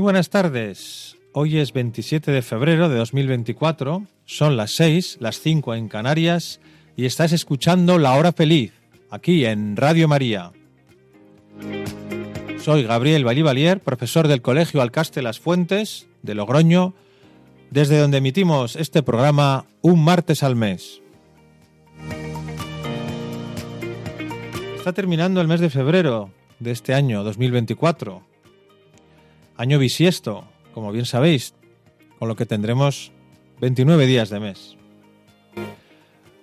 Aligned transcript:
Muy 0.00 0.04
buenas 0.04 0.30
tardes. 0.30 1.18
Hoy 1.34 1.58
es 1.58 1.74
27 1.74 2.30
de 2.30 2.40
febrero 2.40 2.88
de 2.88 2.96
2024, 2.96 4.06
son 4.24 4.56
las 4.56 4.70
6, 4.70 5.18
las 5.20 5.40
5 5.40 5.74
en 5.74 5.88
Canarias 5.88 6.58
y 6.96 7.04
estás 7.04 7.32
escuchando 7.32 7.98
La 7.98 8.14
Hora 8.14 8.32
Feliz, 8.32 8.72
aquí 9.10 9.44
en 9.44 9.76
Radio 9.76 10.08
María. 10.08 10.52
Soy 12.60 12.84
Gabriel 12.84 13.26
Valivalier, 13.26 13.80
profesor 13.80 14.26
del 14.26 14.40
Colegio 14.40 14.80
Alcaste 14.80 15.20
Las 15.20 15.38
Fuentes 15.38 16.08
de 16.22 16.34
Logroño, 16.34 16.94
desde 17.70 17.98
donde 17.98 18.16
emitimos 18.16 18.76
este 18.76 19.02
programa 19.02 19.66
un 19.82 20.02
martes 20.02 20.42
al 20.42 20.56
mes. 20.56 21.02
Está 24.78 24.94
terminando 24.94 25.42
el 25.42 25.46
mes 25.46 25.60
de 25.60 25.68
febrero 25.68 26.30
de 26.58 26.70
este 26.70 26.94
año 26.94 27.22
2024 27.22 28.29
año 29.60 29.78
bisiesto, 29.78 30.44
como 30.72 30.90
bien 30.90 31.04
sabéis, 31.04 31.54
con 32.18 32.28
lo 32.28 32.34
que 32.34 32.46
tendremos 32.46 33.12
29 33.60 34.06
días 34.06 34.30
de 34.30 34.40
mes. 34.40 34.78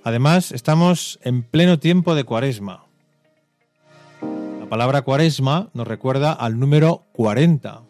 Además, 0.03 0.51
estamos 0.51 1.17
en 1.23 1.41
pleno 1.41 1.79
tiempo 1.79 2.13
de 2.13 2.25
cuaresma. 2.25 2.85
La 4.21 4.69
palabra 4.69 5.01
cuaresma 5.01 5.69
nos 5.73 5.87
recuerda 5.87 6.31
al 6.31 6.59
número 6.59 7.07
40. 7.13 7.81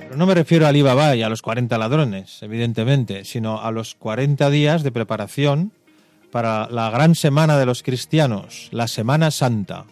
Pero 0.00 0.16
no 0.16 0.26
me 0.26 0.34
refiero 0.34 0.66
al 0.66 0.70
Alibaba 0.70 1.16
y 1.16 1.22
a 1.22 1.30
los 1.30 1.40
40 1.40 1.78
ladrones, 1.78 2.42
evidentemente, 2.42 3.24
sino 3.24 3.62
a 3.62 3.70
los 3.70 3.94
40 3.94 4.50
días 4.50 4.82
de 4.82 4.92
preparación 4.92 5.72
para 6.30 6.68
la 6.68 6.90
gran 6.90 7.14
semana 7.14 7.56
de 7.56 7.64
los 7.64 7.82
cristianos, 7.82 8.68
la 8.72 8.88
Semana 8.88 9.30
Santa. 9.30 9.86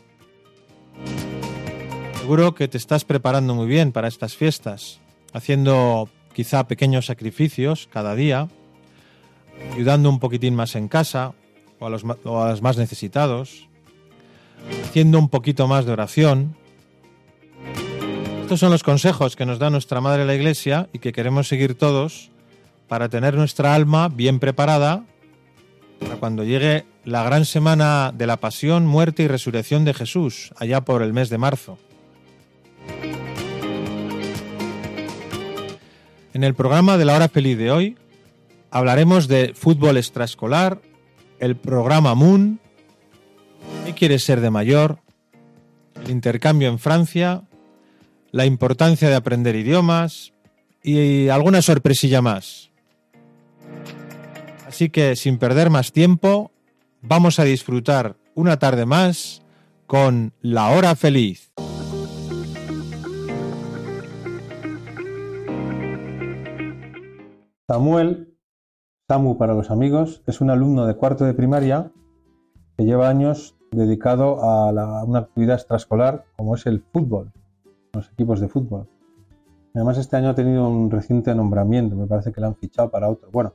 Seguro 2.24 2.54
que 2.54 2.68
te 2.68 2.78
estás 2.78 3.04
preparando 3.04 3.54
muy 3.54 3.66
bien 3.66 3.92
para 3.92 4.08
estas 4.08 4.34
fiestas, 4.34 4.98
haciendo 5.34 6.08
quizá 6.32 6.66
pequeños 6.66 7.04
sacrificios 7.04 7.86
cada 7.92 8.14
día, 8.14 8.48
ayudando 9.74 10.08
un 10.08 10.20
poquitín 10.20 10.54
más 10.54 10.74
en 10.74 10.88
casa 10.88 11.34
o 11.78 11.86
a 11.86 11.90
los, 11.90 12.02
o 12.24 12.42
a 12.42 12.48
los 12.48 12.62
más 12.62 12.78
necesitados, 12.78 13.68
haciendo 14.84 15.18
un 15.18 15.28
poquito 15.28 15.68
más 15.68 15.84
de 15.84 15.92
oración. 15.92 16.56
Estos 18.40 18.58
son 18.58 18.70
los 18.70 18.82
consejos 18.82 19.36
que 19.36 19.44
nos 19.44 19.58
da 19.58 19.68
nuestra 19.68 20.00
Madre 20.00 20.24
la 20.24 20.34
Iglesia 20.34 20.88
y 20.94 21.00
que 21.00 21.12
queremos 21.12 21.46
seguir 21.46 21.74
todos 21.74 22.30
para 22.88 23.10
tener 23.10 23.34
nuestra 23.34 23.74
alma 23.74 24.08
bien 24.08 24.40
preparada 24.40 25.04
para 26.00 26.16
cuando 26.16 26.42
llegue 26.42 26.86
la 27.04 27.22
gran 27.22 27.44
semana 27.44 28.12
de 28.16 28.26
la 28.26 28.38
pasión, 28.38 28.86
muerte 28.86 29.24
y 29.24 29.28
resurrección 29.28 29.84
de 29.84 29.92
Jesús, 29.92 30.54
allá 30.56 30.86
por 30.86 31.02
el 31.02 31.12
mes 31.12 31.28
de 31.28 31.36
marzo. 31.36 31.76
En 36.34 36.42
el 36.42 36.54
programa 36.54 36.98
de 36.98 37.04
la 37.04 37.14
hora 37.14 37.28
feliz 37.28 37.56
de 37.56 37.70
hoy 37.70 37.96
hablaremos 38.72 39.28
de 39.28 39.54
fútbol 39.54 39.96
extraescolar, 39.96 40.82
el 41.38 41.54
programa 41.54 42.16
Moon, 42.16 42.58
qué 43.86 43.94
quieres 43.94 44.24
ser 44.24 44.40
de 44.40 44.50
mayor, 44.50 44.98
el 46.04 46.10
intercambio 46.10 46.68
en 46.68 46.80
Francia, 46.80 47.44
la 48.32 48.46
importancia 48.46 49.08
de 49.08 49.14
aprender 49.14 49.54
idiomas 49.54 50.32
y 50.82 51.28
alguna 51.28 51.62
sorpresilla 51.62 52.20
más. 52.20 52.72
Así 54.66 54.90
que 54.90 55.14
sin 55.14 55.38
perder 55.38 55.70
más 55.70 55.92
tiempo, 55.92 56.50
vamos 57.00 57.38
a 57.38 57.44
disfrutar 57.44 58.16
una 58.34 58.58
tarde 58.58 58.86
más 58.86 59.42
con 59.86 60.32
La 60.42 60.70
Hora 60.70 60.96
Feliz. 60.96 61.52
Samuel, 67.66 68.36
Samu 69.08 69.38
para 69.38 69.54
los 69.54 69.70
amigos, 69.70 70.22
es 70.26 70.40
un 70.40 70.50
alumno 70.50 70.86
de 70.86 70.94
cuarto 70.96 71.24
de 71.24 71.34
primaria 71.34 71.90
que 72.76 72.84
lleva 72.84 73.08
años 73.08 73.56
dedicado 73.70 74.42
a 74.44 74.72
la- 74.72 75.02
una 75.04 75.20
actividad 75.20 75.56
extraescolar 75.56 76.24
como 76.36 76.54
es 76.54 76.66
el 76.66 76.80
fútbol, 76.92 77.32
los 77.94 78.10
equipos 78.12 78.40
de 78.40 78.48
fútbol. 78.48 78.86
Además, 79.74 79.98
este 79.98 80.16
año 80.16 80.28
ha 80.30 80.34
tenido 80.34 80.68
un 80.68 80.90
reciente 80.90 81.34
nombramiento, 81.34 81.96
me 81.96 82.06
parece 82.06 82.32
que 82.32 82.40
le 82.40 82.46
han 82.48 82.54
fichado 82.54 82.90
para 82.90 83.08
otro. 83.08 83.28
Bueno, 83.32 83.54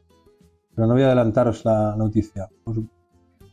pero 0.76 0.88
no 0.88 0.94
voy 0.94 1.04
a 1.04 1.08
adelantaros 1.08 1.64
la 1.64 1.96
noticia. 1.96 2.50
Pues 2.64 2.80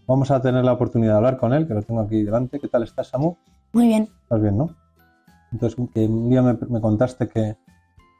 vamos 0.06 0.30
a 0.30 0.40
tener 0.40 0.64
la 0.64 0.72
oportunidad 0.72 1.12
de 1.12 1.16
hablar 1.18 1.36
con 1.38 1.52
él, 1.52 1.68
que 1.68 1.74
lo 1.74 1.82
tengo 1.82 2.00
aquí 2.00 2.22
delante. 2.22 2.58
¿Qué 2.58 2.68
tal 2.68 2.82
estás, 2.82 3.08
Samu? 3.08 3.36
Muy 3.72 3.86
bien. 3.88 4.08
¿Estás 4.22 4.40
bien, 4.40 4.56
no? 4.58 4.70
Entonces, 5.52 5.78
que 5.94 6.06
un 6.06 6.28
día 6.28 6.42
me, 6.42 6.54
me 6.68 6.80
contaste 6.80 7.28
que, 7.28 7.56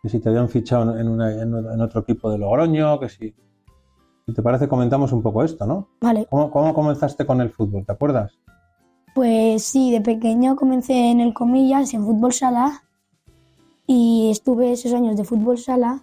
que 0.03 0.09
si 0.09 0.21
te 0.21 0.29
habían 0.29 0.49
fichado 0.49 0.97
en, 0.99 1.09
una- 1.09 1.33
en 1.43 1.81
otro 1.81 2.01
equipo 2.03 2.31
de 2.31 2.39
Logroño, 2.39 2.99
que 3.01 3.09
si... 3.09 3.35
Si 4.27 4.33
te 4.35 4.43
parece, 4.43 4.67
comentamos 4.67 5.13
un 5.13 5.23
poco 5.23 5.45
esto, 5.45 5.67
¿no? 5.67 5.87
Vale. 6.01 6.27
¿Cómo, 6.29 6.51
cómo 6.51 6.75
comenzaste 6.75 7.25
con 7.25 7.41
el 7.41 7.51
fútbol? 7.51 7.87
¿Te 7.87 7.93
acuerdas? 7.93 8.37
Pues 9.15 9.63
sí, 9.63 9.93
de 9.93 10.01
pequeño 10.01 10.57
comencé 10.57 11.11
en 11.13 11.21
el 11.21 11.33
Comillas, 11.33 11.95
en 11.95 12.05
fútbol 12.05 12.33
sala, 12.33 12.83
y 13.87 14.29
estuve 14.33 14.73
esos 14.73 14.93
años 14.95 15.17
de 15.17 15.23
fútbol 15.23 15.59
sala 15.59 16.03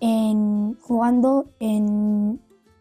en, 0.00 0.76
jugando 0.82 1.46
en, 1.58 2.38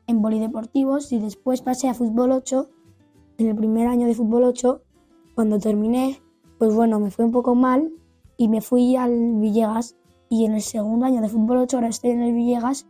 en 0.07 0.21
polideportivos 0.21 1.13
y 1.13 1.19
después 1.19 1.61
pasé 1.61 1.87
a 1.87 1.93
fútbol 1.93 2.31
8. 2.33 2.67
En 3.37 3.47
el 3.47 3.55
primer 3.55 3.87
año 3.87 4.05
de 4.05 4.13
fútbol 4.15 4.43
8, 4.43 4.81
cuando 5.33 5.59
terminé, 5.59 6.21
pues 6.59 6.75
bueno, 6.75 6.99
me 6.99 7.09
fue 7.09 7.23
un 7.23 7.31
poco 7.31 7.55
mal 7.55 7.89
y 8.35 8.49
me 8.49 8.59
fui 8.59 8.97
al 8.97 9.35
Villegas. 9.39 9.95
Y 10.33 10.45
en 10.45 10.55
el 10.55 10.63
segundo 10.63 11.05
año 11.05 11.21
de 11.21 11.29
fútbol 11.29 11.57
8 11.57 11.77
ahora 11.77 11.89
estoy 11.89 12.09
en 12.09 12.23
el 12.23 12.33
Villegas 12.33 12.87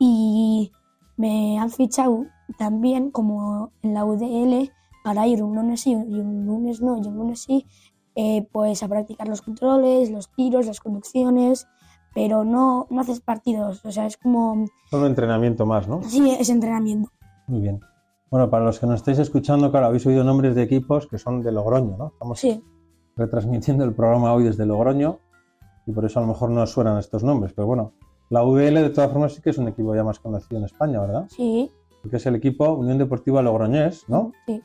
y 0.00 0.72
me 1.16 1.60
han 1.60 1.70
fichado 1.70 2.26
también 2.58 3.12
como 3.12 3.70
en 3.82 3.94
la 3.94 4.04
UDL 4.04 4.68
para 5.04 5.28
ir 5.28 5.44
un 5.44 5.54
lunes 5.54 5.82
sí 5.82 5.92
y 5.92 6.18
un 6.18 6.46
lunes 6.46 6.80
no 6.82 6.96
y 6.98 7.06
un 7.06 7.14
lunes 7.14 7.42
sí, 7.42 7.66
eh, 8.16 8.48
pues 8.50 8.82
a 8.82 8.88
practicar 8.88 9.28
los 9.28 9.42
controles, 9.42 10.10
los 10.10 10.32
tiros, 10.32 10.66
las 10.66 10.80
conducciones, 10.80 11.68
pero 12.16 12.42
no, 12.42 12.88
no 12.90 13.00
haces 13.00 13.20
partidos, 13.20 13.84
o 13.84 13.92
sea, 13.92 14.06
es 14.06 14.16
como, 14.16 14.64
Solo 14.90 15.06
entrenamiento 15.06 15.66
más, 15.66 15.86
¿no? 15.86 16.02
sí, 16.02 16.32
es 16.32 16.48
entrenamiento. 16.50 17.10
Muy 17.46 17.60
bien. 17.60 17.78
Bueno, 18.28 18.50
para 18.50 18.64
los 18.64 18.80
que 18.80 18.86
nos 18.88 18.96
estáis 18.96 19.20
escuchando, 19.20 19.70
claro, 19.70 19.86
habéis 19.86 20.04
oído 20.04 20.24
nombres 20.24 20.56
de 20.56 20.64
equipos 20.64 21.06
que 21.06 21.16
son 21.18 21.42
de 21.42 21.52
Logroño, 21.52 21.96
¿no? 21.96 22.08
Estamos 22.08 22.40
Sí, 22.40 22.60
retransmitiendo 23.14 23.84
el 23.84 23.94
programa 23.94 24.32
hoy 24.34 24.42
desde 24.42 24.66
Logroño 24.66 25.20
y 25.86 25.92
por 25.92 26.04
eso 26.04 26.18
a 26.18 26.22
lo 26.22 26.28
mejor 26.28 26.50
no 26.50 26.66
suenan 26.66 26.98
estos 26.98 27.22
nombres, 27.24 27.52
pero 27.54 27.66
bueno, 27.66 27.92
la 28.28 28.44
UDL 28.44 28.74
de 28.82 28.90
todas 28.90 29.10
formas 29.10 29.32
sí 29.34 29.42
que 29.42 29.50
es 29.50 29.58
un 29.58 29.68
equipo 29.68 29.94
ya 29.94 30.04
más 30.04 30.18
conocido 30.20 30.58
en 30.58 30.64
España, 30.66 31.00
¿verdad? 31.00 31.26
sí, 31.28 31.70
Porque 32.02 32.16
es 32.18 32.26
el 32.26 32.36
equipo 32.36 32.72
Unión 32.74 32.98
Deportiva 32.98 33.42
Logroñés, 33.42 34.08
¿no? 34.08 34.32
sí, 34.46 34.62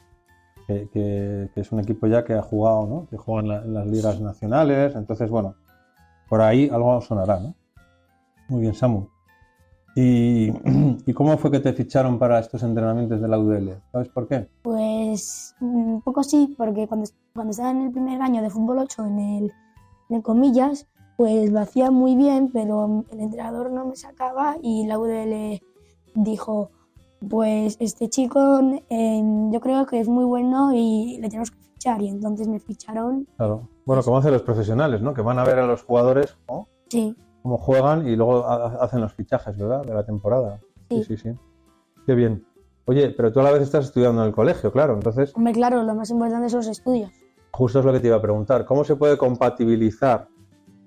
que, 0.67 0.89
que- 0.89 1.49
que 1.53 1.61
es 1.61 1.71
un 1.71 1.79
equipo 1.79 2.07
ya 2.07 2.23
que 2.23 2.33
ha 2.33 2.41
jugado, 2.41 2.87
¿no? 2.87 3.07
que 3.09 3.17
juega 3.17 3.41
en, 3.41 3.47
la- 3.49 3.61
en 3.63 3.73
las 3.73 3.87
ligas 3.87 4.19
nacionales. 4.21 4.95
Entonces, 4.95 5.29
bueno, 5.29 5.55
por 6.29 6.41
ahí 6.41 6.69
algo 6.69 6.99
sonará, 7.01 7.39
¿no? 7.39 7.53
Muy 8.49 8.61
bien, 8.61 8.73
Samu. 8.73 9.07
¿Y, 9.95 10.49
¿Y 11.05 11.13
cómo 11.13 11.37
fue 11.37 11.51
que 11.51 11.59
te 11.59 11.71
ficharon 11.73 12.17
para 12.19 12.39
estos 12.39 12.63
entrenamientos 12.63 13.21
de 13.21 13.27
la 13.27 13.37
UDL? 13.39 13.79
¿Sabes 13.91 14.09
por 14.09 14.27
qué? 14.27 14.47
pues 14.63 15.55
un 15.61 16.01
poco 16.01 16.23
sí, 16.23 16.53
porque 16.57 16.87
cuando, 16.87 17.07
cuando 17.33 17.51
estaba 17.51 17.71
en 17.71 17.81
el 17.83 17.91
primer 17.91 18.21
año 18.21 18.41
de 18.41 18.49
fútbol 18.49 18.79
8 18.79 19.05
en 19.05 19.19
el, 19.19 19.53
en 20.09 20.15
el 20.17 20.21
Comillas, 20.23 20.87
pues 21.17 21.51
lo 21.51 21.59
hacía 21.59 21.91
muy 21.91 22.15
bien, 22.15 22.49
pero 22.51 23.05
el 23.11 23.19
entrenador 23.19 23.71
no 23.71 23.85
me 23.85 23.95
sacaba 23.95 24.57
y 24.61 24.85
la 24.85 24.99
UDL 24.99 25.61
dijo, 26.15 26.71
pues 27.27 27.77
este 27.79 28.09
chico 28.09 28.59
eh, 28.89 29.21
yo 29.51 29.59
creo 29.61 29.85
que 29.85 29.99
es 29.99 30.07
muy 30.07 30.25
bueno 30.25 30.71
y 30.73 31.17
le 31.21 31.27
tenemos 31.29 31.51
que 31.51 31.57
fichar. 31.73 32.01
Y 32.01 32.09
entonces 32.09 32.47
me 32.47 32.59
ficharon, 32.59 33.27
Claro. 33.37 33.69
Bueno, 33.85 34.01
como 34.03 34.17
hacen 34.17 34.31
los 34.33 34.41
profesionales, 34.41 35.01
¿no? 35.01 35.13
Que 35.13 35.21
van 35.21 35.37
a 35.39 35.43
ver 35.43 35.59
a 35.59 35.67
los 35.67 35.83
jugadores 35.83 36.37
¿no? 36.49 36.67
sí, 36.89 37.15
cómo 37.43 37.57
juegan 37.57 38.07
y 38.07 38.15
luego 38.15 38.45
ha- 38.45 38.83
hacen 38.83 39.01
los 39.01 39.13
fichajes, 39.13 39.57
¿verdad? 39.57 39.83
De 39.85 39.93
la 39.93 40.03
temporada. 40.05 40.59
Sí, 40.89 41.03
sí, 41.03 41.17
Sí. 41.17 41.29
sí. 41.31 41.39
Qué 42.05 42.13
bien. 42.15 42.45
Oye, 42.87 43.09
pero 43.11 43.31
tú 43.31 43.39
a 43.39 43.43
la 43.43 43.51
vez 43.51 43.61
estás 43.63 43.85
estudiando 43.85 44.21
en 44.21 44.27
el 44.27 44.33
colegio, 44.35 44.71
claro. 44.71 44.93
Entonces, 44.93 45.31
hombre, 45.35 45.53
claro, 45.53 45.81
lo 45.83 45.95
más 45.95 46.09
importante 46.11 46.49
son 46.49 46.59
los 46.59 46.67
estudios. 46.67 47.11
justo 47.51 47.79
es 47.79 47.85
lo 47.85 47.93
que 47.93 47.99
te 47.99 48.07
iba 48.07 48.17
a 48.17 48.21
preguntar. 48.21 48.65
¿Cómo 48.65 48.83
se 48.83 48.95
puede 48.95 49.17
compatibilizar 49.17 50.27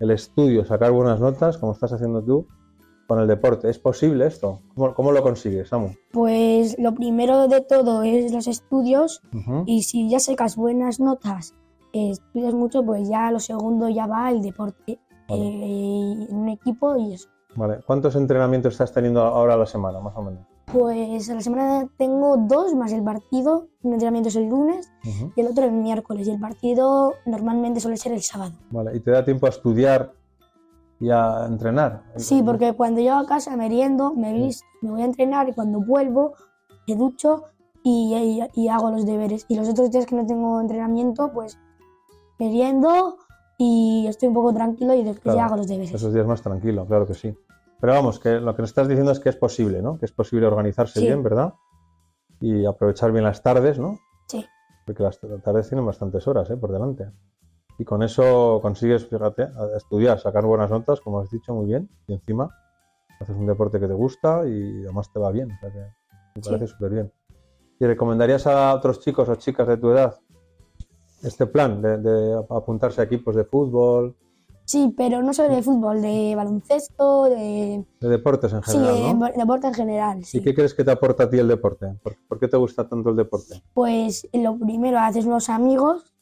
el 0.00 0.10
estudio, 0.10 0.64
sacar 0.64 0.92
buenas 0.92 1.20
notas, 1.20 1.58
como 1.58 1.72
estás 1.72 1.92
haciendo 1.92 2.22
tú, 2.22 2.46
con 3.06 3.18
el 3.20 3.26
deporte? 3.26 3.70
¿Es 3.70 3.78
posible 3.78 4.26
esto? 4.26 4.60
¿Cómo, 4.74 4.94
cómo 4.94 5.12
lo 5.12 5.22
consigues, 5.22 5.68
Samu? 5.68 5.90
Pues 6.12 6.78
lo 6.78 6.94
primero 6.94 7.48
de 7.48 7.60
todo 7.62 8.02
es 8.02 8.32
los 8.32 8.46
estudios 8.46 9.22
y 9.66 9.82
si 9.82 10.08
ya 10.08 10.20
sacas 10.20 10.56
buenas 10.56 11.00
notas, 11.00 11.54
eh, 11.92 12.10
estudias 12.10 12.54
mucho, 12.54 12.84
pues 12.84 13.08
ya 13.08 13.30
lo 13.30 13.40
segundo 13.40 13.88
ya 13.88 14.06
va 14.06 14.30
el 14.30 14.42
deporte 14.42 15.00
Vale. 15.28 15.42
eh, 15.42 16.26
en 16.28 16.36
un 16.36 16.48
equipo 16.50 16.96
y 16.96 17.14
eso. 17.14 17.28
Vale. 17.56 17.80
¿Cuántos 17.86 18.14
entrenamientos 18.14 18.74
estás 18.74 18.92
teniendo 18.92 19.22
ahora 19.22 19.54
a 19.54 19.56
la 19.56 19.66
semana, 19.66 20.00
más 20.00 20.14
o 20.14 20.22
menos? 20.22 20.46
Pues 20.72 21.30
a 21.30 21.34
la 21.34 21.40
semana 21.40 21.88
tengo 21.96 22.36
dos 22.36 22.74
más 22.74 22.92
el 22.92 23.02
partido, 23.02 23.68
un 23.82 23.94
entrenamiento 23.94 24.28
es 24.28 24.36
el 24.36 24.48
lunes 24.48 24.90
y 25.34 25.40
el 25.40 25.46
otro 25.46 25.64
el 25.64 25.72
miércoles 25.72 26.28
y 26.28 26.32
el 26.32 26.40
partido 26.40 27.14
normalmente 27.24 27.80
suele 27.80 27.96
ser 27.96 28.12
el 28.12 28.20
sábado. 28.22 28.52
Vale. 28.70 28.94
¿Y 28.96 29.00
te 29.00 29.10
da 29.10 29.24
tiempo 29.24 29.46
a 29.46 29.48
estudiar 29.48 30.12
y 31.00 31.08
a 31.10 31.46
entrenar? 31.46 32.02
Sí, 32.16 32.42
porque 32.42 32.74
cuando 32.74 33.00
llego 33.00 33.16
a 33.16 33.24
casa 33.26 33.56
meriendo, 33.56 34.12
me 34.14 34.34
visto, 34.34 34.66
me 34.82 34.90
voy 34.90 35.02
a 35.02 35.06
entrenar 35.06 35.48
y 35.48 35.52
cuando 35.54 35.80
vuelvo 35.80 36.34
me 36.86 36.94
ducho 36.96 37.44
y, 37.82 38.14
y- 38.14 38.62
y 38.62 38.68
hago 38.68 38.90
los 38.90 39.06
deberes. 39.06 39.46
Y 39.48 39.56
los 39.56 39.68
otros 39.70 39.90
días 39.90 40.04
que 40.04 40.16
no 40.16 40.26
tengo 40.26 40.60
entrenamiento, 40.60 41.32
pues 41.32 41.58
meriendo 42.38 43.16
y 43.56 44.06
estoy 44.06 44.28
un 44.28 44.34
poco 44.34 44.52
tranquilo 44.52 44.92
y 44.94 44.98
después 45.02 45.22
Claro, 45.22 45.38
ya 45.38 45.46
hago 45.46 45.56
los 45.56 45.66
deberes. 45.66 45.94
Esos 45.94 46.12
días 46.12 46.26
más 46.26 46.42
tranquilo, 46.42 46.84
claro 46.86 47.06
que 47.06 47.14
sí. 47.14 47.34
Pero 47.80 47.92
vamos, 47.92 48.18
que 48.18 48.40
lo 48.40 48.54
que 48.56 48.62
nos 48.62 48.70
estás 48.70 48.88
diciendo 48.88 49.12
es 49.12 49.20
que 49.20 49.28
es 49.28 49.36
posible, 49.36 49.80
¿no? 49.82 49.98
Que 49.98 50.06
es 50.06 50.12
posible 50.12 50.46
organizarse 50.46 51.00
Sí. 51.00 51.06
bien, 51.06 51.22
¿verdad? 51.22 51.54
Y 52.40 52.64
aprovechar 52.66 53.12
bien 53.12 53.24
las 53.24 53.42
tardes, 53.42 53.78
¿no? 53.78 53.98
Sí. 54.26 54.44
Porque 54.84 55.02
las 55.02 55.20
tardes 55.20 55.68
tienen 55.68 55.86
bastantes 55.86 56.26
horas, 56.26 56.50
¿eh? 56.50 56.56
Por 56.56 56.72
delante. 56.72 57.10
Y 57.78 57.84
con 57.84 58.02
eso 58.02 58.58
consigues, 58.60 59.06
fíjate, 59.06 59.48
estudiar, 59.76 60.18
sacar 60.18 60.44
buenas 60.44 60.70
notas, 60.70 61.00
como 61.00 61.20
has 61.20 61.30
dicho, 61.30 61.54
muy 61.54 61.66
bien. 61.66 61.88
Y 62.08 62.14
encima 62.14 62.50
haces 63.20 63.36
un 63.36 63.46
deporte 63.46 63.78
que 63.78 63.86
te 63.86 63.94
gusta 63.94 64.46
y 64.46 64.82
además 64.84 65.12
te 65.12 65.20
va 65.20 65.30
bien. 65.30 65.50
O 65.52 65.58
sea 65.60 65.70
que 65.72 65.78
me 65.78 66.42
parece 66.42 66.66
súper 66.66 66.90
bien. 66.90 67.12
¿Y 67.78 67.86
recomendarías 67.86 68.46
a 68.48 68.74
otros 68.74 68.98
chicos 69.00 69.28
o 69.28 69.36
chicas 69.36 69.68
de 69.68 69.76
tu 69.76 69.90
edad 69.90 70.16
este 71.22 71.46
plan 71.46 71.82
de, 71.82 71.98
de 71.98 72.44
apuntarse 72.50 73.00
a 73.00 73.04
equipos 73.04 73.34
de 73.34 73.44
fútbol, 73.44 74.16
Sí, 74.68 74.92
pero 74.94 75.22
no 75.22 75.32
solo 75.32 75.54
de 75.54 75.62
fútbol, 75.62 76.02
de 76.02 76.34
baloncesto, 76.36 77.24
de... 77.24 77.86
de 78.02 78.08
deportes 78.08 78.52
en 78.52 78.62
Sí, 78.64 78.72
general, 78.72 79.18
¿no? 79.18 79.26
de 79.28 79.32
deporte 79.32 79.66
en 79.66 79.72
general. 79.72 80.24
Sí. 80.26 80.38
¿Y 80.38 80.42
qué 80.42 80.54
crees 80.54 80.74
que 80.74 80.84
te 80.84 80.90
aporta 80.90 81.22
a 81.24 81.30
ti 81.30 81.38
el 81.38 81.48
deporte? 81.48 81.86
¿Por, 82.02 82.16
por 82.28 82.38
qué 82.38 82.48
te 82.48 82.58
gusta 82.58 82.86
tanto 82.86 83.08
el 83.08 83.16
deporte? 83.16 83.62
Pues 83.72 84.28
lo 84.34 84.58
primero, 84.58 84.98
haces 84.98 85.24
unos 85.24 85.48
amigos, 85.48 86.12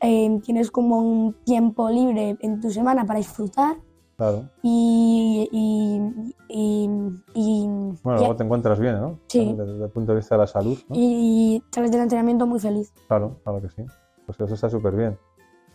eh, 0.00 0.38
tienes 0.44 0.70
como 0.70 0.98
un 0.98 1.34
tiempo 1.44 1.90
libre 1.90 2.36
en 2.40 2.60
tu 2.60 2.70
semana 2.70 3.04
para 3.04 3.18
disfrutar 3.18 3.78
claro. 4.16 4.48
y... 4.62 5.48
y, 5.50 6.00
y, 6.48 6.88
y- 7.34 7.66
Bueno, 8.04 8.18
y- 8.18 8.20
luego 8.20 8.36
te 8.36 8.44
encuentras 8.44 8.78
bien, 8.78 9.00
¿no? 9.00 9.18
Sí. 9.26 9.54
Desde, 9.58 9.82
el 9.86 9.90
punto 9.90 10.12
de 10.12 10.18
vista 10.18 10.36
de 10.36 10.38
la 10.42 10.46
salud, 10.46 10.78
¿no? 10.88 10.94
y 10.96 11.60
sales 11.72 11.90
del 11.90 12.02
entrenamiento 12.02 12.46
muy 12.46 12.60
feliz. 12.60 12.92
Claro, 13.08 13.40
claro 13.42 13.60
que 13.60 13.70
sí. 13.70 13.82
Pues 14.24 14.38
eso 14.40 14.54
está 14.54 14.70
súper 14.70 14.94
bien. 14.94 15.18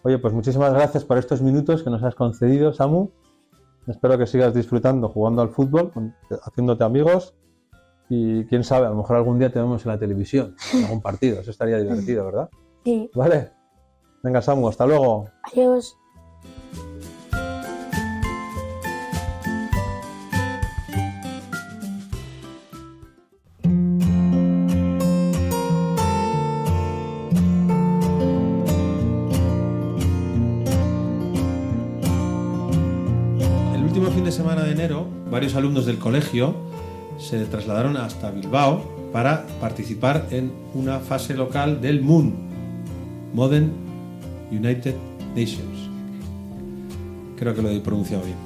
Oye, 0.03 0.17
pues 0.17 0.33
muchísimas 0.33 0.73
gracias 0.73 1.05
por 1.05 1.17
estos 1.17 1.41
minutos 1.41 1.83
que 1.83 1.89
nos 1.89 2.01
has 2.03 2.15
concedido, 2.15 2.73
Samu. 2.73 3.09
Espero 3.87 4.17
que 4.17 4.25
sigas 4.27 4.53
disfrutando 4.53 5.09
jugando 5.09 5.41
al 5.41 5.49
fútbol, 5.49 5.91
haciéndote 6.43 6.83
amigos. 6.83 7.35
Y 8.09 8.45
quién 8.45 8.63
sabe, 8.63 8.87
a 8.87 8.89
lo 8.89 8.95
mejor 8.95 9.15
algún 9.15 9.39
día 9.39 9.51
te 9.51 9.59
vemos 9.59 9.85
en 9.85 9.91
la 9.91 9.97
televisión, 9.97 10.55
en 10.73 10.83
algún 10.83 11.01
partido. 11.01 11.39
Eso 11.39 11.51
estaría 11.51 11.77
divertido, 11.77 12.25
¿verdad? 12.25 12.49
Sí, 12.83 13.09
Vale. 13.13 13.51
Venga, 14.23 14.41
Samu, 14.41 14.67
hasta 14.67 14.85
luego. 14.85 15.25
adiós. 15.43 15.97
Varios 35.41 35.55
alumnos 35.55 35.87
del 35.87 35.97
colegio 35.97 36.53
se 37.17 37.43
trasladaron 37.45 37.97
hasta 37.97 38.29
Bilbao 38.29 39.09
para 39.11 39.47
participar 39.59 40.27
en 40.29 40.51
una 40.75 40.99
fase 40.99 41.33
local 41.33 41.81
del 41.81 42.03
MUN, 42.03 42.31
Modern 43.33 43.71
United 44.51 44.93
Nations. 45.35 45.89
Creo 47.37 47.55
que 47.55 47.61
lo 47.63 47.71
he 47.71 47.79
pronunciado 47.79 48.23
bien. 48.23 48.37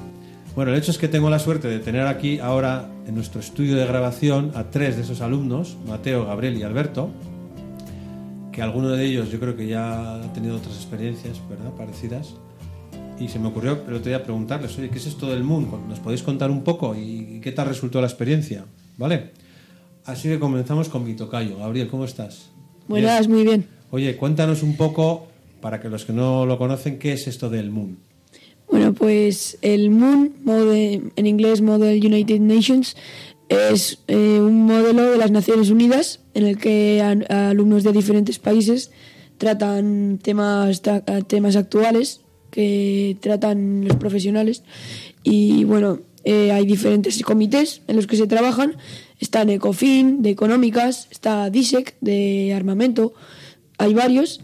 Bueno, 0.54 0.72
el 0.72 0.78
hecho 0.78 0.90
es 0.90 0.96
que 0.96 1.06
tengo 1.06 1.28
la 1.28 1.38
suerte 1.38 1.68
de 1.68 1.80
tener 1.80 2.06
aquí 2.06 2.38
ahora 2.38 2.88
en 3.06 3.14
nuestro 3.14 3.42
estudio 3.42 3.76
de 3.76 3.84
grabación 3.84 4.52
a 4.54 4.70
tres 4.70 4.96
de 4.96 5.02
esos 5.02 5.20
alumnos, 5.20 5.76
Mateo, 5.86 6.24
Gabriel 6.24 6.56
y 6.56 6.62
Alberto, 6.62 7.10
que 8.52 8.62
alguno 8.62 8.88
de 8.88 9.04
ellos 9.04 9.30
yo 9.30 9.38
creo 9.38 9.54
que 9.54 9.66
ya 9.66 10.14
ha 10.14 10.32
tenido 10.32 10.56
otras 10.56 10.76
experiencias, 10.76 11.42
¿verdad? 11.46 11.72
Parecidas. 11.76 12.36
Y 13.18 13.28
se 13.28 13.38
me 13.38 13.48
ocurrió 13.48 13.72
el 13.88 13.94
otro 13.94 14.08
día 14.10 14.22
preguntarles, 14.22 14.76
oye, 14.78 14.90
¿qué 14.90 14.98
es 14.98 15.06
esto 15.06 15.30
del 15.30 15.42
Moon? 15.42 15.68
¿Nos 15.88 16.00
podéis 16.00 16.22
contar 16.22 16.50
un 16.50 16.62
poco 16.62 16.94
y 16.94 17.40
qué 17.42 17.50
tal 17.52 17.68
resultó 17.68 18.00
la 18.00 18.06
experiencia? 18.06 18.66
¿Vale? 18.98 19.30
Así 20.04 20.28
que 20.28 20.38
comenzamos 20.38 20.88
con 20.88 21.04
mi 21.04 21.14
tocayo. 21.14 21.56
Gabriel, 21.58 21.88
¿cómo 21.88 22.04
estás? 22.04 22.50
Buenas, 22.88 23.26
muy 23.28 23.42
bien. 23.44 23.66
Oye, 23.90 24.16
cuéntanos 24.16 24.62
un 24.62 24.76
poco, 24.76 25.28
para 25.60 25.80
que 25.80 25.88
los 25.88 26.04
que 26.04 26.12
no 26.12 26.44
lo 26.44 26.58
conocen, 26.58 26.98
¿qué 26.98 27.14
es 27.14 27.26
esto 27.26 27.48
del 27.48 27.70
Moon? 27.70 27.96
Bueno, 28.70 28.92
pues 28.92 29.58
el 29.62 29.90
MOON, 29.90 30.32
en 31.16 31.26
inglés 31.26 31.62
Model 31.62 32.04
United 32.04 32.40
Nations, 32.40 32.96
es 33.48 34.00
eh, 34.08 34.40
un 34.40 34.66
modelo 34.66 35.10
de 35.10 35.16
las 35.18 35.30
Naciones 35.30 35.70
Unidas 35.70 36.20
en 36.34 36.44
el 36.46 36.58
que 36.58 37.00
a- 37.00 37.48
alumnos 37.50 37.82
de 37.84 37.92
diferentes 37.92 38.38
países 38.38 38.90
tratan 39.38 40.18
temas, 40.22 40.82
tra- 40.82 41.26
temas 41.26 41.54
actuales 41.56 42.20
que 42.56 43.18
tratan 43.20 43.84
los 43.86 43.98
profesionales 43.98 44.62
y 45.22 45.64
bueno, 45.64 46.00
eh, 46.24 46.52
hay 46.52 46.64
diferentes 46.64 47.22
comités 47.22 47.82
en 47.86 47.96
los 47.96 48.06
que 48.06 48.16
se 48.16 48.26
trabajan. 48.26 48.76
Está 49.20 49.42
en 49.42 49.50
ECOFIN, 49.50 50.22
de 50.22 50.30
económicas, 50.30 51.06
está 51.10 51.50
DISEC, 51.50 51.96
de 52.00 52.54
armamento, 52.54 53.12
hay 53.76 53.92
varios. 53.92 54.40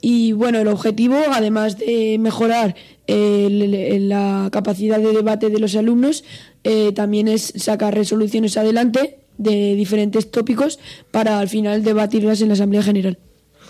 Y 0.00 0.30
bueno, 0.30 0.60
el 0.60 0.68
objetivo, 0.68 1.16
además 1.32 1.76
de 1.78 2.16
mejorar 2.20 2.76
la 3.08 4.48
capacidad 4.52 5.00
de 5.00 5.12
debate 5.12 5.50
de 5.50 5.58
los 5.58 5.74
alumnos, 5.74 6.22
eh, 6.62 6.92
también 6.92 7.26
es 7.26 7.52
sacar 7.56 7.94
resoluciones 7.94 8.56
adelante 8.56 9.18
de 9.38 9.74
diferentes 9.74 10.30
tópicos 10.30 10.78
para 11.10 11.40
al 11.40 11.48
final 11.48 11.82
debatirlas 11.82 12.40
en 12.42 12.48
la 12.48 12.54
Asamblea 12.54 12.82
General. 12.84 13.18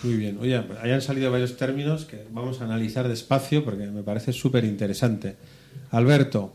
Muy 0.03 0.15
bien. 0.15 0.37
Oye, 0.41 0.61
hayan 0.81 1.01
salido 1.01 1.31
varios 1.31 1.57
términos 1.57 2.05
que 2.05 2.23
vamos 2.31 2.61
a 2.61 2.65
analizar 2.65 3.07
despacio 3.07 3.63
porque 3.65 3.87
me 3.87 4.03
parece 4.03 4.31
súper 4.33 4.63
interesante. 4.63 5.35
Alberto, 5.91 6.53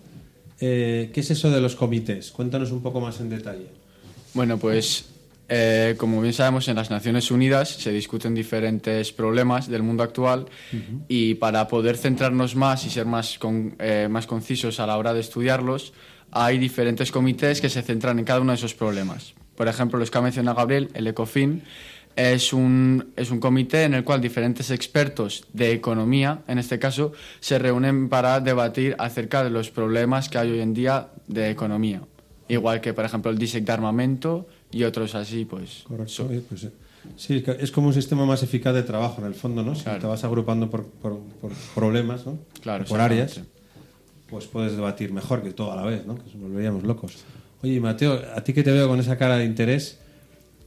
eh, 0.60 1.10
¿qué 1.12 1.20
es 1.20 1.30
eso 1.30 1.50
de 1.50 1.60
los 1.60 1.76
comités? 1.76 2.30
Cuéntanos 2.30 2.70
un 2.70 2.82
poco 2.82 3.00
más 3.00 3.20
en 3.20 3.28
detalle. 3.28 3.66
Bueno, 4.32 4.58
pues 4.58 5.06
eh, 5.48 5.94
como 5.98 6.20
bien 6.22 6.32
sabemos, 6.32 6.68
en 6.68 6.76
las 6.76 6.90
Naciones 6.90 7.30
Unidas 7.30 7.68
se 7.68 7.92
discuten 7.92 8.34
diferentes 8.34 9.12
problemas 9.12 9.68
del 9.68 9.82
mundo 9.82 10.02
actual 10.02 10.46
y 11.06 11.34
para 11.34 11.68
poder 11.68 11.96
centrarnos 11.98 12.56
más 12.56 12.86
y 12.86 12.90
ser 12.90 13.04
más, 13.06 13.38
con- 13.38 13.76
eh, 13.78 14.08
más 14.10 14.26
concisos 14.26 14.80
a 14.80 14.86
la 14.86 14.96
hora 14.96 15.12
de 15.12 15.20
estudiarlos, 15.20 15.92
hay 16.30 16.58
diferentes 16.58 17.12
comités 17.12 17.60
que 17.60 17.68
se 17.68 17.82
centran 17.82 18.18
en 18.18 18.24
cada 18.24 18.40
uno 18.40 18.52
de 18.52 18.56
esos 18.56 18.74
problemas. 18.74 19.34
Por 19.54 19.68
ejemplo, 19.68 19.98
los 20.00 20.10
que 20.10 20.18
ha 20.18 20.22
mencionado 20.22 20.56
Gabriel, 20.56 20.88
el 20.94 21.06
ECOFIN, 21.06 21.62
es 22.16 22.52
un, 22.52 23.12
es 23.16 23.30
un 23.30 23.40
comité 23.40 23.84
en 23.84 23.94
el 23.94 24.04
cual 24.04 24.20
diferentes 24.20 24.70
expertos 24.70 25.44
de 25.52 25.72
economía, 25.72 26.42
en 26.46 26.58
este 26.58 26.78
caso, 26.78 27.12
se 27.40 27.58
reúnen 27.58 28.08
para 28.08 28.40
debatir 28.40 28.94
acerca 28.98 29.42
de 29.42 29.50
los 29.50 29.70
problemas 29.70 30.28
que 30.28 30.38
hay 30.38 30.50
hoy 30.52 30.60
en 30.60 30.74
día 30.74 31.08
de 31.26 31.50
economía. 31.50 32.02
Igual 32.48 32.80
que, 32.80 32.92
por 32.92 33.04
ejemplo, 33.04 33.30
el 33.30 33.38
DISEC 33.38 33.64
de 33.64 33.72
armamento 33.72 34.46
y 34.70 34.84
otros 34.84 35.14
así, 35.14 35.44
pues. 35.44 35.82
Correcto. 35.88 36.28
pues, 36.48 36.64
eh, 36.64 36.70
sí, 37.16 37.42
es 37.58 37.70
como 37.70 37.88
un 37.88 37.94
sistema 37.94 38.26
más 38.26 38.42
eficaz 38.42 38.74
de 38.74 38.82
trabajo 38.82 39.20
en 39.20 39.26
el 39.26 39.34
fondo, 39.34 39.62
¿no? 39.62 39.74
Si 39.74 39.82
Claro. 39.84 40.00
te 40.00 40.06
vas 40.06 40.22
agrupando 40.24 40.68
por, 40.70 40.84
por- 40.86 41.18
por 41.40 41.52
problemas, 41.74 42.26
¿no? 42.26 42.38
Claro, 42.60 42.84
por 42.84 43.00
áreas, 43.00 43.40
pues 44.28 44.46
puedes 44.46 44.72
debatir 44.76 45.12
mejor 45.12 45.42
que 45.42 45.52
todo 45.52 45.72
a 45.72 45.76
la 45.76 45.82
vez, 45.82 46.06
¿no? 46.06 46.16
Que 46.16 46.22
nos 46.24 46.36
volveríamos 46.40 46.82
locos. 46.84 47.16
Oye, 47.62 47.80
Mateo, 47.80 48.20
a 48.34 48.42
ti 48.44 48.52
que 48.52 48.62
te 48.62 48.72
veo 48.72 48.88
con 48.88 49.00
esa 49.00 49.16
cara 49.16 49.36
de 49.38 49.44
interés, 49.46 49.98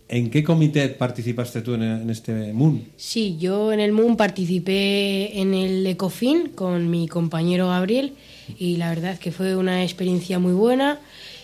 ¿en 0.10 0.30
qué 0.30 0.44
comité 0.44 0.90
participaste 0.90 1.62
tú 1.62 1.74
en, 1.74 1.84
en 1.84 2.10
este 2.10 2.54
Moon? 2.54 2.84
Sí, 2.96 3.38
yo 3.40 3.72
en 3.72 3.80
el 3.80 3.92
MUN 3.92 4.18
participé 4.18 5.40
en 5.40 5.54
el 5.54 5.86
ECOFIN 5.86 6.50
con 6.50 6.90
mi 6.90 7.08
compañero 7.08 7.68
Gabriel 7.70 8.14
y 8.58 8.78
la 8.78 8.90
verdad 8.90 9.18
que 9.18 9.32
fue 9.32 9.56
una 9.56 9.84
experiencia 9.84 10.40
muy 10.40 10.54
buena. 10.54 11.00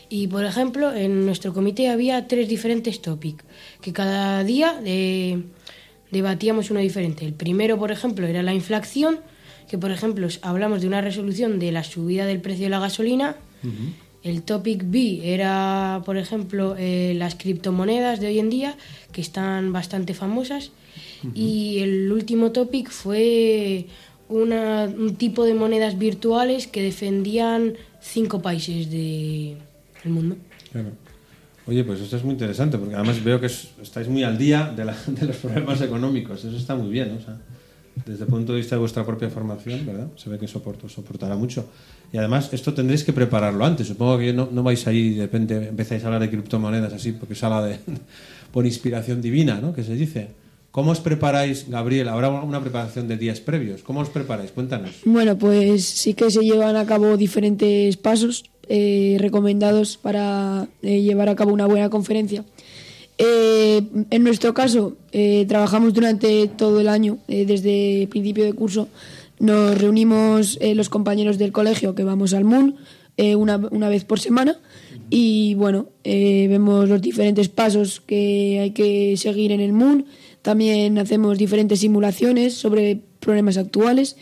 Y 0.09 0.27
por 0.27 0.45
ejemplo, 0.45 0.93
en 0.93 1.25
nuestro 1.25 1.53
comité 1.53 1.89
había 1.89 2.27
tres 2.27 2.47
diferentes 2.47 3.01
topics 3.01 3.43
que 3.81 3.93
cada 3.93 4.43
día 4.43 4.79
de, 4.79 5.43
debatíamos 6.11 6.69
uno 6.69 6.79
diferente. 6.79 7.25
El 7.25 7.33
primero, 7.33 7.77
por 7.77 7.91
ejemplo, 7.91 8.27
era 8.27 8.43
la 8.43 8.53
inflación, 8.53 9.19
que 9.67 9.77
por 9.77 9.91
ejemplo 9.91 10.27
hablamos 10.41 10.81
de 10.81 10.87
una 10.87 11.01
resolución 11.01 11.59
de 11.59 11.71
la 11.71 11.83
subida 11.83 12.25
del 12.25 12.39
precio 12.39 12.65
de 12.65 12.69
la 12.69 12.79
gasolina. 12.79 13.35
El 14.23 14.41
topic 14.43 14.83
B 14.85 15.21
era, 15.33 16.01
por 16.05 16.17
ejemplo, 16.17 16.75
eh, 16.77 17.13
las 17.17 17.35
criptomonedas 17.35 18.19
de 18.21 18.27
hoy 18.27 18.39
en 18.39 18.49
día, 18.49 18.77
que 19.11 19.21
están 19.21 19.73
bastante 19.73 20.13
famosas. 20.13 20.71
Y 21.35 21.79
el 21.79 22.11
último 22.11 22.51
topic 22.51 22.89
fue 22.89 23.85
una- 24.29 24.85
un 24.85 25.15
tipo 25.15 25.43
de 25.45 25.53
monedas 25.53 25.97
virtuales 25.97 26.67
que 26.67 26.81
defendían 26.81 27.73
cinco 28.01 28.41
países 28.41 28.89
del 28.91 29.57
mundo. 30.05 30.35
Claro. 30.71 30.89
Oye, 31.65 31.83
pues 31.85 32.01
esto 32.01 32.17
es 32.17 32.23
muy 32.25 32.33
interesante, 32.33 32.77
porque 32.77 32.95
además 32.95 33.23
veo 33.23 33.39
que 33.39 33.45
es- 33.45 33.69
estáis 33.81 34.07
muy 34.09 34.23
al 34.23 34.37
día 34.37 34.73
de, 34.75 34.83
la- 34.85 34.97
de 35.07 35.25
los 35.27 35.35
problemas 35.37 35.81
económicos. 35.81 36.43
Eso 36.43 36.57
está 36.57 36.75
muy 36.75 36.89
bien, 36.91 37.09
¿no? 37.13 37.17
O 37.19 37.21
sea, 37.21 37.37
desde 38.05 38.23
el 38.23 38.29
punto 38.29 38.53
de 38.53 38.59
vista 38.59 38.75
de 38.75 38.79
vuestra 38.79 39.05
propia 39.05 39.29
formación, 39.29 39.85
¿verdad? 39.85 40.07
Se 40.15 40.29
ve 40.29 40.39
que 40.39 40.47
soporto, 40.47 40.89
soportará 40.89 41.35
mucho. 41.35 41.65
Y 42.11 42.17
además, 42.17 42.49
esto 42.51 42.73
tendréis 42.73 43.03
que 43.03 43.13
prepararlo 43.13 43.65
antes. 43.65 43.87
Supongo 43.87 44.17
que 44.17 44.33
no, 44.33 44.49
no 44.51 44.63
vais 44.63 44.85
ahí 44.87 44.97
y 44.97 45.13
de 45.15 45.23
repente 45.23 45.67
empezáis 45.69 46.03
a 46.03 46.07
hablar 46.07 46.21
de 46.21 46.29
criptomonedas 46.29 46.93
así, 46.93 47.11
porque 47.11 47.35
se 47.35 47.45
habla 47.45 47.63
de 47.63 47.79
por 48.51 48.65
inspiración 48.65 49.21
divina, 49.21 49.59
¿no? 49.61 49.73
Que 49.73 49.83
se 49.83 49.95
dice. 49.95 50.43
¿Cómo 50.71 50.89
os 50.89 50.99
preparáis, 50.99 51.69
Gabriel? 51.69 52.09
Habrá 52.09 52.29
una 52.31 52.59
preparación 52.59 53.07
de 53.07 53.15
días 53.15 53.39
previos. 53.39 53.83
¿Cómo 53.83 53.99
os 53.99 54.09
preparáis? 54.09 54.51
Cuéntanos. 54.51 55.01
Bueno, 55.05 55.37
pues 55.37 55.85
sí 55.85 56.15
que 56.15 56.31
se 56.31 56.41
llevan 56.41 56.75
a 56.77 56.87
cabo 56.87 57.15
diferentes 57.15 57.95
pasos 57.97 58.43
eh, 58.69 59.17
recomendados 59.19 59.97
para 59.97 60.67
eh, 60.81 61.01
llevar 61.01 61.29
a 61.29 61.35
cabo 61.35 61.53
una 61.53 61.67
buena 61.67 61.91
conferencia. 61.91 62.43
Eh, 63.17 63.81
en 64.09 64.23
nuestro 64.23 64.53
caso, 64.53 64.97
eh, 65.11 65.45
trabajamos 65.47 65.93
durante 65.93 66.47
todo 66.47 66.79
el 66.81 66.87
año, 66.87 67.19
eh, 67.27 67.45
desde 67.45 68.07
principio 68.09 68.43
de 68.43 68.53
curso. 68.53 68.87
Nos 69.39 69.77
reunimos 69.77 70.57
eh, 70.61 70.73
los 70.75 70.89
compañeros 70.89 71.37
del 71.37 71.51
colegio 71.51 71.95
que 71.95 72.03
vamos 72.03 72.33
al 72.33 72.43
MUN 72.45 72.75
eh, 73.17 73.35
una, 73.35 73.57
una 73.57 73.89
vez 73.89 74.03
por 74.05 74.19
semana 74.19 74.57
y 75.09 75.53
bueno, 75.55 75.89
vemos 76.03 76.89
los 76.89 77.01
diferentes 77.01 77.47
pasos 77.49 78.01
que 78.01 78.59
hay 78.61 78.71
que 78.71 79.15
seguir 79.17 79.51
en 79.51 79.59
el 79.59 79.73
MUN. 79.73 80.05
También 80.41 80.97
hacemos 80.97 81.37
diferentes 81.37 81.81
simulaciones 81.81 82.55
sobre 82.55 82.99
problemas 83.19 83.57
actuales 83.57 84.15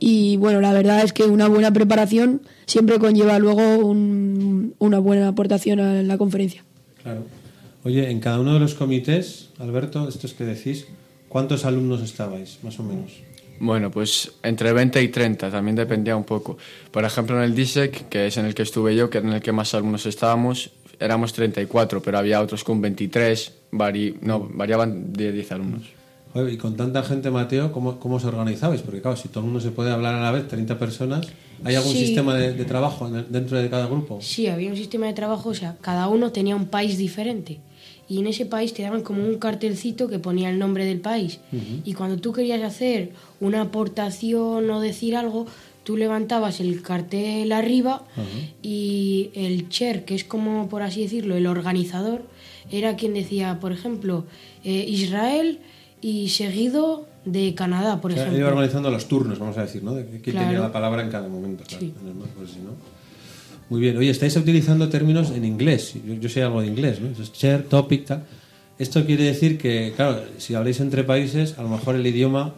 y 0.00 0.36
bueno, 0.38 0.60
la 0.60 0.72
verdad 0.72 1.04
es 1.04 1.12
que 1.12 1.24
una 1.24 1.48
buena 1.48 1.72
preparación 1.72 2.40
siempre 2.66 2.98
conlleva 2.98 3.38
luego 3.38 3.78
un- 3.78 4.74
una 4.78 4.98
buena 5.00 5.28
aportación 5.28 5.80
a 5.80 6.02
la 6.02 6.16
conferencia. 6.16 6.64
Claro. 7.02 7.24
Oye, 7.88 8.10
en 8.10 8.20
cada 8.20 8.38
uno 8.38 8.52
de 8.52 8.60
los 8.60 8.74
comités, 8.74 9.48
Alberto, 9.58 10.10
estos 10.10 10.34
que 10.34 10.44
decís, 10.44 10.86
¿cuántos 11.30 11.64
alumnos 11.64 12.02
estabais, 12.02 12.58
más 12.62 12.78
o 12.78 12.82
menos? 12.82 13.12
Bueno, 13.60 13.90
pues 13.90 14.30
entre 14.42 14.74
20 14.74 15.02
y 15.02 15.08
30, 15.08 15.50
también 15.50 15.74
dependía 15.74 16.14
un 16.14 16.24
poco. 16.24 16.58
Por 16.90 17.06
ejemplo, 17.06 17.38
en 17.38 17.44
el 17.44 17.54
DISEC, 17.54 18.10
que 18.10 18.26
es 18.26 18.36
en 18.36 18.44
el 18.44 18.54
que 18.54 18.60
estuve 18.60 18.94
yo, 18.94 19.08
que 19.08 19.16
era 19.18 19.28
en 19.28 19.32
el 19.32 19.40
que 19.40 19.52
más 19.52 19.72
alumnos 19.72 20.04
estábamos, 20.04 20.70
éramos 21.00 21.32
34, 21.32 22.02
pero 22.02 22.18
había 22.18 22.42
otros 22.42 22.62
con 22.62 22.82
23, 22.82 23.54
vari- 23.72 24.16
no, 24.20 24.40
variaban 24.52 25.14
de 25.14 25.32
10 25.32 25.50
alumnos. 25.52 25.84
Joder, 26.34 26.52
y 26.52 26.58
con 26.58 26.76
tanta 26.76 27.02
gente, 27.02 27.30
Mateo, 27.30 27.72
¿cómo, 27.72 27.98
¿cómo 27.98 28.16
os 28.16 28.24
organizabais? 28.26 28.82
Porque 28.82 29.00
claro, 29.00 29.16
si 29.16 29.28
todo 29.28 29.40
el 29.40 29.44
mundo 29.46 29.60
se 29.62 29.70
puede 29.70 29.90
hablar 29.92 30.14
a 30.14 30.20
la 30.20 30.30
vez, 30.30 30.46
30 30.46 30.78
personas, 30.78 31.26
¿hay 31.64 31.74
algún 31.74 31.92
Sí. 31.94 32.04
sistema 32.04 32.34
de, 32.34 32.52
de 32.52 32.64
trabajo 32.66 33.08
el- 33.08 33.24
dentro 33.32 33.56
de 33.56 33.70
cada 33.70 33.86
grupo? 33.86 34.18
Sí, 34.20 34.46
había 34.46 34.68
un 34.68 34.76
sistema 34.76 35.06
de 35.06 35.14
trabajo, 35.14 35.48
o 35.48 35.54
sea, 35.54 35.78
cada 35.80 36.06
uno 36.08 36.30
tenía 36.32 36.54
un 36.54 36.66
país 36.66 36.98
diferente. 36.98 37.60
Y 38.08 38.18
en 38.20 38.26
ese 38.26 38.46
país 38.46 38.72
te 38.72 38.82
daban 38.82 39.02
como 39.02 39.22
un 39.24 39.38
cartelcito 39.38 40.08
que 40.08 40.18
ponía 40.18 40.48
el 40.50 40.58
nombre 40.58 40.84
del 40.86 41.00
país. 41.00 41.40
Y 41.84 41.92
cuando 41.92 42.16
tú 42.16 42.32
querías 42.32 42.62
hacer 42.62 43.12
una 43.40 43.60
aportación 43.62 44.70
o 44.70 44.80
decir 44.80 45.14
algo, 45.16 45.46
tú 45.84 45.96
levantabas 45.96 46.60
el 46.60 46.80
cartel 46.82 47.52
arriba 47.52 48.04
y 48.62 49.30
el 49.34 49.68
chair, 49.68 50.04
que 50.04 50.14
es 50.14 50.24
como 50.24 50.68
por 50.68 50.82
así 50.82 51.02
decirlo, 51.02 51.36
el 51.36 51.46
organizador, 51.46 52.22
era 52.70 52.96
quien 52.96 53.14
decía, 53.14 53.60
por 53.60 53.72
ejemplo, 53.72 54.24
eh, 54.64 54.84
Israel 54.88 55.58
y 56.00 56.28
seguido 56.28 57.06
de 57.24 57.54
Canadá, 57.54 58.00
por 58.00 58.12
O 58.12 58.14
sea, 58.14 58.24
ejemplo. 58.24 58.40
iba 58.40 58.48
organizando 58.48 58.90
los 58.90 59.06
turnos, 59.08 59.38
vamos 59.38 59.56
a 59.58 59.62
decir, 59.62 59.82
¿no? 59.82 59.94
De 59.94 60.04
quién 60.06 60.22
Claro. 60.22 60.46
tenía 60.46 60.60
la 60.60 60.72
palabra 60.72 61.02
en 61.02 61.10
cada 61.10 61.28
momento. 61.28 61.64
claro, 61.66 61.84
Sí. 61.84 61.92
pues, 62.36 62.56
no. 62.58 62.70
Muy 63.70 63.80
bien. 63.80 63.96
Oye, 63.96 64.10
estáis 64.10 64.36
utilizando 64.36 64.88
términos 64.88 65.30
en 65.30 65.44
inglés. 65.44 65.94
Yo, 66.06 66.14
yo 66.14 66.28
sé 66.28 66.42
algo 66.42 66.60
de 66.62 66.68
inglés, 66.68 67.00
¿no? 67.00 67.08
Eso 67.10 67.22
es 67.22 67.32
share, 67.32 67.62
topic, 67.64 68.06
tal. 68.06 68.24
Esto 68.78 69.04
quiere 69.04 69.24
decir 69.24 69.58
que, 69.58 69.92
claro, 69.96 70.22
si 70.38 70.54
habláis 70.54 70.80
entre 70.80 71.04
países, 71.04 71.58
a 71.58 71.62
lo 71.62 71.68
mejor 71.68 71.96
el 71.96 72.06
idioma 72.06 72.54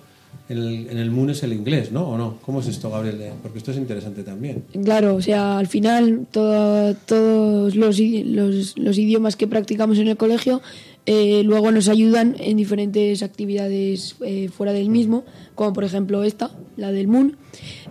en 0.48 0.58
el, 0.58 0.88
en 0.90 0.98
el 0.98 1.30
es 1.30 1.42
el 1.42 1.52
inglés, 1.52 1.90
¿no? 1.92 2.08
¿O 2.08 2.18
no? 2.18 2.38
¿Cómo 2.44 2.60
es 2.60 2.66
esto, 2.68 2.90
Gabriel? 2.90 3.32
Porque 3.42 3.58
esto 3.58 3.70
es 3.72 3.76
interesante 3.78 4.22
también. 4.22 4.64
Claro, 4.84 5.14
o 5.16 5.22
sea, 5.22 5.58
al 5.58 5.66
final 5.66 6.26
todo- 6.30 6.94
todos 7.06 7.74
los, 7.74 7.98
los, 7.98 8.78
los 8.78 8.98
idiomas 8.98 9.36
que 9.36 9.46
practicamos 9.48 9.98
en 9.98 10.08
el 10.08 10.16
colegio 10.16 10.60
eh, 11.06 11.42
luego 11.44 11.72
nos 11.72 11.88
ayudan 11.88 12.36
en 12.38 12.56
diferentes 12.56 13.22
actividades 13.22 14.16
eh, 14.24 14.48
fuera 14.48 14.72
del 14.72 14.90
mismo, 14.90 15.24
como 15.54 15.72
por 15.72 15.84
ejemplo 15.84 16.22
esta, 16.24 16.50
la 16.76 16.92
del 16.92 17.08
MUN, 17.08 17.36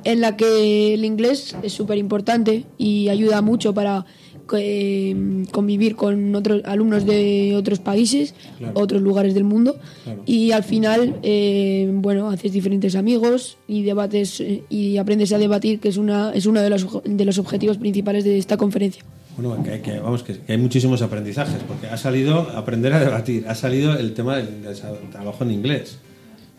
en 0.04 0.22
la 0.22 0.38
que 0.38 0.94
el 0.94 1.04
inglés 1.06 1.56
es 1.63 1.74
súper 1.74 1.98
importante 1.98 2.66
y 2.78 3.10
ayuda 3.10 3.42
mucho 3.42 3.74
para 3.74 4.06
eh, 4.54 5.16
convivir 5.51 5.96
con 5.96 6.34
otros 6.34 6.62
alumnos 6.66 7.06
de 7.06 7.54
otros 7.56 7.80
países, 7.80 8.34
Claro. 8.58 8.74
otros 8.80 9.01
lugares 9.01 9.34
del 9.36 9.44
mundo 9.44 9.78
Claro. 10.04 10.24
y 10.25 10.51
al 10.51 10.63
final, 10.63 11.20
eh, 11.22 11.88
bueno, 11.94 12.30
haces 12.30 12.51
diferentes 12.51 12.96
amigos 12.96 13.58
y 13.68 13.84
debates 13.84 14.42
y 14.70 14.98
aprendes 14.98 15.34
a 15.34 15.38
debatir, 15.38 15.80
que 15.80 15.89
es 15.89 15.98
una 15.98 16.32
es 16.34 16.46
uno 16.48 16.62
de 16.62 16.70
los 16.72 16.88
de 17.04 17.25
los 17.25 17.38
objetivos 17.38 17.78
principales 17.78 18.24
de 18.24 18.38
esta 18.39 18.58
conferencia. 18.58 19.04
Bueno, 19.41 19.63
que, 19.63 19.81
que- 19.81 20.00
vamos, 20.00 20.24
que, 20.24 20.38
que 20.39 20.51
hay 20.53 20.58
muchísimos 20.58 21.01
aprendizajes, 21.01 21.62
porque 21.67 21.88
ha 21.88 21.98
salido 21.98 22.39
aprender 22.55 22.93
a 22.93 23.00
debatir, 23.00 23.48
ha 23.48 23.55
salido 23.55 23.93
el 23.98 24.13
tema 24.13 24.38
del, 24.38 24.63
del 24.63 24.75
trabajo 25.12 25.43
en 25.43 25.51
inglés, 25.51 25.98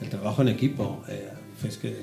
el 0.00 0.08
trabajo 0.08 0.42
en 0.42 0.48
equipo, 0.48 1.02
eh, 1.08 1.28
es 1.66 1.76
que- 1.78 1.96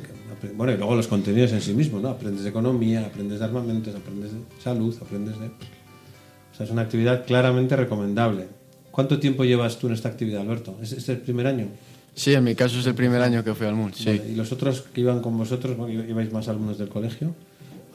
bueno, 0.56 0.72
y 0.74 0.78
luego 0.78 0.96
los 0.96 1.08
contenidos 1.08 1.52
en 1.52 1.62
sí 1.62 1.74
mismos, 1.74 2.02
¿no? 2.02 2.10
Aprendes 2.10 2.44
de 2.44 2.50
economía, 2.50 3.02
aprendes 3.08 3.40
de 3.40 3.46
armamentos, 3.46 3.96
aprendes 3.96 4.32
de 4.34 4.40
salud, 4.64 4.96
aprendes 5.02 5.40
de... 5.40 5.48
O 5.48 6.56
sea, 6.56 6.66
es 6.66 6.72
una 6.72 6.84
actividad 6.84 7.26
claramente 7.26 7.76
recomendable. 7.76 8.48
¿Cuánto 8.92 9.20
tiempo 9.20 9.44
llevas 9.46 9.78
tú 9.80 9.88
en 9.88 9.94
esta 9.94 10.10
actividad, 10.10 10.42
Alberto? 10.42 10.78
¿Es, 10.82 10.92
es 10.92 11.10
el 11.10 11.18
primer 11.18 11.48
año? 11.48 11.68
Sí, 12.14 12.34
en 12.34 12.44
mi 12.44 12.56
caso 12.56 12.80
es 12.80 12.86
el 12.88 12.96
primer 12.96 13.22
año 13.22 13.44
que 13.44 13.54
fui 13.56 13.66
al 13.68 13.76
MUN, 13.76 13.94
sí. 13.94 14.06
Vale, 14.06 14.32
¿Y 14.32 14.36
los 14.36 14.52
otros 14.52 14.82
que 14.94 15.02
iban 15.02 15.22
con 15.22 15.38
vosotros, 15.38 15.76
bueno, 15.78 16.04
ibais 16.04 16.32
más 16.32 16.48
alumnos 16.48 16.78
del 16.78 16.90
colegio? 16.90 17.36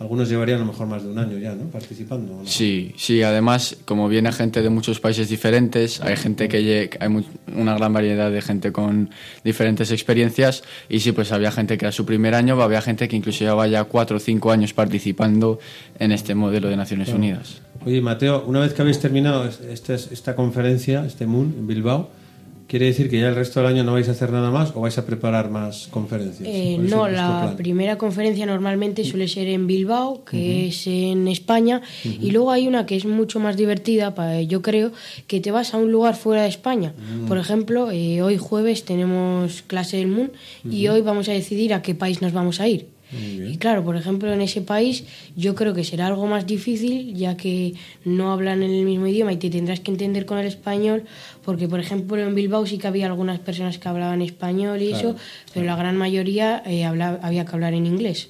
Algunos 0.02 0.28
llevarían 0.28 0.58
a 0.58 0.60
lo 0.60 0.66
mejor 0.72 0.86
más 0.88 1.02
de 1.04 1.10
un 1.10 1.18
año 1.18 1.38
ya, 1.38 1.54
¿no? 1.54 1.64
Participando. 1.70 2.34
¿o 2.34 2.42
no? 2.42 2.46
Sí, 2.46 2.92
sí, 2.96 3.22
además, 3.22 3.76
como 3.84 4.08
viene 4.08 4.32
gente 4.32 4.60
de 4.60 4.68
muchos 4.68 4.98
países 5.00 5.28
diferentes, 5.28 6.00
hay 6.00 6.16
gente 6.16 6.48
que 6.48 6.56
hay 6.98 7.24
una 7.56 7.74
gran 7.76 7.92
variedad 7.92 8.30
de 8.30 8.42
gente 8.42 8.72
con 8.72 9.10
diferentes 9.44 9.90
experiencias 9.92 10.62
y 10.88 11.00
sí, 11.00 11.12
pues 11.12 11.30
había 11.32 11.52
gente 11.52 11.78
que 11.78 11.84
era 11.86 11.92
su 11.92 12.04
primer 12.04 12.34
año, 12.34 12.60
había 12.60 12.82
gente 12.82 13.06
que 13.08 13.14
incluso 13.16 13.40
llevaba 13.44 13.66
ya 13.68 13.84
cuatro 13.84 14.16
o 14.16 14.20
cinco 14.20 14.50
años 14.50 14.74
participando 14.74 15.60
en 15.98 16.12
este 16.12 16.34
modelo 16.34 16.68
de 16.68 16.76
Naciones 16.76 17.08
Unidas. 17.10 17.60
Oye, 17.86 18.00
Mateo, 18.00 18.44
una 18.46 18.60
vez 18.60 18.74
que 18.74 18.82
habéis 18.82 18.98
terminado 19.00 19.46
es- 19.46 19.60
esta, 19.60 19.94
esta 19.94 20.34
conferencia, 20.36 21.04
este 21.06 21.26
MUN 21.26 21.54
en 21.58 21.66
Bilbao, 21.66 22.10
¿quiere 22.72 22.86
decir 22.86 23.10
que 23.10 23.20
ya 23.20 23.28
el 23.28 23.34
resto 23.34 23.60
del 23.60 23.68
año 23.68 23.84
no 23.84 23.92
vais 23.92 24.08
a 24.08 24.12
hacer 24.12 24.32
nada 24.32 24.50
más 24.50 24.72
o 24.74 24.80
vais 24.80 24.96
a 24.96 25.04
preparar 25.04 25.50
más 25.50 25.88
conferencias? 25.90 26.48
Eh, 26.48 26.76
¿Cuál 26.76 26.86
es 26.86 26.90
no, 26.90 27.06
la 27.06 27.42
plan? 27.42 27.56
primera 27.58 27.98
conferencia 27.98 28.46
normalmente 28.46 29.04
suele 29.04 29.28
ser 29.28 29.48
en 29.48 29.66
Bilbao, 29.66 30.24
que 30.24 30.68
es 30.68 30.86
en 30.86 31.28
España, 31.28 31.82
y 32.02 32.30
luego 32.30 32.50
hay 32.50 32.66
una 32.66 32.86
que 32.86 32.96
es 32.96 33.04
mucho 33.04 33.40
más 33.40 33.58
divertida, 33.58 34.14
yo 34.40 34.62
creo, 34.62 34.90
que 35.26 35.38
te 35.40 35.50
vas 35.50 35.74
a 35.74 35.76
un 35.76 35.92
lugar 35.92 36.16
fuera 36.16 36.44
de 36.44 36.48
España. 36.48 36.94
Por 37.28 37.36
ejemplo, 37.36 37.90
eh, 37.90 38.22
hoy 38.22 38.38
jueves 38.38 38.86
tenemos 38.86 39.60
clase 39.60 39.98
del 39.98 40.06
MUN 40.06 40.32
y 40.64 40.88
hoy 40.88 41.02
vamos 41.02 41.28
a 41.28 41.32
decidir 41.32 41.74
a 41.74 41.82
qué 41.82 41.94
país 41.94 42.22
nos 42.22 42.32
vamos 42.32 42.58
a 42.58 42.68
ir. 42.68 42.86
Y 43.12 43.58
claro, 43.58 43.84
por 43.84 43.96
ejemplo, 43.96 44.32
en 44.32 44.40
ese 44.40 44.62
país 44.62 45.04
yo 45.36 45.54
creo 45.54 45.74
que 45.74 45.84
será 45.84 46.06
algo 46.06 46.26
más 46.26 46.46
difícil, 46.46 47.14
ya 47.14 47.36
que 47.36 47.74
no 48.04 48.32
hablan 48.32 48.62
en 48.62 48.70
el 48.70 48.84
mismo 48.86 49.06
idioma 49.06 49.32
y 49.32 49.36
te 49.36 49.50
tendrás 49.50 49.80
que 49.80 49.90
entender 49.90 50.24
con 50.24 50.38
el 50.38 50.46
español, 50.46 51.04
porque 51.44 51.68
por 51.68 51.78
ejemplo 51.80 52.18
en 52.18 52.34
Bilbao 52.34 52.64
sí 52.66 52.78
que 52.78 52.86
había 52.86 53.06
algunas 53.06 53.38
personas 53.40 53.78
que 53.78 53.88
hablaban 53.88 54.22
español 54.22 54.80
y 54.80 54.92
eso, 54.92 55.14
pero 55.52 55.66
la 55.66 55.76
gran 55.76 55.96
mayoría 55.96 56.62
eh, 56.64 56.84
habla- 56.84 57.18
había 57.22 57.44
que 57.44 57.52
hablar 57.52 57.74
en 57.74 57.86
inglés. 57.86 58.28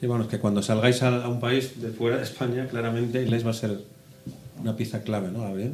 Sí, 0.00 0.06
bueno, 0.06 0.24
es 0.24 0.30
que 0.30 0.38
cuando 0.38 0.60
salgáis 0.62 1.02
a, 1.02 1.24
a 1.24 1.28
un 1.28 1.40
país 1.40 1.80
de 1.80 1.88
fuera 1.90 2.16
de 2.18 2.24
España, 2.24 2.66
claramente 2.68 3.22
inglés 3.22 3.46
va 3.46 3.50
a 3.50 3.54
ser 3.54 3.78
una 4.60 4.76
pieza 4.76 5.02
clave, 5.02 5.30
¿no, 5.30 5.40
Gabriel? 5.42 5.72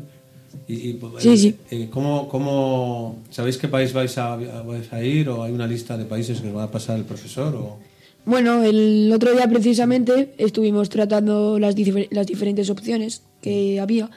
Y, 0.69 0.75
y, 0.91 1.01
Sí, 1.19 1.29
eh, 1.31 1.37
sí. 1.39 1.57
eh, 1.71 1.89
¿cómo, 1.91 2.29
cómo, 2.29 3.19
¿Sabéis 3.31 3.57
qué 3.57 3.69
país 3.69 3.93
vais 3.95 4.17
a, 4.19 4.35
a- 4.35 4.63
vais 4.63 4.93
a 4.93 5.03
ir 5.03 5.29
o 5.31 5.43
hay 5.43 5.53
una 5.53 5.67
lista 5.67 5.97
de 5.97 6.05
países 6.05 6.41
que 6.43 6.49
os 6.49 6.57
va 6.57 6.65
a 6.65 6.71
pasar 6.71 6.99
el 6.99 7.05
profesor? 7.05 7.55
O... 7.57 7.79
Bueno, 8.25 8.63
el 8.63 9.11
otro 9.13 9.33
día 9.33 9.49
precisamente 9.49 10.35
estuvimos 10.39 10.89
tratando 10.89 11.59
las, 11.59 11.77
difer- 11.77 12.09
las 12.11 12.27
diferentes 12.27 12.71
opciones 12.71 13.23
que 13.41 13.81
había 13.81 14.11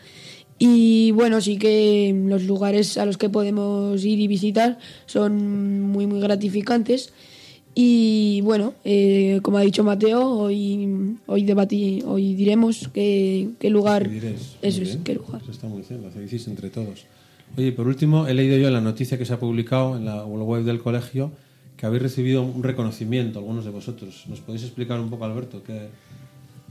Y 0.59 1.12
bueno, 1.12 1.41
sí 1.41 1.57
que 1.57 2.13
los 2.27 2.43
lugares 2.43 2.97
a 2.97 3.05
los 3.05 3.17
que 3.17 3.29
podemos 3.29 4.03
ir 4.05 4.19
y 4.19 4.27
visitar 4.27 4.77
son 5.05 5.81
muy, 5.81 6.05
muy 6.07 6.19
gratificantes. 6.21 7.12
Y 7.74 8.39
bueno, 8.41 8.74
eh, 8.85 9.39
como 9.41 9.57
ha 9.57 9.62
dicho 9.62 9.83
Mateo, 9.83 10.29
hoy, 10.29 11.17
hoy, 11.25 11.43
debatí, 11.43 12.01
hoy 12.05 12.33
diremos 12.35 12.89
qué, 12.93 13.50
qué 13.59 13.69
lugar. 13.69 14.07
Eso 14.62 14.81
es, 14.83 14.97
qué 15.03 15.15
lugar. 15.15 15.41
Eso 15.41 15.51
está 15.51 15.67
muy 15.67 15.81
bien, 15.81 16.01
lo 16.01 16.07
hacéis 16.07 16.47
entre 16.47 16.69
todos. 16.69 17.05
Oye, 17.57 17.71
por 17.74 17.88
último, 17.88 18.27
he 18.27 18.33
leído 18.33 18.57
yo 18.57 18.69
la 18.69 18.79
noticia 18.81 19.17
que 19.17 19.25
se 19.25 19.33
ha 19.33 19.39
publicado 19.39 19.97
en 19.97 20.05
la 20.05 20.24
web 20.25 20.63
del 20.63 20.79
colegio 20.79 21.31
que 21.77 21.86
habéis 21.86 22.03
recibido 22.03 22.41
un 22.44 22.63
reconocimiento, 22.63 23.39
algunos 23.39 23.65
de 23.65 23.72
vosotros. 23.72 24.25
¿Nos 24.27 24.39
podéis 24.39 24.63
explicar 24.63 25.00
un 25.00 25.10
poco, 25.10 25.25
Alberto, 25.25 25.62
qué, 25.63 25.89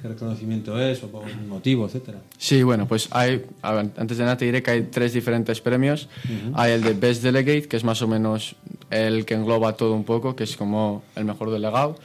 qué 0.01 0.09
reconocimiento 0.09 0.81
es 0.81 1.03
o 1.03 1.09
por 1.09 1.25
un 1.25 1.49
motivo, 1.49 1.87
etcétera? 1.87 2.19
Sí, 2.39 2.63
bueno, 2.63 2.87
pues 2.87 3.09
hay, 3.11 3.43
ver, 3.63 3.91
antes 3.97 4.19
de 4.19 4.25
nada 4.25 4.37
te 4.37 4.45
diré 4.45 4.63
que 4.63 4.71
hay 4.71 4.83
tres 4.83 5.13
diferentes 5.13 5.61
premios. 5.61 6.09
Hay 6.55 6.73
el 6.73 6.83
de 6.83 6.95
Best 6.95 7.23
Delegate, 7.23 7.69
que 7.69 7.77
es 7.77 7.85
más 7.85 8.01
o 8.03 8.09
menos 8.09 8.57
el 8.91 9.25
que 9.25 9.35
engloba 9.35 9.77
todo 9.77 9.95
un 9.95 10.05
poco, 10.05 10.37
que 10.37 10.45
es 10.45 10.57
como 10.57 11.03
el 11.17 11.25
mejor 11.25 11.51
delegado. 11.51 11.97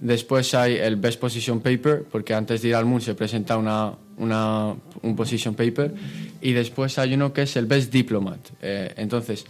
Después 0.00 0.54
hay 0.54 0.74
el 0.74 0.96
Best 0.96 1.20
Position 1.20 1.60
Paper, 1.60 2.04
porque 2.10 2.34
antes 2.34 2.62
de 2.62 2.68
ir 2.68 2.74
al 2.74 2.84
MUN 2.84 3.00
se 3.00 3.14
presenta 3.14 3.56
una, 3.56 3.94
una, 4.16 4.74
un 5.02 5.16
Position 5.16 5.54
Paper. 5.54 5.94
Y 6.40 6.52
después 6.52 6.98
hay 6.98 7.14
uno 7.14 7.32
que 7.32 7.42
es 7.42 7.56
el 7.56 7.66
Best 7.66 7.92
Diplomat. 7.92 8.40
Eh, 8.62 8.94
entonces, 8.96 9.46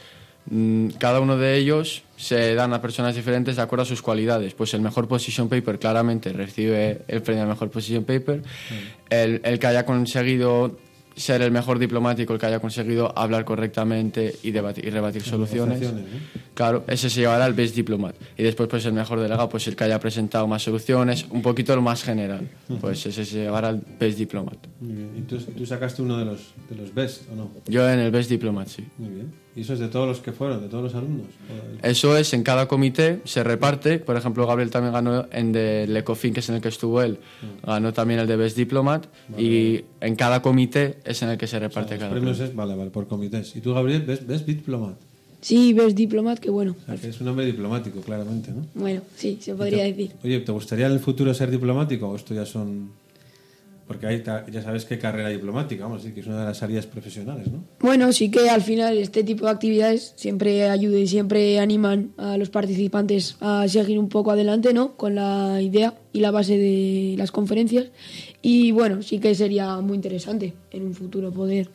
cada 0.99 1.21
uno 1.21 1.37
de 1.37 1.57
ellos 1.57 2.03
se 2.17 2.55
dan 2.55 2.73
a 2.75 2.83
personas 2.83 3.15
diferentes 3.15 3.57
de 3.57 3.63
acuerdo 3.63 3.83
a 3.83 3.87
sus 3.87 4.03
cualidades. 4.03 4.55
Pues 4.55 4.75
el 4.75 4.81
mejor 4.81 5.09
Position 5.09 5.49
Paper 5.49 5.79
claramente 5.79 6.33
recibe 6.33 7.03
el 7.09 7.23
premio 7.23 7.43
al 7.43 7.49
mejor 7.49 7.71
Position 7.71 8.05
Paper. 8.05 8.43
El, 9.11 9.41
el 9.45 9.59
que 9.59 9.67
haya 9.67 9.87
conseguido 9.87 10.77
ser 11.17 11.43
el 11.43 11.51
mejor 11.51 11.79
diplomático, 11.79 12.33
el 12.33 12.41
que 12.41 12.47
haya 12.47 12.59
conseguido 12.59 13.17
hablar 13.17 13.45
correctamente 13.45 14.35
y, 14.43 14.51
debatir, 14.51 14.85
y 14.85 14.91
rebatir 14.91 15.23
soluciones. 15.23 15.81
Claro, 16.55 16.85
ese 16.89 17.09
se 17.09 17.21
llevará 17.21 17.47
el 17.47 17.55
Best 17.55 17.75
Diplomat. 17.75 18.17
Y 18.37 18.43
después, 18.43 18.69
pues 18.69 18.85
el 18.87 18.93
mejor 18.93 19.21
delegado, 19.21 19.49
pues 19.49 19.67
el 19.69 19.77
que 19.77 19.85
haya 19.85 20.01
presentado 20.01 20.47
más 20.47 20.63
soluciones, 20.63 21.27
un 21.31 21.43
poquito 21.43 21.75
lo 21.75 21.83
más 21.83 22.03
general. 22.03 22.49
Pues 22.81 23.07
ese 23.07 23.25
se 23.25 23.39
llevará 23.39 23.71
el 23.71 23.81
Best 23.99 24.19
Diplomat. 24.19 24.59
Muy 24.81 24.95
bien. 24.95 25.11
¿Y 25.19 25.23
tú, 25.23 25.39
tú 25.39 25.65
sacaste 25.65 26.03
uno 26.03 26.19
de 26.19 26.25
los, 26.25 26.53
de 26.69 26.77
los 26.77 26.93
best 26.93 27.31
o 27.31 27.37
no? 27.37 27.51
Yo 27.67 27.89
en 27.89 28.01
el 28.01 28.11
Best 28.11 28.31
Diplomat, 28.31 28.69
sí. 28.69 28.85
Muy 28.99 29.11
bien. 29.11 29.44
¿Y 29.57 29.61
eso 29.61 29.75
es 29.75 29.79
de 29.79 29.87
todos 29.89 30.09
los 30.09 30.19
que 30.19 30.33
fueron, 30.33 30.61
de 30.63 30.69
todos 30.69 30.83
los 30.83 30.95
alumnos? 30.97 31.27
¿O- 31.83 31.87
Eso 31.87 32.17
es, 32.17 32.33
en 32.35 32.43
cada 32.43 32.67
comité 32.67 33.21
se 33.25 33.45
reparte. 33.45 33.99
Por 34.01 34.17
ejemplo, 34.17 34.47
Gabriel 34.47 34.71
también 34.71 34.93
ganó 34.93 35.27
en 35.31 35.55
el 35.55 35.97
Ecofin, 35.97 36.35
que 36.35 36.41
es 36.41 36.49
en 36.49 36.57
el 36.57 36.61
que 36.61 36.69
estuvo 36.69 37.01
él. 37.03 37.19
Ganó 37.65 37.93
también 37.93 38.19
el 38.21 38.27
de 38.27 38.37
Best 38.37 38.57
Diplomat. 38.57 39.07
Y 39.39 39.83
en 40.01 40.17
cada 40.17 40.43
comité 40.43 40.99
es 41.05 41.23
en 41.23 41.29
el 41.31 41.39
que 41.39 41.47
se 41.47 41.59
reparte 41.61 41.93
Los 41.95 42.01
cada 42.01 42.11
premios 42.11 42.37
premio. 42.37 42.51
es, 42.51 42.57
vale, 42.57 42.75
vale, 42.75 42.91
por 42.91 43.07
comités. 43.07 43.55
¿Y 43.55 43.61
tú, 43.61 43.73
Gabriel, 43.75 44.03
ves, 44.03 44.27
ves 44.27 44.45
diplomat? 44.45 44.97
Sí, 45.41 45.73
ves 45.75 45.95
diplomat, 45.95 46.39
que 46.39 46.51
bueno. 46.51 46.75
O 46.83 46.87
sea, 46.87 46.97
que 46.97 47.09
es 47.09 47.21
un 47.21 47.29
hombre 47.29 47.45
diplomático, 47.47 48.01
claramente, 48.01 48.51
¿no? 48.51 48.65
Bueno, 48.75 49.03
sí, 49.15 49.39
se 49.41 49.55
podría 49.55 49.85
¿Te- 49.85 49.93
decir. 49.93 50.13
Oye, 50.25 50.41
¿te 50.41 50.51
gustaría 50.53 50.87
en 50.87 50.93
el 50.93 51.01
futuro 51.01 51.33
ser 51.35 51.51
diplomático 51.51 52.09
o 52.09 52.17
esto 52.17 52.35
ya 52.35 52.47
son...? 52.47 52.91
Porque 53.87 54.19
ta- 54.21 54.47
ya 54.51 54.63
sabes 54.63 54.87
qué 54.87 54.99
carrera 54.99 55.29
diplomática, 55.29 55.85
vamos 55.85 55.97
a 55.97 56.01
decir, 56.01 56.15
que 56.15 56.21
es 56.21 56.27
una 56.27 56.41
de 56.41 56.47
las 56.47 56.63
áreas 56.63 56.87
profesionales, 56.87 57.49
¿no? 57.53 57.65
Bueno, 57.81 58.13
sí 58.15 58.31
que 58.31 58.49
al 58.49 58.63
final 58.63 58.97
este 58.97 59.23
tipo 59.25 59.45
de 59.45 59.51
actividades 59.53 60.15
siempre 60.17 60.69
ayudan 60.71 61.01
y 61.01 61.07
siempre 61.07 61.59
animan 61.61 62.13
a 62.17 62.39
los 62.39 62.49
participantes 62.49 63.37
a 63.41 63.69
seguir 63.69 63.99
un 63.99 64.09
poco 64.09 64.31
adelante, 64.31 64.73
¿no? 64.73 64.97
Con 64.97 65.17
la 65.17 65.61
idea 65.61 65.93
y 66.15 66.21
la 66.21 66.31
base 66.31 66.57
de 66.57 67.15
las 67.19 67.31
conferencias. 67.31 67.89
Y 68.41 68.73
bueno, 68.73 69.03
sí 69.03 69.19
que 69.19 69.35
sería 69.35 69.77
muy 69.83 69.97
interesante 69.97 70.55
en 70.71 70.85
un 70.87 70.95
futuro 70.95 71.31
poder 71.31 71.69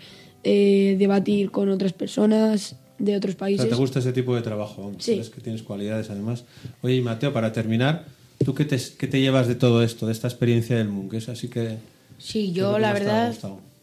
eh, 0.43 0.95
debatir 0.97 1.51
con 1.51 1.69
otras 1.69 1.93
personas 1.93 2.75
de 2.97 3.15
otros 3.15 3.35
O 3.35 3.37
países. 3.37 3.61
sea, 3.61 3.69
¿te 3.69 3.75
gusta 3.79 3.99
ese 3.99 4.13
tipo 4.13 4.35
de 4.35 4.41
trabajo? 4.41 4.81
vamos, 4.83 5.03
Sí. 5.03 5.11
Sabes 5.13 5.29
que 5.29 5.41
tienes 5.41 5.61
cualidades, 5.61 6.09
además. 6.09 6.43
Oye, 6.81 6.95
y 6.95 7.01
Mateo, 7.01 7.31
para 7.33 7.53
terminar, 7.53 8.05
¿tú 8.43 8.55
qué 8.55 8.65
te, 8.65 8.77
qué 8.97 9.07
te 9.07 9.21
llevas 9.21 9.47
de 9.47 9.53
todo 9.55 9.83
esto, 9.83 10.07
de 10.07 10.11
esta 10.13 10.27
experiencia 10.27 10.75
del 10.77 10.89
MUN? 10.89 11.07
Que 11.09 11.17
es 11.17 11.29
así 11.29 11.49
que... 11.49 11.77
Sí, 12.19 12.43
¿qué 12.45 12.49
es 12.51 12.55
lo 12.57 12.71
yo 12.73 12.79
la 12.79 12.93
verdad, 12.93 13.33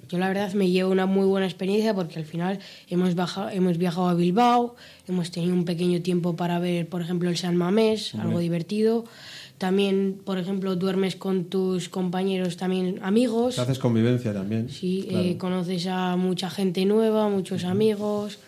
yo 0.09 0.19
la 0.19 0.29
verdad 0.29 0.53
me 0.53 0.71
llevo 0.71 0.93
una 0.93 1.07
muy 1.07 1.27
buena 1.27 1.47
experiencia 1.47 1.93
porque 1.95 2.19
al 2.21 2.25
final 2.25 2.61
hemos, 2.89 3.15
viajado 3.79 4.09
a 4.09 4.15
Bilbao, 4.15 4.77
hemos 5.09 5.33
tenido 5.33 5.53
un 5.55 5.65
pequeño 5.65 6.01
tiempo 6.03 6.37
para 6.37 6.61
ver, 6.61 6.89
por 6.89 7.03
ejemplo, 7.03 7.29
el 7.29 7.37
San 7.37 7.57
Mamés, 7.57 8.15
algo 8.15 8.39
divertido. 8.39 9.05
También, 9.59 10.21
por 10.23 10.37
ejemplo, 10.39 10.77
duermes 10.77 11.17
con 11.17 11.47
tus 11.47 11.89
compañeros, 11.89 12.57
también 12.59 13.01
amigos. 13.03 13.59
Haces 13.59 13.79
convivencia 13.79 14.33
también. 14.35 14.69
Sí, 14.69 15.07
claro. 15.09 15.25
eh, 15.25 15.37
conoces 15.39 15.87
a 15.87 16.17
mucha 16.17 16.51
gente 16.51 16.85
nueva, 16.85 17.29
muchos 17.31 17.65
amigos, 17.65 18.39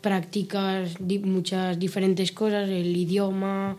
practicas 0.00 0.94
di- 0.98 1.20
muchas 1.20 1.78
diferentes 1.78 2.32
cosas, 2.32 2.68
el 2.68 2.96
idioma 2.96 3.76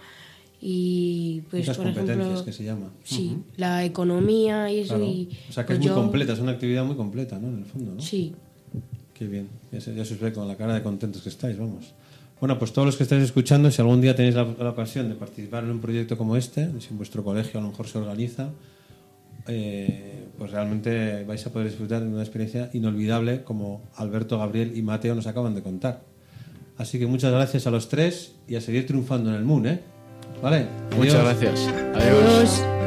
y 0.62 1.42
pues 1.50 1.62
Muchas 1.64 1.78
por 1.78 1.86
competencias, 1.86 2.20
ejemplo, 2.26 2.46
que 2.46 2.52
se 2.52 2.64
llama. 2.64 2.90
sí, 3.04 3.38
la 3.58 3.86
economía 3.86 4.72
y 4.72 4.80
eso 4.80 4.96
Claro. 4.96 5.06
y 5.06 5.30
O 5.50 5.54
sea, 5.54 5.64
que 5.64 5.68
pues 5.68 5.80
es 5.80 5.86
muy 5.86 5.88
yo- 5.90 5.96
completa, 5.96 6.34
es 6.34 6.40
una 6.40 6.52
actividad 6.54 6.84
muy 6.86 6.96
completa, 6.96 7.38
¿no? 7.40 7.48
En 7.50 7.60
el 7.60 7.66
fondo, 7.66 7.94
¿no? 7.96 8.02
Sí. 8.02 8.34
Qué 9.14 9.26
bien, 9.28 9.48
ya 9.72 9.82
se, 9.82 9.94
ya 9.96 10.04
se 10.06 10.14
os 10.16 10.20
ve 10.20 10.32
con 10.34 10.48
la 10.48 10.56
cara 10.56 10.74
de 10.74 10.84
contentos 10.84 11.22
que 11.22 11.30
estáis, 11.30 11.58
vamos. 11.58 11.94
Bueno, 12.40 12.60
pues 12.60 12.72
todos 12.72 12.86
los 12.86 12.98
que 12.98 13.04
estáis 13.04 13.24
escuchando, 13.24 13.72
si 13.72 13.82
algún 13.82 14.00
día 14.00 14.16
tenéis 14.16 14.36
la, 14.36 14.44
la 14.60 14.70
ocasión 14.70 15.10
de 15.10 15.16
participar 15.16 15.64
en 15.64 15.72
un 15.72 15.80
proyecto 15.80 16.18
como 16.18 16.36
este, 16.38 16.70
si 16.80 16.90
en 16.92 16.98
vuestro 16.98 17.24
colegio 17.24 17.60
a 17.60 17.64
lo 17.64 17.70
mejor 17.70 17.88
se 17.88 17.98
organiza, 17.98 18.50
eh, 19.48 20.26
pues 20.38 20.52
realmente 20.52 21.24
vais 21.24 21.46
a 21.48 21.52
poder 21.52 21.68
disfrutar 21.70 22.02
de 22.04 22.08
una 22.10 22.22
experiencia 22.22 22.70
inolvidable 22.74 23.44
como 23.44 23.82
Alberto, 23.96 24.38
Gabriel 24.38 24.74
y 24.78 24.82
Mateo 24.82 25.16
nos 25.16 25.26
acaban 25.28 25.56
de 25.56 25.62
contar. 25.64 26.02
Así 26.78 27.00
que 27.00 27.08
muchas 27.08 27.32
gracias 27.32 27.66
a 27.66 27.72
los 27.72 27.90
tres 27.90 28.34
y 28.48 28.56
a 28.56 28.62
seguir 28.62 28.86
triunfando 28.86 29.30
en 29.32 29.36
el 29.38 29.44
Moon, 29.44 29.66
¿eh? 29.66 29.80
¿Vale? 30.42 30.68
Muchas 30.96 31.16
Adiós. 31.16 31.24
gracias. 31.24 31.68
Adiós. 31.96 32.62
Adiós. 32.62 32.78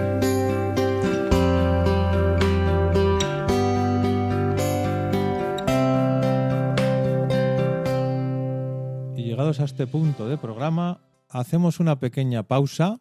Y 9.17 9.23
llegados 9.23 9.61
a 9.61 9.65
este 9.65 9.87
punto 9.87 10.29
de 10.29 10.39
programa, 10.39 11.01
hacemos 11.29 11.81
una 11.81 11.99
pequeña 11.99 12.43
pausa 12.45 13.01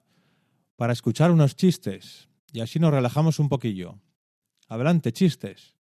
para 0.75 0.93
escuchar 0.93 1.31
unos 1.31 1.55
chistes 1.55 2.29
y 2.51 2.61
así 2.61 2.79
nos 2.79 2.91
relajamos 2.91 3.39
un 3.39 3.49
poquillo. 3.49 3.99
Adelante, 4.67 5.11
chistes. 5.11 5.75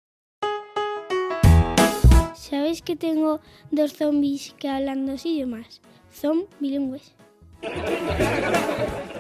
¿Sabéis 2.35 2.83
que 2.83 2.96
tengo 2.96 3.40
dos 3.70 3.92
zombies 3.92 4.54
que 4.59 4.68
hablan 4.68 5.07
dos 5.07 5.26
idiomas? 5.26 5.81
Son 6.11 6.46
bilingües. 6.61 7.14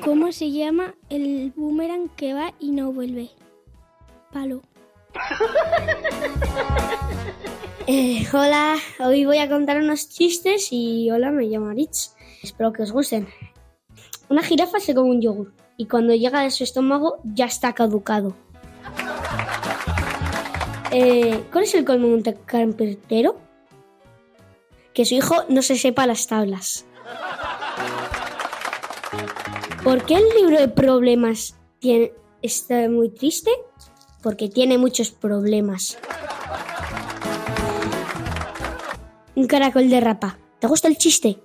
¿Cómo 0.04 0.32
se 0.32 0.50
llama 0.50 0.94
el 1.10 1.52
boomerang 1.56 2.08
que 2.10 2.34
va 2.34 2.54
y 2.58 2.70
no 2.70 2.92
vuelve? 2.92 3.30
Palo. 4.32 4.62
Eh, 7.90 8.26
hola, 8.34 8.76
hoy 9.00 9.24
voy 9.24 9.38
a 9.38 9.48
contar 9.48 9.78
unos 9.78 10.10
chistes 10.10 10.68
y 10.72 11.10
hola, 11.10 11.30
me 11.30 11.46
llamo 11.46 11.70
Aritz. 11.70 12.14
Espero 12.42 12.70
que 12.70 12.82
os 12.82 12.92
gusten. 12.92 13.26
Una 14.28 14.42
jirafa 14.42 14.78
se 14.78 14.94
come 14.94 15.08
un 15.08 15.22
yogur 15.22 15.54
y 15.78 15.86
cuando 15.86 16.14
llega 16.14 16.42
a 16.42 16.50
su 16.50 16.64
estómago 16.64 17.16
ya 17.24 17.46
está 17.46 17.72
caducado. 17.72 18.36
Eh, 20.90 21.44
¿Cuál 21.50 21.64
es 21.64 21.74
el 21.74 21.86
colmo 21.86 22.08
de 22.08 22.14
un 22.14 22.22
carpintero? 22.44 23.38
Que 24.92 25.06
su 25.06 25.14
hijo 25.14 25.36
no 25.48 25.62
se 25.62 25.76
sepa 25.76 26.06
las 26.06 26.26
tablas. 26.26 26.84
¿Por 29.88 30.04
qué 30.04 30.16
el 30.16 30.28
libro 30.36 30.58
de 30.60 30.68
problemas 30.68 31.54
tiene- 31.78 32.12
está 32.42 32.90
muy 32.90 33.08
triste? 33.08 33.50
Porque 34.22 34.50
tiene 34.50 34.76
muchos 34.76 35.10
problemas. 35.12 35.96
Un 39.34 39.46
caracol 39.46 39.88
de 39.88 39.98
rapa. 40.00 40.36
¿Te 40.58 40.66
gusta 40.66 40.88
el 40.88 40.98
chiste? 40.98 41.40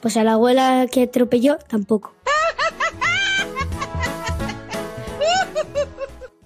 Pues 0.00 0.16
a 0.16 0.22
la 0.22 0.34
abuela 0.34 0.86
que 0.88 1.02
atropelló 1.02 1.58
tampoco. 1.58 2.14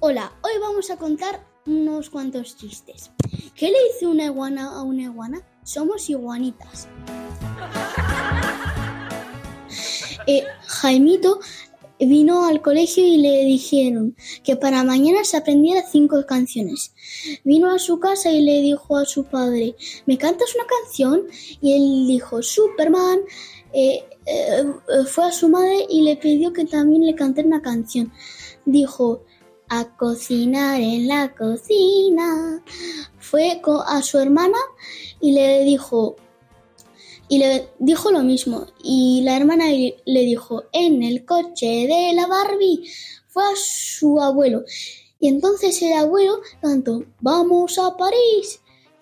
Hola, 0.00 0.32
hoy 0.40 0.52
vamos 0.58 0.90
a 0.90 0.96
contar 0.96 1.44
unos 1.66 2.08
cuantos 2.08 2.56
chistes. 2.56 3.10
¿Qué 3.54 3.66
le 3.66 3.76
dice 3.92 4.06
una 4.06 4.24
iguana 4.24 4.72
a 4.72 4.80
una 4.84 5.02
iguana? 5.02 5.42
Somos 5.64 6.08
iguanitas. 6.08 6.88
Eh, 10.28 10.44
Jaimito 10.66 11.40
vino 11.98 12.44
al 12.44 12.60
colegio 12.60 13.02
y 13.02 13.16
le 13.16 13.46
dijeron 13.46 14.14
que 14.44 14.56
para 14.56 14.84
mañana 14.84 15.24
se 15.24 15.38
aprendiera 15.38 15.82
cinco 15.90 16.22
canciones. 16.26 16.92
Vino 17.44 17.70
a 17.70 17.78
su 17.78 17.98
casa 17.98 18.30
y 18.30 18.42
le 18.42 18.60
dijo 18.60 18.98
a 18.98 19.06
su 19.06 19.24
padre, 19.24 19.74
¿me 20.04 20.18
cantas 20.18 20.54
una 20.54 20.66
canción? 20.66 21.22
Y 21.62 21.72
él 21.72 22.06
dijo, 22.06 22.42
Superman. 22.42 23.20
Eh, 23.72 24.04
eh, 24.26 24.64
fue 25.06 25.24
a 25.26 25.32
su 25.32 25.48
madre 25.48 25.86
y 25.88 26.02
le 26.02 26.16
pidió 26.16 26.52
que 26.52 26.66
también 26.66 27.06
le 27.06 27.14
cantara 27.14 27.46
una 27.46 27.62
canción. 27.62 28.12
Dijo, 28.66 29.24
a 29.70 29.96
cocinar 29.96 30.78
en 30.80 31.08
la 31.08 31.34
cocina. 31.34 32.62
Fue 33.18 33.60
a 33.86 34.02
su 34.02 34.18
hermana 34.18 34.58
y 35.20 35.32
le 35.32 35.64
dijo, 35.64 36.16
y 37.28 37.38
le 37.38 37.68
dijo 37.78 38.10
lo 38.10 38.22
mismo. 38.22 38.66
Y 38.82 39.22
la 39.22 39.36
hermana 39.36 39.66
le 39.68 40.20
dijo, 40.22 40.64
en 40.72 41.02
el 41.02 41.24
coche 41.24 41.86
de 41.86 42.12
la 42.14 42.26
Barbie 42.26 42.90
fue 43.28 43.42
a 43.42 43.56
su 43.56 44.20
abuelo. 44.20 44.64
Y 45.20 45.28
entonces 45.28 45.80
el 45.82 45.92
abuelo 45.94 46.40
cantó, 46.62 47.04
vamos 47.20 47.78
a 47.78 47.96
París. 47.96 48.60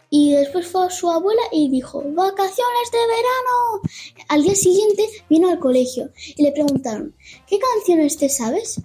Y 0.08 0.32
después 0.32 0.66
fue 0.66 0.86
a 0.86 0.90
su 0.90 1.10
abuela 1.10 1.42
y 1.52 1.68
dijo, 1.68 2.02
vacaciones 2.02 2.90
de 2.92 2.98
verano. 2.98 3.82
Al 4.28 4.42
día 4.42 4.54
siguiente 4.54 5.04
vino 5.28 5.48
al 5.48 5.58
colegio 5.58 6.10
y 6.36 6.42
le 6.42 6.52
preguntaron, 6.52 7.14
¿qué 7.46 7.58
canciones 7.58 8.16
te 8.16 8.28
sabes? 8.28 8.80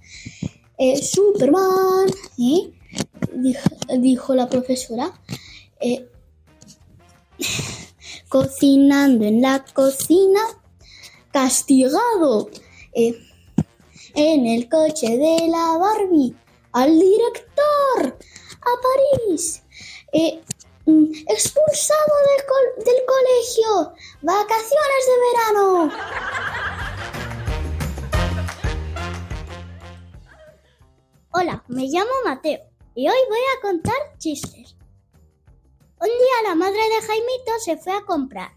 Eh, 0.77 1.01
Superman, 1.01 2.09
¿eh? 2.39 2.71
dijo, 3.35 3.69
dijo 3.99 4.35
la 4.35 4.49
profesora. 4.49 5.13
Eh, 5.79 6.07
cocinando 8.31 9.25
en 9.25 9.41
la 9.41 9.65
cocina, 9.73 10.39
castigado. 11.31 12.49
Eh, 12.93 13.13
en 14.15 14.45
el 14.45 14.69
coche 14.69 15.17
de 15.17 15.47
la 15.49 15.77
Barbie, 15.77 16.35
al 16.71 16.97
director, 16.97 18.17
a 18.61 18.71
París. 18.87 19.63
Eh, 20.13 20.41
mm, 20.85 21.11
expulsado 21.27 22.13
del, 22.27 22.85
del 22.85 23.03
colegio, 23.05 23.93
vacaciones 24.21 25.01
de 25.07 25.15
verano. 25.27 25.91
Hola, 31.33 31.63
me 31.67 31.85
llamo 31.87 32.11
Mateo 32.25 32.61
y 32.95 33.07
hoy 33.07 33.19
voy 33.29 33.39
a 33.57 33.61
contar 33.61 34.17
chistes. 34.17 34.75
Un 36.01 36.07
día 36.07 36.49
la 36.49 36.55
madre 36.55 36.79
de 36.79 37.05
Jaimito 37.05 37.59
se 37.59 37.77
fue 37.77 37.93
a 37.93 38.01
comprar 38.01 38.53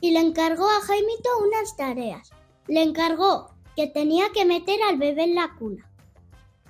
y 0.00 0.12
le 0.12 0.20
encargó 0.20 0.70
a 0.70 0.80
Jaimito 0.82 1.30
unas 1.44 1.76
tareas. 1.76 2.30
Le 2.68 2.80
encargó 2.80 3.50
que 3.74 3.88
tenía 3.88 4.30
que 4.32 4.44
meter 4.44 4.80
al 4.84 4.96
bebé 4.96 5.24
en 5.24 5.34
la 5.34 5.56
cuna. 5.58 5.90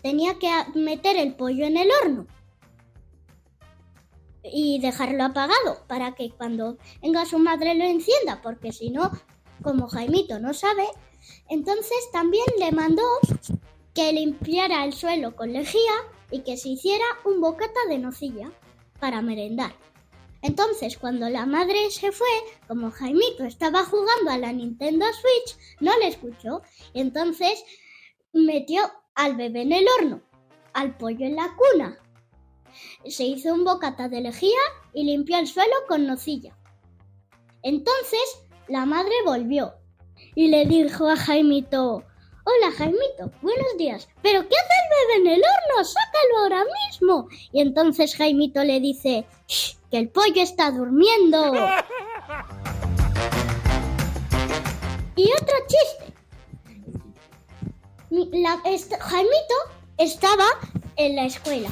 Tenía 0.00 0.38
que 0.38 0.50
meter 0.74 1.18
el 1.18 1.37
pollo 1.37 1.66
en 1.66 1.76
el 1.76 1.90
horno 2.00 2.26
y 4.42 4.81
dejarlo 4.81 5.22
apagado 5.22 5.85
para 5.87 6.14
que 6.14 6.31
cuando 6.31 6.79
venga 7.02 7.26
su 7.26 7.38
madre 7.38 7.74
lo 7.74 7.85
encienda, 7.85 8.40
porque 8.40 8.72
si 8.72 8.88
no, 8.88 9.11
como 9.62 9.87
Jaimito 9.87 10.40
no 10.40 10.55
sabe, 10.55 10.87
entonces 11.50 12.09
también 12.11 12.46
le 12.59 12.72
mandó 12.72 13.05
que 13.92 14.14
limpiara 14.14 14.83
el 14.87 14.94
suelo 14.94 15.37
con 15.37 15.52
lejía 15.52 15.92
y 16.31 16.40
que 16.40 16.57
se 16.57 16.70
hiciera 16.70 17.05
un 17.26 17.42
bocata 17.42 17.81
de 17.90 17.98
nocilla 17.98 18.50
para 18.98 19.20
merendar. 19.20 19.74
Entonces, 20.46 20.96
cuando 20.96 21.28
la 21.28 21.44
madre 21.44 21.90
se 21.90 22.12
fue, 22.12 22.28
como 22.68 22.92
Jaimito 22.92 23.42
estaba 23.42 23.85
jugando 23.85 24.30
a 24.30 24.38
la 24.38 24.52
Nintendo 24.52 25.04
Switch, 25.06 25.59
no 25.80 25.90
le 25.98 26.06
escuchó. 26.06 26.62
Entonces 26.94 27.64
metió 28.32 28.80
al 29.16 29.35
bebé 29.35 29.62
en 29.62 29.72
el 29.72 29.87
horno, 29.98 30.22
al 30.72 30.96
pollo 30.96 31.26
en 31.26 31.35
la 31.35 31.52
cuna. 31.56 31.98
Se 33.09 33.24
hizo 33.24 33.52
un 33.52 33.64
bocata 33.64 34.09
de 34.09 34.20
lejía 34.20 34.61
y 34.94 35.02
limpió 35.02 35.37
el 35.37 35.48
suelo 35.48 35.74
con 35.88 36.06
nocilla. 36.06 36.56
Entonces, 37.64 38.46
la 38.68 38.87
madre 38.87 39.14
volvió 39.24 39.74
y 40.37 40.46
le 40.46 40.64
dijo 40.66 41.09
a 41.09 41.16
Jaimito, 41.16 42.04
Hola 42.48 42.70
Jaimito, 42.76 43.32
buenos 43.42 43.76
días. 43.76 44.09
¿Pero 44.22 44.42
qué 44.48 44.54
hace 44.54 44.74
el 44.82 44.88
bebé 45.18 45.30
en 45.30 45.37
el 45.37 45.42
horno? 45.42 45.85
Sácalo 45.85 46.38
ahora 46.42 46.64
mismo. 46.87 47.28
Y 47.52 47.61
entonces 47.61 48.14
Jaimito 48.14 48.62
le 48.62 48.78
dice, 48.80 49.26
"Shh, 49.48 49.74
que 49.90 49.98
el 49.98 50.09
pollo 50.11 50.42
está 50.42 50.70
durmiendo. 50.70 51.52
Y 55.18 55.32
otro 55.32 55.56
chiste. 55.66 56.14
La- 58.11 58.61
est- 58.66 58.92
Jaimito 59.00 59.54
estaba 59.96 60.44
en 60.96 61.16
la 61.16 61.24
escuela. 61.24 61.70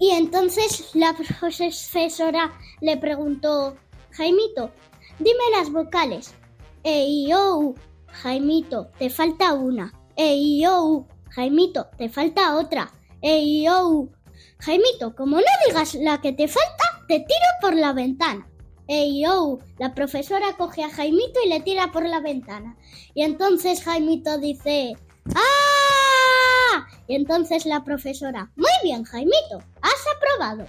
Y 0.00 0.10
entonces 0.10 0.90
la 0.94 1.14
profesora 1.14 2.52
le 2.80 2.96
preguntó, 2.96 3.76
Jaimito, 4.10 4.72
dime 5.20 5.38
las 5.56 5.70
vocales. 5.70 6.34
E, 6.82 7.04
I, 7.06 7.32
O, 7.32 7.58
U. 7.58 7.74
Jaimito, 8.12 8.90
te 8.98 9.10
falta 9.10 9.54
una. 9.54 9.92
E, 10.16 10.34
I, 10.34 10.66
O, 10.66 10.84
U. 10.84 11.06
Jaimito, 11.30 11.86
te 11.96 12.08
falta 12.08 12.56
otra. 12.56 12.92
E, 13.22 13.38
I, 13.38 13.68
O, 13.68 13.88
U. 13.88 14.12
Jaimito, 14.58 15.14
como 15.14 15.36
no 15.36 15.42
digas 15.66 15.94
la 15.94 16.20
que 16.20 16.32
te 16.32 16.48
falta, 16.48 17.04
te 17.08 17.20
tiro 17.20 17.46
por 17.60 17.74
la 17.74 17.92
ventana. 17.92 18.46
E, 18.86 19.06
I, 19.06 19.26
O, 19.26 19.44
U. 19.44 19.62
La 19.78 19.94
profesora 19.94 20.56
coge 20.58 20.82
a 20.82 20.90
Jaimito 20.90 21.40
y 21.44 21.48
le 21.48 21.60
tira 21.60 21.92
por 21.92 22.04
la 22.06 22.20
ventana. 22.20 22.76
Y 23.14 23.22
entonces 23.22 23.82
Jaimito 23.82 24.38
dice, 24.38 24.96
¡Ah! 25.34 26.86
Y 27.06 27.14
entonces 27.14 27.66
la 27.66 27.82
profesora, 27.84 28.50
muy 28.56 28.70
bien, 28.82 29.04
Jaimito, 29.04 29.58
has 29.82 30.04
aprobado. 30.16 30.66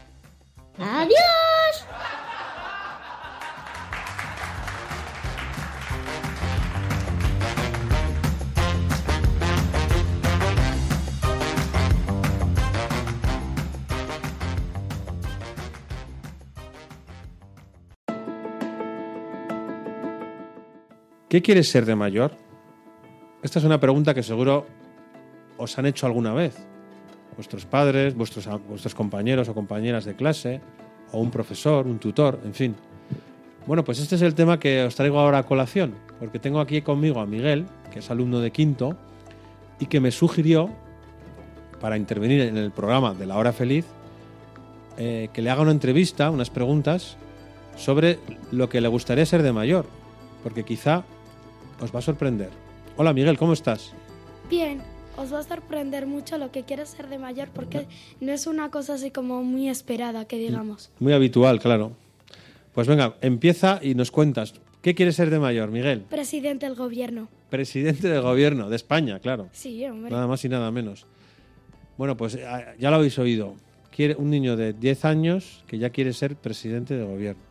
Adiós. 0.80 1.86
¿Qué 21.32 21.41
quieres 21.41 21.70
ser 21.70 21.86
de 21.86 21.96
mayor? 21.96 22.34
Esta 23.41 23.60
es 23.60 23.63
una 23.63 23.80
pregunta 23.80 24.13
que 24.13 24.22
seguro 24.22 24.67
os 25.58 25.78
han 25.80 25.86
hecho 25.86 26.06
alguna 26.06 26.34
vez. 26.34 26.58
Vuestros 27.38 27.65
padres, 27.65 28.15
vuestros, 28.15 28.50
vuestros 28.67 28.94
compañeros 28.94 29.48
o 29.48 29.54
compañeras 29.54 30.04
de 30.04 30.13
clase, 30.13 30.60
o 31.13 31.22
un 31.22 31.32
profesor, 31.32 31.88
un 31.88 32.00
tutor, 32.00 32.41
en 32.44 32.54
fin. 32.54 32.76
Bueno, 33.65 33.86
pues 33.86 34.00
este 34.00 34.15
es 34.15 34.24
el 34.24 34.36
tema 34.36 34.60
que 34.60 34.84
os 34.84 34.94
traigo 34.96 35.20
ahora 35.20 35.38
a 35.38 35.44
colación, 35.44 35.94
porque 36.20 36.38
tengo 36.38 36.60
aquí 36.60 36.82
conmigo 36.82 37.22
a 37.22 37.26
Miguel, 37.26 37.65
que 37.94 38.00
es 38.00 38.12
alumno 38.12 38.41
de 38.41 38.52
quinto, 38.52 38.98
y 39.80 39.86
que 39.86 40.02
me 40.02 40.12
sugirió, 40.12 40.70
para 41.80 41.96
intervenir 41.96 42.41
en 42.41 42.58
el 42.58 42.72
programa 42.72 43.13
de 43.13 43.26
La 43.26 43.38
Hora 43.38 43.54
Feliz, 43.54 43.86
eh, 44.98 45.30
que 45.32 45.41
le 45.41 45.50
haga 45.50 45.62
una 45.62 45.72
entrevista, 45.72 46.30
unas 46.30 46.50
preguntas, 46.50 47.15
sobre 47.78 48.20
lo 48.52 48.67
que 48.67 48.82
le 48.82 48.89
gustaría 48.89 49.26
ser 49.26 49.44
de 49.44 49.54
mayor, 49.54 49.86
porque 50.44 50.65
quizá 50.65 51.06
os 51.82 51.94
va 51.94 52.00
a 52.00 52.02
sorprender. 52.02 52.50
Hola 52.98 53.13
Miguel, 53.13 53.38
¿cómo 53.38 53.54
estás? 53.54 53.94
Bien, 54.50 54.82
os 55.17 55.34
va 55.34 55.39
a 55.39 55.44
sorprender 55.44 56.06
mucho 56.06 56.38
lo 56.38 56.52
que 56.52 56.63
quieres 56.63 56.89
ser 56.89 57.08
de 57.08 57.17
mayor 57.17 57.50
porque 57.50 57.88
no 58.20 58.32
es 58.32 58.48
una 58.48 58.70
cosa 58.70 58.94
así 58.94 59.12
como 59.12 59.44
muy 59.44 59.70
esperada, 59.70 60.26
que 60.26 60.38
digamos. 60.38 60.91
Muy 61.00 61.13
habitual, 61.13 61.60
claro. 61.60 61.94
Pues 62.74 62.88
venga, 62.88 63.15
empieza 63.22 63.80
y 63.82 63.96
nos 63.96 64.12
cuentas. 64.12 64.54
¿Qué 64.82 64.96
quieres 64.96 65.15
ser 65.15 65.30
de 65.30 65.39
mayor, 65.39 65.70
Miguel? 65.72 66.02
Presidente 66.02 66.65
del 66.65 66.76
gobierno. 66.76 67.28
Presidente 67.50 68.08
del 68.08 68.22
gobierno 68.22 68.70
de 68.70 68.76
España, 68.76 69.20
claro. 69.20 69.50
Sí, 69.52 69.86
hombre. 69.86 70.10
Nada 70.10 70.26
más 70.28 70.44
y 70.46 70.50
nada 70.50 70.72
menos. 70.72 71.06
Bueno, 71.98 72.17
pues 72.17 72.36
eh, 72.36 72.46
ya 72.80 72.89
lo 72.89 72.96
habéis 72.96 73.20
oído. 73.20 73.56
Quiere 73.96 74.15
un 74.15 74.30
niño 74.30 74.56
de 74.56 74.74
10 74.74 75.06
años 75.06 75.63
que 75.67 75.78
ya 75.78 75.89
quiere 75.89 76.13
ser 76.13 76.36
presidente 76.36 76.96
de 76.96 77.04
gobierno. 77.04 77.50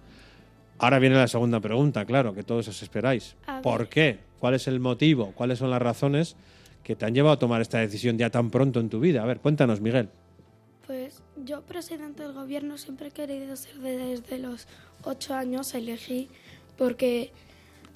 Ahora 0.80 0.98
viene 0.98 1.16
la 1.16 1.28
segunda 1.28 1.60
pregunta, 1.60 2.04
claro, 2.04 2.34
que 2.34 2.42
todos 2.42 2.66
os 2.68 2.82
esperáis. 2.82 3.36
¿Por 3.62 3.88
qué? 3.88 4.18
¿Cuál 4.38 4.54
es 4.54 4.66
el 4.66 4.80
motivo? 4.80 5.32
¿Cuáles 5.34 5.58
son 5.58 5.70
las 5.70 5.82
razones 5.82 6.36
que 6.82 6.96
te 6.96 7.04
han 7.04 7.14
llevado 7.14 7.34
a 7.34 7.38
tomar 7.38 7.60
esta 7.60 7.78
decisión 7.78 8.16
ya 8.16 8.30
tan 8.30 8.50
pronto 8.50 8.80
en 8.80 8.88
tu 8.88 8.98
vida? 9.00 9.22
A 9.22 9.26
ver, 9.26 9.40
cuéntanos, 9.40 9.80
Miguel. 9.80 10.08
Pues 10.86 11.22
yo, 11.44 11.60
presidente 11.62 12.22
del 12.22 12.32
gobierno, 12.32 12.78
siempre 12.78 13.08
he 13.08 13.10
querido 13.10 13.54
ser 13.56 13.74
de- 13.76 13.96
desde 13.98 14.38
los 14.38 14.66
ocho 15.04 15.34
años, 15.34 15.74
elegí, 15.74 16.28
porque, 16.78 17.30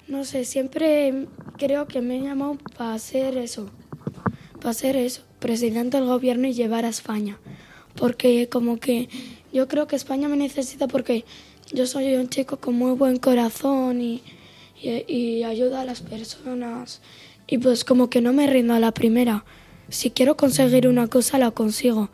no 0.07 0.23
sé, 0.23 0.45
siempre 0.45 1.25
creo 1.57 1.87
que 1.87 2.01
me 2.01 2.17
he 2.17 2.21
llamado 2.21 2.57
para 2.77 2.93
hacer 2.93 3.35
eso, 3.37 3.69
para 4.61 4.73
ser 4.73 4.95
eso, 4.95 5.23
presidente 5.39 5.97
del 5.97 6.05
gobierno 6.05 6.47
y 6.47 6.53
llevar 6.53 6.85
a 6.85 6.89
España. 6.89 7.39
Porque 7.95 8.47
como 8.49 8.77
que 8.77 9.09
yo 9.51 9.67
creo 9.67 9.87
que 9.87 9.95
España 9.95 10.27
me 10.29 10.37
necesita 10.37 10.87
porque 10.87 11.25
yo 11.73 11.87
soy 11.87 12.15
un 12.15 12.29
chico 12.29 12.57
con 12.57 12.75
muy 12.75 12.91
buen 12.91 13.17
corazón 13.17 14.01
y, 14.01 14.21
y, 14.81 14.89
y 15.11 15.43
ayuda 15.43 15.81
a 15.81 15.85
las 15.85 16.01
personas. 16.01 17.01
Y 17.47 17.57
pues 17.59 17.83
como 17.85 18.09
que 18.09 18.21
no 18.21 18.33
me 18.33 18.47
rindo 18.47 18.73
a 18.73 18.79
la 18.79 18.91
primera. 18.91 19.45
Si 19.89 20.09
quiero 20.11 20.35
conseguir 20.35 20.87
una 20.87 21.07
cosa, 21.07 21.37
la 21.37 21.51
consigo. 21.51 22.09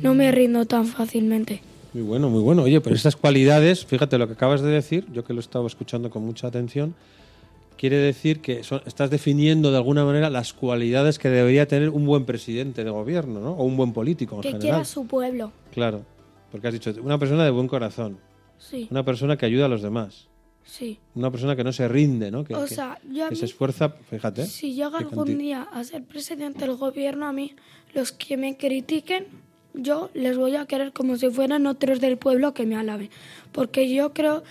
No 0.00 0.14
me 0.14 0.32
rindo 0.32 0.64
tan 0.64 0.86
fácilmente. 0.86 1.60
Muy 1.92 2.02
bueno, 2.02 2.30
muy 2.30 2.40
bueno. 2.40 2.62
Oye, 2.62 2.80
pero 2.80 2.96
estas 2.96 3.16
cualidades, 3.16 3.84
fíjate 3.84 4.16
lo 4.16 4.26
que 4.26 4.32
acabas 4.32 4.62
de 4.62 4.70
decir, 4.70 5.06
yo 5.12 5.24
que 5.24 5.34
lo 5.34 5.40
estaba 5.40 5.66
escuchando 5.66 6.08
con 6.08 6.24
mucha 6.24 6.46
atención, 6.46 6.94
quiere 7.76 7.96
decir 7.98 8.40
que 8.40 8.64
son- 8.64 8.80
estás 8.86 9.10
definiendo 9.10 9.70
de 9.70 9.76
alguna 9.76 10.06
manera 10.06 10.30
las 10.30 10.54
cualidades 10.54 11.18
que 11.18 11.28
debería 11.28 11.68
tener 11.68 11.90
un 11.90 12.06
buen 12.06 12.24
presidente 12.24 12.82
de 12.84 12.90
gobierno, 12.90 13.40
¿no? 13.40 13.50
O 13.52 13.64
un 13.64 13.76
buen 13.76 13.92
político 13.92 14.36
en 14.36 14.40
que 14.40 14.48
general. 14.48 14.62
quiera 14.62 14.78
a 14.80 14.84
su 14.86 15.04
pueblo. 15.06 15.52
Claro, 15.74 16.02
porque 16.50 16.68
has 16.68 16.72
dicho 16.72 16.94
una 17.02 17.18
persona 17.18 17.44
de 17.44 17.50
buen 17.50 17.68
corazón, 17.68 18.16
Sí, 18.70 18.88
una 18.90 19.04
persona 19.04 19.36
que 19.36 19.44
ayuda 19.46 19.66
a 19.66 19.68
los 19.68 19.82
demás, 19.82 20.28
sí. 20.64 20.98
una 21.14 21.30
persona 21.30 21.56
que 21.56 21.64
no 21.64 21.72
se 21.72 21.88
rinde, 21.88 22.30
¿no? 22.30 22.44
Que, 22.44 22.54
O 22.54 22.64
que- 22.64 22.74
sea, 22.74 22.98
yo 23.10 23.26
a 23.26 23.28
que 23.28 23.36
se 23.36 23.44
esfuerza, 23.46 23.90
fíjate. 24.10 24.46
Si 24.46 24.72
llega 24.74 24.98
algún 24.98 25.36
día 25.38 25.62
a 25.72 25.82
ser 25.84 26.04
presidente 26.04 26.60
del 26.66 26.76
gobierno, 26.76 27.26
a 27.26 27.32
mí, 27.32 27.54
los 27.94 28.12
que 28.12 28.36
me 28.36 28.56
critiquen, 28.56 29.26
yo 29.74 30.10
les 30.14 30.36
voy 30.38 30.56
a 30.56 30.66
querer 30.66 30.92
como 30.92 31.16
si 31.16 31.28
fueran 31.30 31.66
otros 31.66 32.00
del 32.00 32.16
pueblo 32.18 32.54
que 32.54 32.64
me 32.66 32.76
alaben. 32.76 33.10
Porque 33.52 33.92
yo 33.92 34.12
creo 34.12 34.42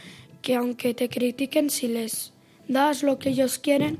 que 0.42 0.56
aunque 0.56 0.94
te 0.94 1.10
critiquen, 1.10 1.70
si 1.70 1.88
les 1.88 2.34
das 2.68 3.04
lo 3.04 3.18
que 3.20 3.30
ellos 3.30 3.58
quieren, 3.60 3.98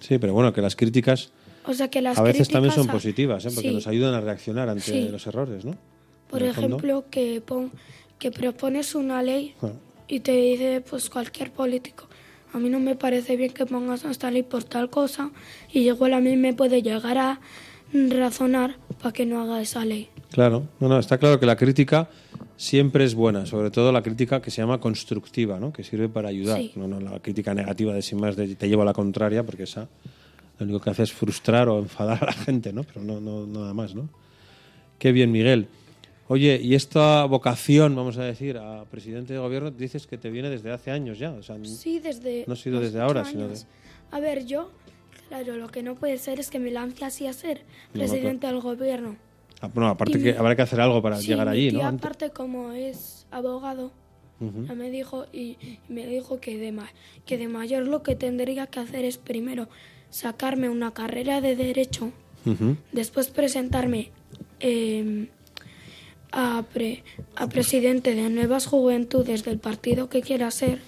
Sí, 0.00 0.18
pero 0.18 0.32
bueno, 0.32 0.52
que 0.52 0.60
las 0.62 0.76
críticas 0.76 1.30
o 1.66 1.74
sea 1.74 1.88
que 1.90 2.00
las 2.00 2.16
a 2.18 2.22
veces 2.22 2.48
también 2.48 2.72
son 2.72 2.88
a- 2.88 2.92
positivas, 2.92 3.44
¿eh? 3.44 3.50
porque 3.54 3.68
Sí. 3.70 3.74
nos 3.74 3.86
ayudan 3.86 4.14
a 4.14 4.20
reaccionar 4.20 4.68
ante 4.68 4.82
Sí. 4.84 5.08
los 5.10 5.26
errores, 5.26 5.64
¿no? 5.64 5.74
Por 6.30 6.42
ejemplo, 6.42 7.04
que, 7.10 7.40
pon- 7.44 7.70
que 8.18 8.30
propones 8.30 8.94
una 8.94 9.22
ley 9.22 9.54
y 10.06 10.20
te 10.20 10.32
dice 10.32 10.82
pues 10.88 11.08
cualquier 11.10 11.50
político. 11.52 12.06
A 12.52 12.58
mí 12.58 12.70
no 12.70 12.80
me 12.80 12.96
parece 12.96 13.36
bien 13.36 13.52
que 13.52 13.66
pongas 13.66 14.04
esta 14.04 14.30
ley 14.30 14.42
por 14.42 14.64
tal 14.64 14.88
cosa 14.88 15.30
y 15.72 15.80
igual 15.80 16.14
a 16.14 16.20
mí 16.20 16.36
me 16.36 16.54
puede 16.54 16.82
llegar 16.82 17.18
a 17.18 17.40
razonar 17.92 18.76
para 19.00 19.12
que 19.12 19.26
no 19.26 19.40
haga 19.40 19.60
esa 19.60 19.84
ley. 19.84 20.08
Claro, 20.30 20.66
no, 20.80 20.88
no, 20.88 20.98
está 20.98 21.18
claro 21.18 21.38
que 21.40 21.46
la 21.46 21.56
crítica 21.56 22.08
siempre 22.56 23.04
es 23.04 23.14
buena, 23.14 23.46
sobre 23.46 23.70
todo 23.70 23.92
la 23.92 24.02
crítica 24.02 24.42
que 24.42 24.50
se 24.50 24.60
llama 24.60 24.80
constructiva, 24.80 25.60
¿no? 25.60 25.72
que 25.72 25.84
sirve 25.84 26.08
para 26.08 26.28
ayudar. 26.28 26.58
Sí. 26.58 26.72
No, 26.76 26.88
no 26.88 27.00
la 27.00 27.20
crítica 27.20 27.54
negativa 27.54 27.94
de 27.94 28.02
sin 28.02 28.20
más 28.20 28.36
de 28.36 28.54
te 28.54 28.68
llevo 28.68 28.82
a 28.82 28.84
la 28.84 28.92
contraria, 28.92 29.44
porque 29.44 29.64
esa 29.64 29.88
lo 30.58 30.64
único 30.64 30.80
que 30.80 30.90
hace 30.90 31.04
es 31.04 31.12
frustrar 31.12 31.68
o 31.68 31.78
enfadar 31.80 32.22
a 32.22 32.26
la 32.26 32.32
gente, 32.32 32.72
¿no? 32.72 32.82
pero 32.82 33.02
no, 33.02 33.20
no 33.20 33.46
nada 33.46 33.74
más. 33.74 33.94
¿no? 33.94 34.08
Qué 34.98 35.12
bien, 35.12 35.30
Miguel. 35.30 35.68
Oye, 36.30 36.60
y 36.62 36.74
esta 36.74 37.24
vocación, 37.24 37.96
vamos 37.96 38.18
a 38.18 38.24
decir, 38.24 38.58
a 38.58 38.84
presidente 38.84 39.32
de 39.32 39.38
gobierno, 39.38 39.70
dices 39.70 40.06
que 40.06 40.18
te 40.18 40.28
viene 40.30 40.50
desde 40.50 40.70
hace 40.70 40.90
años 40.90 41.18
ya. 41.18 41.30
O 41.32 41.42
sea, 41.42 41.56
Sí, 41.64 42.00
desde... 42.00 42.44
no 42.46 42.52
ha 42.52 42.56
sido 42.56 42.80
desde 42.80 43.00
ahora, 43.00 43.24
sino 43.24 43.40
de... 43.44 43.46
años. 43.54 43.66
A 44.10 44.20
ver, 44.20 44.44
yo, 44.44 44.70
claro, 45.28 45.56
lo 45.56 45.68
que 45.68 45.82
no 45.82 45.94
puede 45.94 46.18
ser 46.18 46.38
es 46.38 46.50
que 46.50 46.58
me 46.58 46.70
lance 46.70 47.04
así 47.04 47.26
a 47.26 47.32
ser 47.32 47.58
No, 47.94 48.02
no, 48.02 48.06
presidente 48.10 48.46
del 48.46 48.60
gobierno. 48.60 49.16
Ah, 49.60 49.68
bueno, 49.72 49.88
aparte 49.88 50.18
Y 50.18 50.22
que 50.22 50.32
mi- 50.32 50.38
habrá 50.38 50.54
que 50.54 50.62
hacer 50.62 50.80
algo 50.80 51.00
para 51.00 51.16
Sí, 51.16 51.28
llegar 51.28 51.48
allí, 51.48 51.70
¿no? 51.72 51.82
Antes- 51.82 52.04
aparte 52.04 52.30
como 52.30 52.72
es 52.72 53.26
abogado, 53.30 53.90
ya 54.68 54.74
me 54.74 54.88
dijo 54.90 55.26
y, 55.32 55.56
y 55.62 55.80
me 55.88 56.06
dijo 56.06 56.38
que 56.40 56.58
de 56.58 56.70
ma- 56.70 56.92
que 57.26 57.38
de 57.38 57.48
mayor 57.48 57.88
lo 57.88 58.04
que 58.04 58.14
tendría 58.14 58.68
que 58.68 58.78
hacer 58.78 59.04
es 59.04 59.18
primero 59.18 59.68
sacarme 60.10 60.68
una 60.68 60.92
carrera 60.92 61.40
de 61.40 61.56
derecho, 61.56 62.12
después 62.92 63.28
presentarme 63.30 64.10
eh, 64.60 65.28
a, 66.32 66.62
pre- 66.72 67.02
a 67.36 67.48
presidente 67.48 68.14
de 68.14 68.28
Nuevas 68.30 68.66
Juventudes 68.66 69.44
del 69.44 69.58
partido 69.58 70.08
que 70.08 70.20
quiera 70.22 70.50
ser 70.50 70.80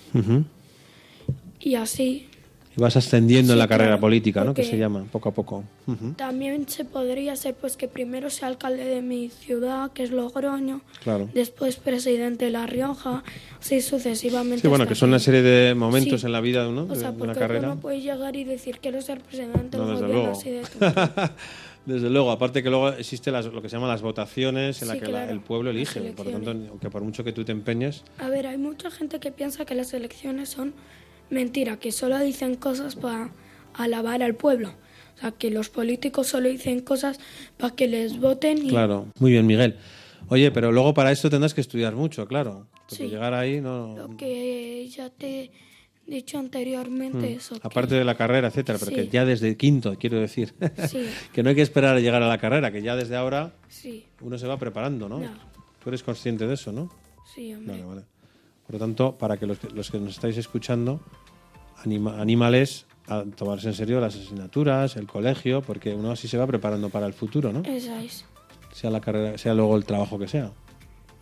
y 1.59 1.74
así 1.74 2.29
Y 2.76 2.81
vas 2.81 2.96
ascendiendo 2.96 3.53
en 3.53 3.57
Sí, 3.57 3.59
la 3.59 3.66
carrera 3.68 3.90
claro, 3.90 4.00
política, 4.00 4.44
¿no? 4.44 4.55
Que 4.55 4.62
se 4.64 4.79
llama, 4.79 5.05
poco 5.11 5.31
a 5.31 5.33
poco. 5.33 5.64
También 6.16 6.68
se 6.68 6.85
podría 6.85 7.35
ser 7.37 7.55
pues 7.55 7.76
que 7.76 7.88
primero 7.88 8.31
sea 8.31 8.46
alcalde 8.48 8.85
de 8.85 9.03
mi 9.03 9.29
ciudad, 9.29 9.90
que 9.92 10.05
es 10.05 10.11
Logroño, 10.12 10.81
Claro. 11.03 11.29
después 11.35 11.76
presidente 11.76 12.44
de 12.44 12.50
La 12.53 12.66
Rioja, 12.66 13.24
así 13.61 13.81
sucesivamente. 13.81 14.62
Sí, 14.62 14.68
bueno, 14.68 14.87
que 14.87 14.94
son 14.94 15.09
una 15.09 15.18
serie 15.18 15.42
de 15.42 15.74
momentos 15.74 16.20
Sí. 16.20 16.26
en 16.26 16.33
la 16.33 16.40
vida 16.40 16.68
¿no? 16.70 16.83
O 16.83 16.87
de, 16.87 16.96
sea, 16.96 17.11
de 17.12 17.22
una 17.22 17.35
carrera. 17.35 17.72
uno 17.72 17.81
puede 17.81 18.00
llegar 18.00 18.37
y 18.37 18.44
decir 18.44 18.79
quiero 18.81 19.03
ser 19.03 19.20
presidente 19.20 19.76
No, 19.76 19.87
del 19.88 19.96
gobierno 19.98 20.31
así 20.31 20.50
de. 20.50 20.62
Desde 21.90 22.09
luego, 22.09 22.31
aparte 22.31 22.62
que 22.62 22.70
luego 22.70 22.90
existe 22.90 23.31
las- 23.33 23.46
lo 23.46 23.61
que 23.61 23.68
se 23.68 23.76
llaman 23.76 23.88
las 23.90 24.00
votaciones 24.03 24.81
en 24.83 24.88
la 24.88 24.94
Sí, 24.94 25.00
que 25.00 25.07
la- 25.07 25.11
claro, 25.18 25.33
el 25.33 25.40
pueblo 25.40 25.70
elige. 25.70 26.00
Por 26.12 26.26
lo 26.26 26.33
tanto, 26.33 26.50
aunque 26.50 26.88
por 26.88 27.03
mucho 27.03 27.24
que 27.24 27.33
tú 27.33 27.44
te 27.44 27.53
empeñes, 27.53 28.05
A 28.18 28.29
ver, 28.29 28.46
hay 28.46 28.59
mucha 28.59 28.90
gente 28.90 29.18
que 29.18 29.33
piensa 29.33 29.64
que 29.64 29.74
las 29.74 29.92
elecciones 29.92 30.48
son 30.50 30.72
mentira, 31.31 31.79
que 31.79 31.90
solo 31.92 32.18
dicen 32.20 32.55
cosas 32.55 32.94
para 32.96 33.33
alabar 33.74 34.22
al 34.22 34.35
pueblo. 34.37 34.68
O 35.16 35.20
sea, 35.20 35.33
que 35.33 35.50
los 35.50 35.68
políticos 35.68 36.29
solo 36.29 36.48
dicen 36.48 36.81
cosas 36.81 37.18
para 37.59 37.74
que 37.74 37.88
les 37.88 38.18
voten 38.20 38.59
y... 38.64 38.68
claro. 38.68 39.07
Muy 39.18 39.33
bien, 39.33 39.46
Miguel. 39.46 39.76
Oye, 40.29 40.50
pero 40.53 40.70
luego 40.72 40.94
para 40.94 41.11
esto 41.11 41.29
tendrás 41.29 41.55
que 41.55 41.61
estudiar 41.61 41.94
mucho, 41.96 42.26
claro. 42.26 42.68
Porque 42.88 43.05
Sí. 43.05 43.09
llegar 43.11 43.35
ahí 43.35 43.61
no... 43.61 43.96
Lo 43.96 44.16
que 44.16 44.88
ya 44.88 45.11
te 45.11 45.50
dicho 46.06 46.38
anteriormente, 46.38 47.18
Mm. 47.18 47.36
eso. 47.38 47.54
que- 47.60 47.66
Aparte 47.66 47.94
de 47.94 48.04
la 48.04 48.16
carrera, 48.16 48.48
etcétera, 48.48 48.78
pero 48.78 48.90
Sí. 48.90 48.96
que 48.96 49.08
ya 49.08 49.24
desde 49.24 49.56
quinto, 49.56 49.94
quiero 49.98 50.18
decir. 50.18 50.54
Sí. 50.88 51.06
que 51.32 51.42
no 51.42 51.50
hay 51.50 51.54
que 51.54 51.62
esperar 51.62 51.96
a 51.96 52.00
llegar 52.00 52.22
a 52.22 52.28
la 52.28 52.38
carrera, 52.38 52.72
que 52.72 52.82
ya 52.82 52.96
desde 52.96 53.16
ahora 53.16 53.52
Sí, 53.68 54.06
uno 54.20 54.36
se 54.38 54.46
va 54.46 54.58
preparando, 54.58 55.08
¿no? 55.08 55.18
No. 55.20 55.30
Tú 55.82 55.88
eres 55.88 56.02
consciente 56.02 56.46
de 56.46 56.54
eso, 56.54 56.72
¿no? 56.72 56.90
sí, 57.34 57.54
hombre. 57.54 57.72
Vale, 57.74 57.84
vale. 57.84 58.02
Por 58.66 58.74
lo 58.74 58.78
tanto, 58.80 59.16
para 59.18 59.36
que 59.36 59.46
los, 59.46 59.58
que 59.58 59.68
los 59.70 59.90
que 59.90 59.98
nos 59.98 60.10
estáis 60.14 60.36
escuchando, 60.36 61.00
anima, 61.84 62.20
anímales 62.20 62.86
a 63.08 63.24
tomarse 63.24 63.68
en 63.68 63.74
serio 63.74 64.00
las 64.00 64.14
asignaturas, 64.16 64.96
el 64.96 65.06
colegio, 65.06 65.62
porque 65.62 65.94
uno 65.94 66.10
así 66.12 66.28
se 66.28 66.36
va 66.38 66.46
preparando 66.46 66.88
para 66.90 67.06
el 67.06 67.12
futuro, 67.12 67.52
¿no? 67.52 67.62
Esa 67.64 68.02
es. 68.02 68.24
Sea 68.72 68.90
la 68.90 69.00
carrera, 69.00 69.36
sea 69.38 69.54
luego 69.54 69.76
el 69.76 69.84
trabajo 69.84 70.18
que 70.18 70.28
sea. 70.28 70.52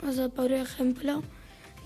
O 0.07 0.13
sea, 0.13 0.29
por 0.29 0.53
ejemplo, 0.53 1.23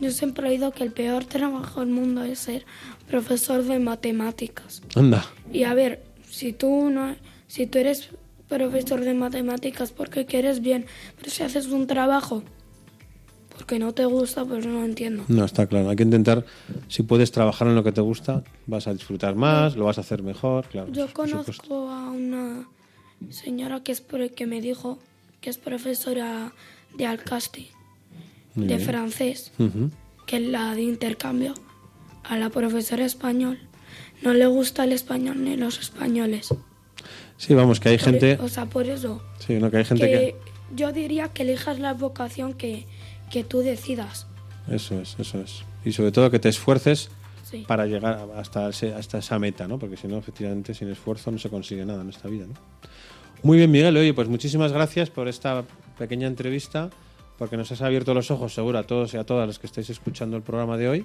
yo 0.03 0.11
siempre 0.11 0.47
he 0.47 0.51
oído 0.51 0.73
que 0.73 0.83
el 0.83 0.93
peor 0.93 1.25
trabajo 1.25 1.81
del 1.81 1.91
mundo 1.91 2.25
es 2.25 2.41
ser 2.41 2.67
profesor 3.09 3.63
de 3.63 3.79
matemáticas. 3.79 4.83
Anda. 4.97 5.25
Y 5.53 5.63
a 5.63 5.75
ver, 5.75 6.03
si 6.29 6.53
tú 6.53 6.91
no, 6.91 7.15
si 7.47 7.67
tú 7.67 7.79
eres 7.79 8.11
profesor 8.49 9.01
de 9.01 9.15
matemáticas 9.15 9.93
porque 9.93 10.27
quieres 10.27 10.61
bien, 10.61 10.87
pero 11.19 11.31
si 11.31 11.43
haces 11.43 11.69
un 11.69 11.87
trabajo 11.87 12.43
porque 13.57 13.79
no 13.79 13.93
te 13.93 14.05
gusta, 14.07 14.45
pues 14.45 14.67
no 14.67 14.85
entiendo. 14.85 15.25
No, 15.29 15.45
está 15.45 15.67
claro. 15.67 15.89
Hay 15.91 15.97
que 15.97 16.03
intentar, 16.03 16.45
si 16.89 17.03
puedes 17.03 17.31
trabajar 17.31 17.69
en 17.69 17.75
lo 17.75 17.85
que 17.85 17.93
te 17.93 18.01
gusta, 18.01 18.43
vas 18.67 18.87
a 18.89 18.93
disfrutar 18.93 19.37
más, 19.37 19.77
lo 19.77 19.85
vas 19.85 19.99
a 19.99 20.01
hacer 20.01 20.23
mejor, 20.23 20.67
claro. 20.67 20.91
Yo 20.91 21.13
conozco 21.13 21.89
a 21.91 22.11
una 22.11 22.67
señora 23.31 23.83
que 23.83 23.93
es 23.93 24.03
que 24.35 24.47
me 24.47 24.61
dijo 24.61 24.99
que 25.41 25.51
es 25.51 25.59
profesora 25.59 26.53
de 26.97 27.07
Alcasti, 27.07 27.71
Muy 28.55 28.67
de 28.67 28.77
bien. 28.77 28.87
francés, 28.89 29.53
que 30.27 30.37
es 30.37 30.43
la 30.43 30.75
de 30.75 30.83
intercambio. 30.83 31.55
A 32.25 32.37
la 32.37 32.51
profesora 32.51 33.05
español 33.05 33.59
no 34.23 34.33
le 34.35 34.47
gusta 34.47 34.85
el 34.85 34.93
español 34.93 35.43
ni 35.43 35.57
los 35.57 35.79
españoles. 35.81 36.55
Sí, 37.37 37.55
vamos, 37.55 37.81
que 37.81 37.89
hay 37.89 37.99
Por- 37.99 38.05
gente... 38.11 38.39
o 38.41 38.49
sea, 38.49 38.67
por 38.67 38.87
eso 38.87 39.21
Sí, 39.45 39.55
no, 39.55 39.71
que 39.71 39.79
hay 39.79 39.85
gente 39.85 40.07
que... 40.07 40.13
que 40.19 40.37
yo 40.77 40.93
diría 40.93 41.29
que 41.29 41.43
elijas 41.43 41.79
la 41.81 41.93
vocación 41.95 42.55
que, 42.55 42.87
que 43.31 43.43
tú 43.45 43.59
decidas. 43.61 44.27
Eso 44.71 45.01
es, 45.01 45.17
eso 45.19 45.41
es. 45.41 45.65
Y 45.85 45.93
sobre 45.93 46.13
todo 46.13 46.31
que 46.31 46.39
te 46.39 46.49
esfuerces 46.49 47.11
Sí. 47.51 47.65
para 47.67 47.85
llegar 47.87 48.29
hasta, 48.37 48.69
ese- 48.71 48.95
hasta 48.95 49.19
esa 49.19 49.39
meta, 49.39 49.67
¿no? 49.69 49.79
Porque 49.79 49.97
si 49.99 50.07
no, 50.09 50.17
efectivamente, 50.17 50.73
sin 50.73 50.89
esfuerzo 50.89 51.31
no 51.31 51.39
se 51.39 51.51
consigue 51.51 51.85
nada 51.85 52.01
en 52.03 52.09
esta 52.09 52.29
vida, 52.29 52.47
¿no? 52.47 52.55
Muy 53.43 53.59
bien, 53.59 53.71
Miguel. 53.71 53.95
Oye, 53.97 54.15
pues 54.15 54.29
muchísimas 54.29 54.73
gracias 54.73 55.11
por 55.11 55.27
esta 55.29 55.65
pequeña 55.99 56.29
entrevista, 56.29 56.89
porque 57.43 57.57
nos 57.57 57.73
has 57.73 57.83
abierto 57.83 58.15
los 58.15 58.31
ojos, 58.31 58.55
seguro, 58.55 58.79
a 58.79 58.85
todos 58.85 59.15
y 59.15 59.17
a 59.17 59.25
todas 59.25 59.49
los 59.49 59.59
que 59.59 59.67
estáis 59.67 59.91
escuchando 59.91 60.37
el 60.37 60.45
programa 60.45 60.77
de 60.77 60.89
hoy. 60.89 61.05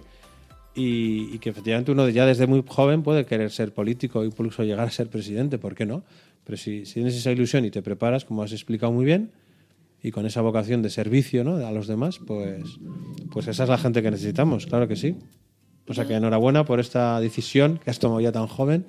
Y, 0.75 1.33
y 1.33 1.39
que 1.39 1.49
efectivamente 1.49 1.91
uno 1.91 2.07
ya 2.09 2.27
desde 2.27 2.45
muy 2.45 2.63
joven 2.67 3.01
puede 3.01 3.25
querer 3.25 3.49
ser 3.49 3.73
político, 3.73 4.23
incluso 4.23 4.61
llegar 4.63 4.87
a 4.87 4.91
ser 4.91 5.07
presidente, 5.07 5.57
¿por 5.57 5.73
qué 5.73 5.87
no? 5.87 6.03
Pero 6.43 6.55
si, 6.55 6.83
tienes 6.83 7.15
esa 7.15 7.31
ilusión 7.31 7.65
y 7.65 7.71
te 7.71 7.81
preparas, 7.81 8.23
como 8.23 8.43
has 8.43 8.51
explicado 8.51 8.91
muy 8.91 9.03
bien, 9.03 9.31
y 10.03 10.11
con 10.11 10.27
esa 10.27 10.41
vocación 10.41 10.83
de 10.83 10.91
servicio 10.91 11.43
¿no? 11.43 11.55
a 11.55 11.71
los 11.71 11.87
demás, 11.87 12.19
pues, 12.19 12.77
pues 13.31 13.47
esa 13.47 13.63
es 13.63 13.69
la 13.69 13.79
gente 13.79 14.03
que 14.03 14.11
necesitamos, 14.11 14.67
claro 14.67 14.87
que 14.87 14.95
sí. 14.95 15.15
O 15.87 15.95
sea 15.95 16.05
que 16.05 16.13
enhorabuena 16.13 16.65
por 16.65 16.79
esta 16.79 17.19
decisión 17.19 17.79
que 17.83 17.89
has 17.89 17.97
tomado 17.97 18.21
ya 18.21 18.31
tan 18.31 18.45
joven 18.45 18.85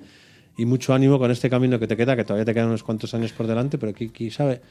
y 0.55 0.65
mucho 0.65 0.93
ánimo 0.93 1.17
con 1.17 1.31
este 1.31 1.49
camino 1.49 1.79
que 1.79 1.87
te 1.87 1.97
queda, 1.97 2.15
que 2.15 2.25
todavía 2.25 2.45
te 2.45 2.53
quedan 2.53 2.67
unos 2.67 2.83
cuantos 2.83 3.15
años 3.15 3.31
por 3.33 3.47
delante, 3.47 3.79
pero 3.79 3.91
qui- 3.91 4.11
quién 4.11 4.29
sabe, 4.29 4.61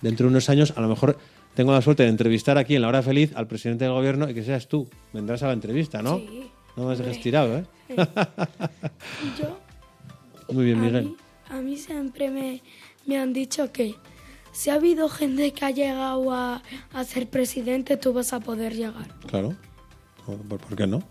dentro 0.00 0.24
de 0.24 0.30
unos 0.30 0.48
años 0.48 0.72
a 0.74 0.80
lo 0.80 0.88
mejor 0.88 1.18
tengo 1.54 1.72
la 1.72 1.82
suerte 1.82 2.02
de 2.04 2.08
entrevistar 2.08 2.58
aquí 2.58 2.74
en 2.76 2.82
La 2.82 2.88
Hora 2.88 3.02
Feliz 3.02 3.32
al 3.34 3.46
presidente 3.46 3.84
del 3.84 3.92
gobierno 3.94 4.28
y 4.28 4.34
que 4.34 4.42
seas 4.42 4.68
tú. 4.68 4.88
Vendrás 5.12 5.42
a 5.42 5.48
la 5.48 5.52
entrevista, 5.52 6.02
¿no? 6.02 6.18
Sí, 6.18 6.50
no 6.76 6.86
me 6.86 6.92
has 6.92 7.00
hombre. 7.00 7.16
tirado, 7.16 7.58
¿eh? 7.58 7.64
Yo, 9.38 9.58
Muy 10.52 10.64
bien, 10.64 10.78
a 10.78 10.82
Miguel. 10.82 11.04
mí, 11.04 11.16
a 11.50 11.60
mí 11.60 11.76
siempre 11.76 12.30
me, 12.30 12.62
me 13.06 13.18
han 13.18 13.32
dicho 13.32 13.70
que 13.72 13.94
si 14.52 14.70
ha 14.70 14.74
habido 14.74 15.08
gente 15.08 15.52
que 15.52 15.64
ha 15.64 15.70
llegado 15.70 16.32
a, 16.32 16.62
a 16.92 17.04
ser 17.04 17.28
presidente, 17.28 17.96
tú 17.96 18.12
vas 18.12 18.32
a 18.32 18.40
poder 18.40 18.74
llegar. 18.74 19.08
Claro. 19.26 19.54
¿Por, 20.26 20.38
por 20.58 20.76
qué 20.76 20.86
no? 20.86 21.02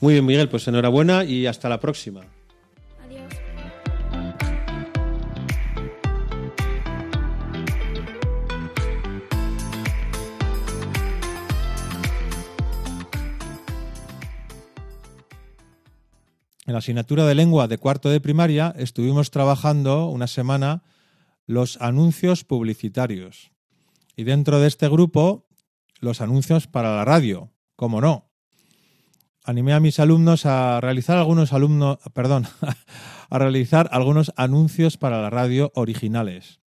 Muy 0.00 0.14
bien, 0.14 0.26
Miguel, 0.26 0.48
pues 0.48 0.66
enhorabuena 0.68 1.24
y 1.24 1.46
hasta 1.46 1.68
la 1.68 1.80
próxima. 1.80 2.22
En 16.66 16.72
la 16.72 16.78
asignatura 16.78 17.26
de 17.26 17.34
lengua 17.34 17.68
de 17.68 17.78
cuarto 17.78 18.08
de 18.08 18.20
primaria 18.20 18.74
estuvimos 18.78 19.30
trabajando 19.30 20.08
una 20.08 20.26
semana 20.26 20.82
los 21.46 21.80
anuncios 21.80 22.44
publicitarios. 22.44 23.52
Y 24.16 24.24
dentro 24.24 24.60
de 24.60 24.68
este 24.68 24.88
grupo, 24.88 25.46
los 26.00 26.20
anuncios 26.20 26.66
para 26.66 26.96
la 26.96 27.04
radio, 27.04 27.52
como 27.76 28.00
no. 28.00 28.30
Animé 29.44 29.74
a 29.74 29.80
mis 29.80 30.00
alumnos 30.00 30.46
a 30.46 30.80
realizar 30.80 31.18
algunos 31.18 31.52
alumnos, 31.52 31.98
a 33.30 33.38
realizar 33.38 33.88
algunos 33.92 34.32
anuncios 34.36 34.96
para 34.96 35.20
la 35.20 35.28
radio 35.28 35.70
originales. 35.74 36.60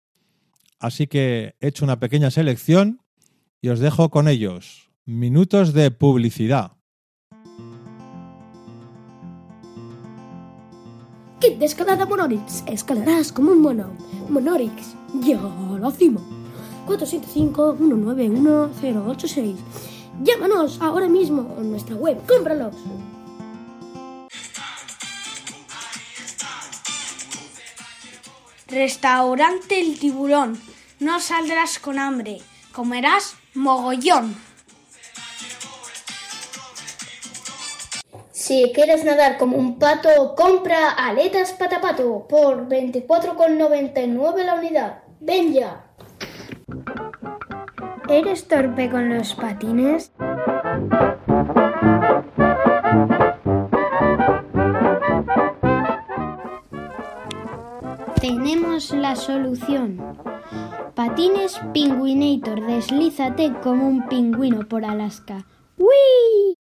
Así 0.79 1.07
que 1.07 1.55
he 1.59 1.67
hecho 1.69 1.85
una 1.85 1.99
pequeña 1.99 2.29
selección 2.29 3.01
y 3.61 3.69
os 3.69 3.79
dejo 3.79 4.09
con 4.09 4.27
ellos. 4.27 4.91
Minutos 5.05 5.73
de 5.73 5.89
publicidad. 5.89 6.76
Kit 11.39 11.59
de 11.59 11.65
escalada 11.65 12.07
Monorix. 12.07 12.63
Escalarás 12.65 13.31
como 13.31 13.51
un 13.51 13.61
mono. 13.61 13.91
Monorix. 14.27 14.95
Ya 15.21 15.39
a 15.39 15.77
la 15.79 15.91
cima. 15.91 16.19
475-191-086. 16.87 19.55
Llámanos 20.23 20.81
ahora 20.81 21.07
mismo 21.07 21.55
en 21.59 21.69
nuestra 21.69 21.95
web. 21.95 22.17
¡Cómpralos! 22.27 22.73
Restaurante 28.67 29.79
El 29.79 29.99
Tiburón. 29.99 30.59
No 30.99 31.19
saldrás 31.19 31.77
con 31.77 31.99
hambre. 31.99 32.41
Comerás 32.71 33.35
mogollón. 33.53 34.35
Si 38.37 38.71
quieres 38.71 39.03
nadar 39.03 39.39
como 39.39 39.57
un 39.57 39.79
pato, 39.79 40.35
compra 40.35 40.91
aletas 40.91 41.53
patapato 41.53 42.27
por 42.29 42.69
24,99 42.69 44.43
la 44.45 44.53
unidad. 44.53 44.99
¡Ven 45.19 45.53
ya! 45.53 45.87
¿Eres 48.07 48.47
torpe 48.47 48.91
con 48.91 49.09
los 49.09 49.33
patines? 49.33 50.11
Tenemos 58.21 58.91
la 58.91 59.15
solución. 59.15 60.15
Patines 60.93 61.59
Pingüinator, 61.73 62.63
deslízate 62.67 63.51
como 63.63 63.87
un 63.87 64.07
pingüino 64.07 64.67
por 64.67 64.85
Alaska. 64.85 65.43
¡Wii! 65.79 66.56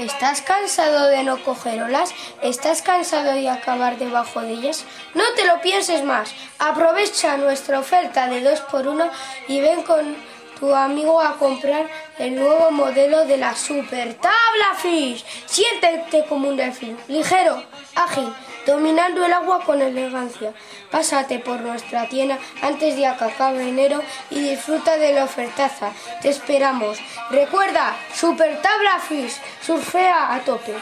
¿Estás 0.00 0.40
cansado 0.40 1.08
de 1.08 1.22
no 1.24 1.44
coger 1.44 1.82
olas? 1.82 2.14
¿Estás 2.40 2.80
cansado 2.80 3.32
de 3.32 3.50
acabar 3.50 3.98
debajo 3.98 4.40
de 4.40 4.52
ellas? 4.52 4.86
No 5.12 5.24
te 5.36 5.46
lo 5.46 5.60
pienses 5.60 6.02
más. 6.04 6.32
Aprovecha 6.58 7.36
nuestra 7.36 7.78
oferta 7.78 8.26
de 8.26 8.42
2x1 8.42 9.10
y 9.48 9.60
ven 9.60 9.82
con 9.82 10.16
tu 10.58 10.74
amigo 10.74 11.20
a 11.20 11.36
comprar 11.36 11.86
el 12.18 12.34
nuevo 12.34 12.70
modelo 12.70 13.26
de 13.26 13.36
la 13.36 13.54
Super 13.54 14.14
Tabla 14.14 14.74
Fish. 14.78 15.22
Siéntete 15.44 16.24
como 16.24 16.48
un 16.48 16.56
delfín, 16.56 16.96
ligero, 17.06 17.62
ágil, 17.94 18.32
dominando 18.66 19.24
el 19.24 19.32
agua 19.32 19.64
con 19.64 19.80
elegancia. 19.80 20.52
Pásate 20.90 21.38
por 21.38 21.60
nuestra 21.60 22.08
tienda 22.08 22.38
antes 22.62 22.96
de 22.96 23.06
que 23.06 23.60
enero 23.60 24.02
y 24.30 24.40
disfruta 24.40 24.96
de 24.96 25.12
la 25.14 25.24
ofertaza. 25.24 25.92
Te 26.22 26.30
esperamos. 26.30 26.98
Recuerda, 27.30 27.96
Super 28.14 28.60
Tabla 28.60 28.98
Fish, 28.98 29.40
surfea 29.62 30.34
a 30.34 30.40
tope. 30.40 30.74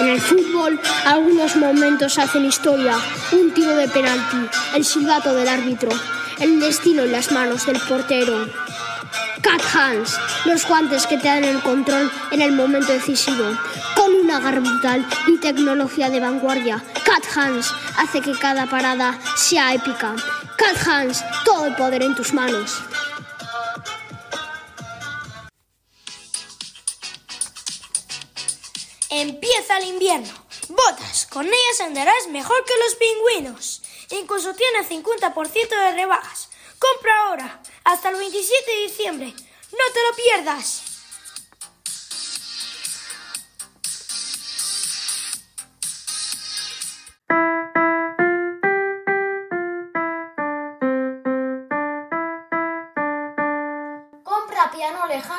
En 0.00 0.08
el 0.08 0.20
fútbol, 0.20 0.80
algunos 1.04 1.56
momentos 1.56 2.18
hacen 2.18 2.46
historia. 2.46 2.94
Un 3.32 3.52
tiro 3.52 3.76
de 3.76 3.86
penalti, 3.88 4.48
el 4.74 4.84
silbato 4.84 5.34
del 5.34 5.46
árbitro, 5.46 5.90
el 6.38 6.58
destino 6.58 7.02
en 7.02 7.12
las 7.12 7.30
manos 7.32 7.66
del 7.66 7.78
portero. 7.80 8.48
Cat 9.42 9.62
Hands, 9.74 10.18
los 10.46 10.66
guantes 10.66 11.06
que 11.06 11.18
te 11.18 11.28
dan 11.28 11.44
el 11.44 11.60
control 11.60 12.10
en 12.30 12.40
el 12.40 12.52
momento 12.52 12.92
decisivo. 12.92 13.44
Con 14.10 14.22
una 14.22 14.40
garra 14.40 14.58
brutal 14.58 15.08
y 15.28 15.38
tecnología 15.38 16.10
de 16.10 16.18
vanguardia, 16.18 16.82
Cat 17.04 17.24
Hands 17.32 17.72
hace 17.96 18.20
que 18.20 18.32
cada 18.32 18.66
parada 18.66 19.16
sea 19.36 19.72
épica. 19.72 20.16
Cat 20.56 20.76
Hands, 20.84 21.22
todo 21.44 21.66
el 21.66 21.76
poder 21.76 22.02
en 22.02 22.16
tus 22.16 22.34
manos. 22.34 22.82
Empieza 29.10 29.78
el 29.78 29.84
invierno. 29.84 30.34
Botas, 30.70 31.28
con 31.30 31.46
ellas 31.46 31.80
andarás 31.80 32.26
mejor 32.30 32.64
que 32.64 32.74
los 32.84 32.94
pingüinos. 32.96 33.82
Incluso 34.10 34.54
tiene 34.54 34.88
50% 34.88 35.68
de 35.68 35.92
rebajas. 35.92 36.48
Compra 36.80 37.12
ahora, 37.28 37.62
hasta 37.84 38.08
el 38.08 38.16
27 38.16 38.70
de 38.72 38.82
diciembre. 38.88 39.26
No 39.26 39.92
te 39.94 40.00
lo 40.02 40.16
pierdas. 40.16 40.89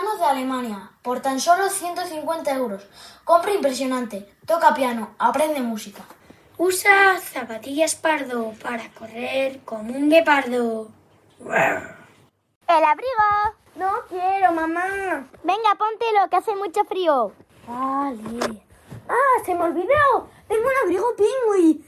De 0.01 0.25
Alemania 0.25 0.91
por 1.03 1.21
tan 1.21 1.39
solo 1.39 1.69
150 1.69 2.51
euros. 2.55 2.87
Compra 3.23 3.53
impresionante. 3.53 4.27
Toca 4.45 4.73
piano, 4.73 5.15
aprende 5.19 5.61
música. 5.61 6.03
Usa 6.57 7.19
zapatillas 7.19 7.95
pardo 7.95 8.53
para 8.61 8.89
correr 8.93 9.61
como 9.63 9.93
un 9.93 10.09
guepardo. 10.09 10.89
¡El 11.39 12.83
abrigo! 12.83 13.55
No 13.75 13.91
quiero, 14.09 14.51
mamá. 14.51 15.27
Venga, 15.43 15.75
póntelo, 15.77 16.29
que 16.29 16.35
hace 16.37 16.55
mucho 16.55 16.83
frío. 16.85 17.31
Vale. 17.67 18.63
Ah, 19.07 19.43
se 19.45 19.55
me 19.55 19.63
olvidó. 19.63 20.29
Tengo 20.47 20.63
un 20.63 20.83
abrigo 20.83 21.15
pingüi. 21.15 21.85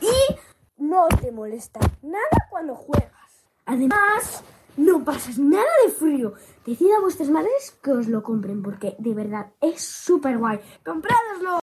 Y 0.00 0.36
no 0.76 1.06
te 1.20 1.30
molesta 1.30 1.80
nada 2.02 2.48
cuando 2.50 2.74
juegas. 2.74 3.10
Además, 3.64 4.42
no 4.76 5.04
pasas 5.04 5.38
nada 5.38 5.64
de 5.86 5.92
frío. 5.92 6.34
Decid 6.66 6.86
a 6.96 7.00
vuestras 7.00 7.30
madres 7.30 7.74
que 7.82 7.90
os 7.92 8.06
lo 8.08 8.22
compren 8.22 8.62
porque 8.62 8.94
de 8.98 9.14
verdad 9.14 9.46
es 9.60 9.82
súper 9.82 10.38
guay. 10.38 10.58
¡Comprádoslo! 10.84 11.58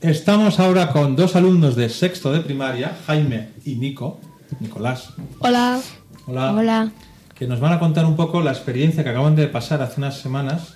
Estamos 0.00 0.58
ahora 0.58 0.90
con 0.92 1.14
dos 1.14 1.36
alumnos 1.36 1.76
de 1.76 1.88
sexto 1.88 2.32
de 2.32 2.40
primaria, 2.40 2.96
Jaime 3.06 3.50
y 3.64 3.76
Nico, 3.76 4.18
Nicolás. 4.58 5.10
Hola. 5.38 5.80
Hola. 6.26 6.52
Hola. 6.54 6.92
Que 7.34 7.46
nos 7.46 7.60
van 7.60 7.72
a 7.72 7.78
contar 7.78 8.04
un 8.04 8.16
poco 8.16 8.40
la 8.40 8.50
experiencia 8.52 9.04
que 9.04 9.10
acaban 9.10 9.36
de 9.36 9.46
pasar 9.46 9.80
hace 9.82 10.00
unas 10.00 10.18
semanas 10.18 10.74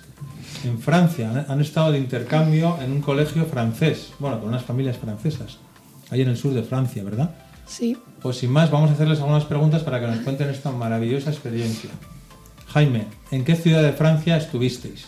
en 0.63 0.79
Francia. 0.79 1.29
Han- 1.29 1.45
Han 1.49 1.61
estado 1.61 1.91
de 1.91 1.97
intercambio 1.99 2.77
en 2.81 2.91
un 2.91 3.01
colegio 3.01 3.45
francés, 3.45 4.13
bueno, 4.19 4.39
con 4.39 4.49
unas 4.49 4.63
familias 4.63 4.97
francesas, 4.97 5.57
ahí 6.09 6.21
en 6.21 6.29
el 6.29 6.37
sur 6.37 6.53
de 6.53 6.63
Francia, 6.63 7.03
¿verdad? 7.03 7.35
Sí. 7.67 7.97
Pues 8.21 8.37
sin 8.37 8.51
más, 8.51 8.71
vamos 8.71 8.89
a 8.89 8.93
hacerles 8.93 9.19
algunas 9.19 9.45
preguntas 9.45 9.83
para 9.83 9.99
que 9.99 10.07
nos 10.07 10.19
cuenten 10.19 10.49
esta 10.49 10.71
maravillosa 10.71 11.29
experiencia. 11.29 11.89
Jaime, 12.67 13.05
¿en 13.31 13.43
qué 13.43 13.55
ciudad 13.55 13.83
de 13.83 13.93
Francia 13.93 14.37
estuvisteis? 14.37 15.07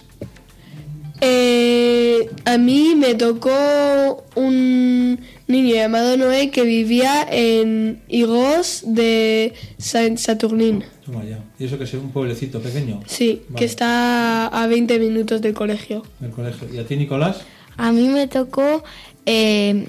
Eh, 1.21 2.29
a 2.45 2.57
mí 2.57 2.95
me 2.95 3.15
tocó 3.15 4.25
un 4.35 5.19
niño 5.47 5.75
llamado 5.75 6.15
Noé 6.15 6.49
que 6.51 6.63
vivía 6.63 7.27
en 7.29 8.01
Higos 8.07 8.83
de 8.85 9.53
Saint-Saturnin. 9.77 10.83
Toma 11.05 11.25
ya. 11.25 11.43
¿Y 11.59 11.65
eso 11.65 11.77
que 11.77 11.83
es 11.83 11.93
un 11.93 12.11
pueblecito 12.11 12.61
pequeño? 12.61 13.01
Sí, 13.05 13.41
Vale, 13.49 13.59
que 13.59 13.65
está 13.65 14.47
a 14.47 14.67
20 14.67 14.99
minutos 14.99 15.41
del 15.41 15.53
colegio. 15.53 16.03
Del 16.19 16.31
colegio. 16.31 16.67
¿Y 16.73 16.77
a 16.77 16.85
ti, 16.85 16.95
Nicolás? 16.95 17.41
A 17.75 17.91
mí 17.91 18.07
me 18.07 18.27
tocó, 18.27 18.83
eh, 19.25 19.87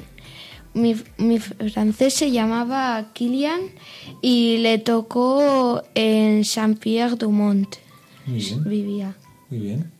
mi, 0.74 0.94
mi 1.18 1.38
francés 1.38 2.14
se 2.14 2.30
llamaba 2.30 3.10
Kilian 3.12 3.60
y 4.22 4.58
le 4.58 4.78
tocó 4.78 5.82
en 5.94 6.44
Saint-Pierre-du-Mont. 6.44 7.76
Muy 8.26 8.38
bien. 8.40 8.64
Vivía. 8.64 9.14
Muy 9.50 9.58
bien. 9.60 9.90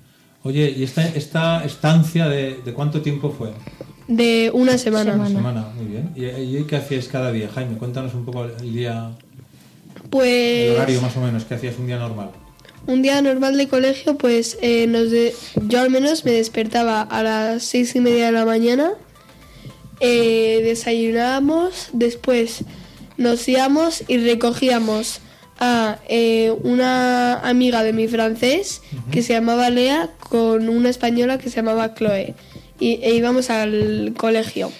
Oye, 0.43 0.71
¿y 0.77 0.83
esta, 0.85 1.07
esta 1.09 1.65
estancia 1.65 2.29
de, 2.29 2.61
de 2.65 2.73
cuánto 2.73 3.03
tiempo 3.03 3.31
fue? 3.37 3.53
De 4.09 4.51
una 4.55 4.79
semana. 4.79 5.15
Una 5.15 5.29
semana, 5.29 5.69
muy 5.77 5.87
bien. 5.87 6.11
¿Y, 6.17 6.25
y 6.59 6.65
qué 6.65 6.77
hacíais 6.77 7.09
cada 7.09 7.31
día, 7.31 7.49
Jaime? 7.55 7.77
Cuéntanos 7.77 8.15
un 8.15 8.25
poco 8.25 8.45
el 8.45 8.73
día, 8.75 9.11
el 9.97 10.09
Pues 10.11 10.71
horario 10.77 11.01
más 11.03 11.17
o 11.17 11.21
menos, 11.21 11.45
¿qué 11.45 11.55
hacías 11.55 11.79
un 11.79 11.87
día 11.87 11.99
normal? 11.99 12.31
un 12.87 13.03
día 13.03 13.21
normal 13.21 13.59
de 13.59 13.69
colegio, 13.69 14.17
pues 14.17 14.57
eh, 14.63 14.87
nos 14.89 15.11
de- 15.11 15.35
yo 15.69 15.81
al 15.81 15.91
menos 15.91 16.25
me 16.25 16.33
despertaba 16.33 17.03
a 17.03 17.23
las 17.23 17.63
seis 17.63 17.95
y 17.95 18.01
media 18.01 18.27
de 18.27 18.33
la 18.33 18.47
mañana, 18.47 18.93
eh, 20.01 20.61
desayunábamos, 20.65 21.91
después 21.93 22.65
nos 23.17 23.47
íbamos 23.49 24.03
y 24.09 24.19
recogíamos 24.19 25.21
Ah, 25.63 25.99
eh, 26.09 26.57
una 26.63 27.35
amiga 27.47 27.83
de 27.83 27.93
mi 27.93 28.09
francés 28.09 28.81
que 29.13 29.23
se 29.23 29.35
llamaba 29.35 29.69
Lea 29.69 30.09
con 30.19 30.71
una 30.71 30.89
española 30.89 31.37
que 31.37 31.51
se 31.51 31.57
llamaba 31.57 31.95
Chloe. 31.95 32.35
Y 32.79 32.99
e 33.03 33.15
íbamos 33.15 33.51
al 33.51 34.15
colegio. 34.17 34.73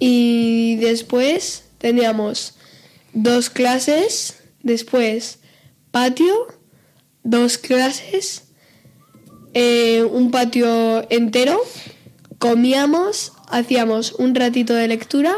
Y 0.00 0.76
después 0.80 1.66
teníamos 1.78 2.54
dos 3.12 3.50
clases, 3.50 4.38
después 4.64 5.38
patio, 5.92 6.34
dos 7.22 7.56
clases, 7.56 8.42
eh, 9.54 10.02
un 10.10 10.32
patio 10.32 11.08
entero, 11.08 11.62
comíamos, 12.38 13.32
hacíamos 13.50 14.12
un 14.18 14.34
ratito 14.34 14.74
de 14.74 14.88
lectura 14.88 15.34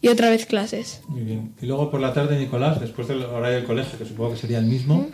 y 0.00 0.08
otra 0.08 0.30
vez 0.30 0.46
clases. 0.46 1.00
Muy 1.08 1.22
bien. 1.22 1.54
Y 1.60 1.66
luego 1.66 1.90
por 1.90 2.00
la 2.00 2.12
tarde, 2.12 2.38
Nicolás, 2.38 2.80
después 2.80 3.08
del 3.08 3.24
horario 3.24 3.56
del 3.58 3.66
colegio, 3.66 3.98
que 3.98 4.04
supongo 4.04 4.32
que 4.32 4.36
sería 4.38 4.58
el 4.58 4.66
mismo, 4.66 5.08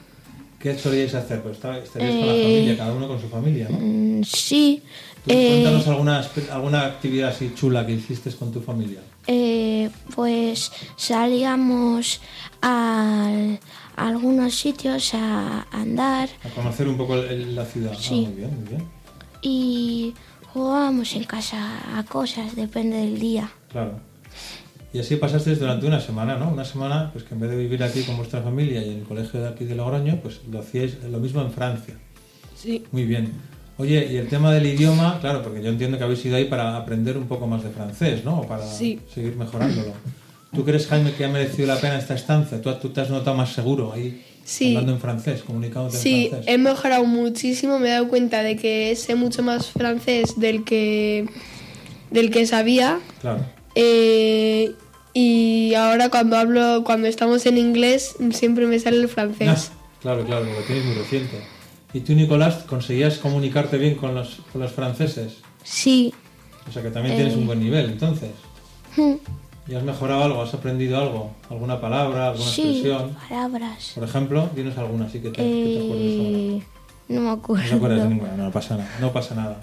¿qué 0.58 0.76
solíais 0.78 1.14
hacer? 1.14 1.42
Pues 1.42 1.56
estaríais 1.56 1.90
con 1.90 2.00
la 2.28 2.34
Eh, 2.34 2.42
familia, 2.42 2.76
cada 2.76 2.92
uno 2.92 3.08
con 3.08 3.20
su 3.20 3.28
familia, 3.28 3.68
¿no? 3.70 3.78
Mm, 3.80 4.22
Sí. 4.24 4.82
Tú, 5.24 5.32
eh, 5.32 5.46
cuéntanos 5.64 5.86
alguna, 6.50 6.84
actividad 6.84 7.30
así 7.30 7.52
chula 7.54 7.86
que 7.86 7.92
hiciste 7.92 8.30
con 8.32 8.52
tu 8.52 8.60
familia. 8.60 9.00
eh, 9.26 9.88
pues 10.14 10.70
salíamos 10.96 12.20
a 12.60 13.30
algunos 13.96 14.54
sitios 14.54 15.14
a 15.14 15.62
andar 15.72 16.28
A 16.44 16.48
conocer 16.50 16.88
un 16.88 16.98
poco 16.98 17.14
el- 17.16 17.30
el- 17.30 17.56
la 17.56 17.64
ciudad. 17.64 17.94
Sí. 17.98 18.24
Ah, 18.26 18.28
muy 18.30 18.36
bien, 18.38 18.54
muy 18.60 18.68
bien. 18.68 18.82
y 19.46 20.14
jugábamos 20.54 21.14
en 21.14 21.24
casa 21.24 21.98
a 21.98 22.04
cosas, 22.04 22.54
depende 22.56 22.96
del 22.96 23.18
día. 23.18 23.50
Claro. 23.70 23.98
Y 24.92 25.00
así 25.00 25.16
pasasteis 25.16 25.58
durante 25.58 25.86
una 25.86 26.00
semana, 26.00 26.36
¿no? 26.36 26.50
Una 26.50 26.64
semana, 26.64 27.10
pues 27.12 27.24
que 27.24 27.34
en 27.34 27.40
vez 27.40 27.50
de 27.50 27.56
vivir 27.56 27.82
aquí 27.82 28.02
con 28.04 28.16
vuestra 28.16 28.40
familia 28.42 28.80
y 28.80 28.90
en 28.92 28.98
el 28.98 29.04
colegio 29.04 29.40
de 29.40 29.48
aquí 29.48 29.64
de 29.64 29.74
Logroño, 29.74 30.20
pues 30.22 30.40
lo 30.50 30.60
hacíais 30.60 31.02
lo 31.10 31.18
mismo 31.18 31.42
en 31.42 31.50
Francia. 31.50 31.94
Sí. 32.56 32.84
Muy 32.92 33.04
bien. 33.04 33.32
Oye, 33.76 34.08
y 34.12 34.16
el 34.16 34.28
tema 34.28 34.52
del 34.52 34.66
idioma, 34.66 35.18
claro, 35.20 35.42
porque 35.42 35.60
yo 35.60 35.68
entiendo 35.68 35.98
que 35.98 36.04
habéis 36.04 36.24
ido 36.24 36.36
ahí 36.36 36.44
para 36.44 36.76
aprender 36.76 37.18
un 37.18 37.26
poco 37.26 37.48
más 37.48 37.64
de 37.64 37.70
francés, 37.70 38.24
¿no? 38.24 38.42
O 38.42 38.46
para 38.46 38.64
Sí. 38.64 39.00
seguir 39.12 39.34
mejorándolo. 39.36 39.92
¿Tú 40.54 40.64
crees, 40.64 40.86
Jaime, 40.86 41.12
que 41.14 41.24
ha 41.24 41.28
merecido 41.28 41.66
la 41.66 41.80
pena 41.80 41.98
esta 41.98 42.14
estancia? 42.14 42.62
¿Tú, 42.62 42.72
tú 42.74 42.90
te 42.90 43.00
has 43.00 43.10
notado 43.10 43.36
más 43.36 43.52
seguro 43.52 43.92
ahí 43.92 44.24
Sí. 44.44 44.68
hablando 44.68 44.92
en 44.92 45.00
francés, 45.00 45.42
comunicándote 45.42 45.96
Sí, 45.96 46.24
en 46.26 46.30
francés? 46.30 46.52
he 46.54 46.58
mejorado 46.58 47.04
muchísimo, 47.06 47.78
me 47.78 47.88
he 47.88 47.92
dado 47.92 48.08
cuenta 48.08 48.42
de 48.42 48.56
que 48.56 48.94
sé 48.96 49.14
mucho 49.14 49.42
más 49.42 49.68
francés 49.70 50.38
del 50.38 50.64
que, 50.64 51.26
del 52.10 52.30
que 52.30 52.46
sabía. 52.46 53.00
Claro. 53.20 53.44
Eh, 53.74 54.72
y 55.14 55.74
ahora 55.74 56.08
cuando 56.10 56.36
hablo, 56.36 56.82
cuando 56.84 57.08
estamos 57.08 57.46
en 57.46 57.56
inglés, 57.58 58.16
siempre 58.32 58.66
me 58.66 58.78
sale 58.78 58.98
el 58.98 59.08
francés. 59.08 59.70
Ah, 59.72 59.96
claro, 60.02 60.24
claro, 60.24 60.44
porque 60.44 60.60
lo 60.60 60.66
tienes 60.66 60.84
muy 60.84 60.94
reciente. 60.94 61.36
¿Y 61.92 62.00
tú, 62.00 62.12
Nicolás, 62.14 62.64
conseguías 62.64 63.18
comunicarte 63.18 63.78
bien 63.78 63.94
con 63.94 64.14
los, 64.14 64.40
con 64.52 64.60
los 64.60 64.72
franceses? 64.72 65.34
Sí. 65.62 66.12
O 66.68 66.72
sea 66.72 66.82
que 66.82 66.90
también 66.90 67.14
tienes 67.16 67.34
Eh. 67.34 67.38
un 67.38 67.46
buen 67.46 67.60
nivel, 67.60 67.86
entonces. 67.86 68.30
¿Y 69.66 69.74
has 69.74 69.82
mejorado 69.82 70.24
algo? 70.24 70.42
¿Has 70.42 70.52
aprendido 70.52 70.98
algo? 70.98 71.30
¿Alguna 71.48 71.80
palabra, 71.80 72.28
alguna 72.30 72.50
Sí, 72.50 72.62
expresión? 72.62 73.16
palabras. 73.28 73.92
Por 73.94 74.04
ejemplo, 74.04 74.50
dinos 74.54 74.76
alguna, 74.76 75.06
así 75.06 75.20
que 75.20 75.30
te, 75.30 75.36
que 75.36 75.42
te 75.42 75.84
acuerdes 75.84 76.18
ahora. 76.18 76.38
Eh, 76.38 76.62
no 77.08 77.20
me 77.22 77.30
acuerdo. 77.30 77.64
No 77.64 77.70
te 77.70 77.76
acuerdas 77.76 78.02
de 78.02 78.08
ninguna, 78.08 78.36
no 78.36 78.50
pasa 78.50 78.76
nada. 78.76 78.96
No 79.00 79.12
pasa 79.12 79.34
nada. 79.34 79.60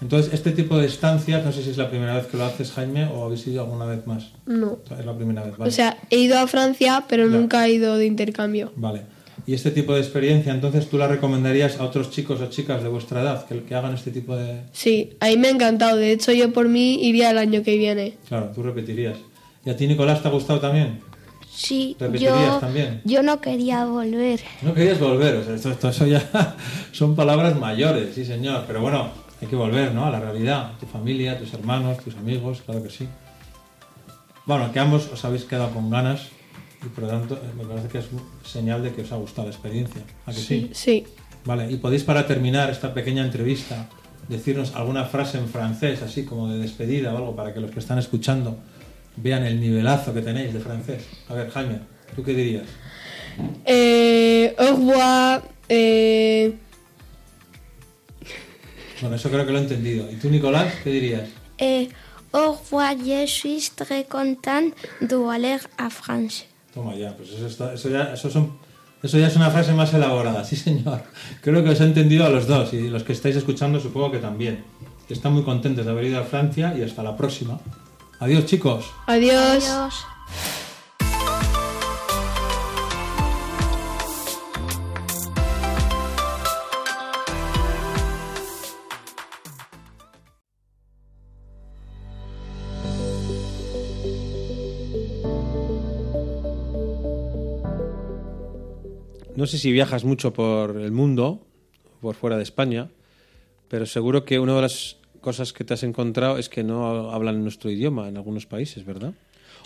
Entonces, 0.00 0.32
este 0.32 0.52
tipo 0.52 0.76
de 0.76 0.86
estancias, 0.86 1.44
no 1.44 1.50
sé 1.52 1.62
si 1.62 1.70
es 1.70 1.76
la 1.76 1.88
primera 1.90 2.14
vez 2.16 2.26
que 2.26 2.36
lo 2.36 2.44
haces, 2.44 2.70
Jaime, 2.72 3.06
o 3.06 3.24
habéis 3.24 3.46
ido 3.46 3.62
alguna 3.62 3.84
vez 3.84 4.06
más. 4.06 4.30
No. 4.46 4.78
Es 4.98 5.04
la 5.04 5.14
primera 5.16 5.42
vez, 5.44 5.56
¿vale? 5.56 5.68
O 5.68 5.72
sea, 5.72 5.96
he 6.10 6.18
ido 6.18 6.38
a 6.38 6.46
Francia, 6.46 7.04
pero 7.08 7.28
Ya. 7.28 7.36
nunca 7.36 7.66
he 7.66 7.72
ido 7.72 7.96
de 7.96 8.06
intercambio. 8.06 8.72
Vale. 8.76 9.02
Y 9.46 9.54
este 9.54 9.70
tipo 9.70 9.94
de 9.94 10.00
experiencia, 10.00 10.52
entonces, 10.52 10.88
¿tú 10.90 10.98
la 10.98 11.08
recomendarías 11.08 11.80
a 11.80 11.84
otros 11.84 12.10
chicos 12.10 12.40
o 12.40 12.46
chicas 12.48 12.82
de 12.82 12.88
vuestra 12.88 13.22
edad 13.22 13.46
que, 13.46 13.62
que 13.62 13.74
hagan 13.74 13.94
este 13.94 14.10
tipo 14.10 14.36
de...? 14.36 14.62
Sí, 14.72 15.16
ahí 15.20 15.36
me 15.38 15.48
ha 15.48 15.50
encantado. 15.52 15.96
De 15.96 16.12
hecho, 16.12 16.32
yo 16.32 16.52
por 16.52 16.68
mí 16.68 17.02
iría 17.02 17.30
el 17.30 17.38
año 17.38 17.62
que 17.62 17.76
viene. 17.78 18.18
Claro, 18.28 18.50
tú 18.54 18.62
repetirías. 18.62 19.16
¿Y 19.68 19.70
a 19.70 19.76
ti, 19.76 19.86
Nicolás, 19.86 20.22
te 20.22 20.28
ha 20.28 20.30
gustado 20.30 20.60
también? 20.60 20.98
Sí, 21.46 21.94
¿Repetirías 22.00 22.54
yo, 22.54 22.58
también? 22.58 23.02
yo 23.04 23.22
no 23.22 23.38
quería 23.42 23.84
volver. 23.84 24.40
No 24.62 24.72
querías 24.72 24.98
volver, 24.98 25.36
o 25.36 25.44
sea, 25.44 25.54
esto, 25.56 25.70
esto- 25.70 25.90
eso 25.90 26.06
ya 26.06 26.22
son 26.92 27.14
palabras 27.14 27.54
mayores, 27.58 28.14
sí 28.14 28.24
señor, 28.24 28.64
pero 28.66 28.80
bueno, 28.80 29.10
hay 29.42 29.46
que 29.46 29.56
volver, 29.56 29.92
¿no? 29.92 30.06
A 30.06 30.10
la 30.10 30.20
realidad, 30.20 30.72
tu 30.80 30.86
familia, 30.86 31.38
tus 31.38 31.52
hermanos, 31.52 31.98
tus 32.02 32.14
amigos, 32.16 32.62
claro 32.64 32.82
que 32.82 32.88
sí. 32.88 33.06
Bueno, 34.46 34.72
que 34.72 34.78
ambos 34.78 35.10
os 35.12 35.22
habéis 35.26 35.44
quedado 35.44 35.68
con 35.72 35.90
ganas 35.90 36.28
y 36.82 36.88
por 36.88 37.04
lo 37.04 37.10
tanto 37.10 37.34
eh, 37.34 37.40
me 37.54 37.64
parece 37.66 37.88
que 37.88 37.98
es 37.98 38.06
señal 38.50 38.82
de 38.82 38.94
que 38.94 39.02
os 39.02 39.12
ha 39.12 39.16
gustado 39.16 39.48
la 39.48 39.52
experiencia, 39.54 40.00
¿a 40.24 40.32
que 40.32 40.38
sí? 40.38 40.70
Sí. 40.72 41.04
Vale, 41.44 41.70
y 41.70 41.76
podéis 41.76 42.04
para 42.04 42.26
terminar 42.26 42.70
esta 42.70 42.94
pequeña 42.94 43.22
entrevista 43.22 43.90
decirnos 44.30 44.74
alguna 44.74 45.04
frase 45.04 45.36
en 45.36 45.46
francés, 45.46 46.00
así 46.00 46.24
como 46.24 46.48
de 46.48 46.58
despedida 46.58 47.12
o 47.12 47.18
algo, 47.18 47.36
para 47.36 47.52
que 47.52 47.60
los 47.60 47.70
que 47.70 47.80
están 47.80 47.98
escuchando 47.98 48.56
vean 49.22 49.44
el 49.44 49.60
nivelazo 49.60 50.12
que 50.14 50.22
tenéis 50.22 50.52
de 50.54 50.60
francés. 50.60 51.04
A 51.28 51.34
ver, 51.34 51.50
Jaime, 51.50 51.80
¿tú 52.14 52.22
qué 52.22 52.32
dirías? 52.34 52.66
Eh, 53.64 54.54
au 54.58 54.76
revoir. 54.76 55.42
Eh, 55.68 56.54
Bueno, 59.00 59.14
eso 59.16 59.28
creo 59.30 59.46
que 59.46 59.52
lo 59.52 59.58
he 59.58 59.62
entendido. 59.62 60.10
¿Y 60.10 60.16
tú, 60.16 60.28
Nicolás, 60.28 60.74
qué 60.82 60.90
dirías? 60.90 61.28
Eh, 61.58 61.88
au 62.32 62.56
revoir, 62.56 62.96
je 62.98 63.26
suis 63.28 63.70
très 63.74 64.04
content 64.04 64.72
d'aller 65.00 65.58
à 65.76 65.88
France. 65.90 66.46
Toma 66.74 66.94
ya, 66.96 67.16
pues 67.16 67.30
eso, 67.30 67.46
está- 67.46 67.74
eso 67.74 67.88
ya, 67.90 68.12
eso, 68.12 68.28
son, 68.28 68.58
eso 69.02 69.18
ya 69.18 69.28
es 69.28 69.36
una 69.36 69.50
frase 69.50 69.72
más 69.72 69.94
elaborada, 69.94 70.44
sí 70.44 70.56
señor. 70.56 71.02
Creo 71.42 71.62
que 71.62 71.70
os 71.70 71.80
he 71.80 71.84
entendido 71.84 72.24
a 72.26 72.28
los 72.28 72.46
dos 72.48 72.72
y 72.74 72.88
los 72.88 73.04
que 73.04 73.12
estáis 73.12 73.36
escuchando 73.36 73.78
supongo 73.80 74.10
que 74.10 74.18
también. 74.18 74.64
Están 75.08 75.32
muy 75.32 75.42
contentos 75.44 75.86
de 75.86 75.90
haber 75.92 76.04
ido 76.04 76.18
a 76.20 76.24
Francia 76.24 76.74
y 76.76 76.82
hasta 76.82 77.02
la 77.02 77.16
próxima. 77.16 77.60
Adiós 78.20 78.46
chicos. 78.46 78.84
adiós. 79.06 80.04
No 99.36 99.46
sé 99.46 99.58
si 99.58 99.70
viajas 99.70 100.02
mucho 100.02 100.32
por 100.32 100.76
el 100.76 100.90
mundo, 100.90 101.46
por 102.00 102.16
fuera 102.16 102.36
de 102.36 102.42
España, 102.42 102.90
pero 103.68 103.86
seguro 103.86 104.24
que 104.24 104.40
una 104.40 104.56
de 104.56 104.62
las 104.62 104.97
cosas 105.28 105.52
que 105.52 105.62
te 105.62 105.74
has 105.74 105.82
encontrado 105.82 106.38
es 106.38 106.48
que 106.48 106.64
no 106.64 107.10
hablan 107.10 107.42
nuestro 107.42 107.70
idioma 107.70 108.08
en 108.08 108.16
algunos 108.16 108.46
países, 108.46 108.86
¿verdad? 108.86 109.12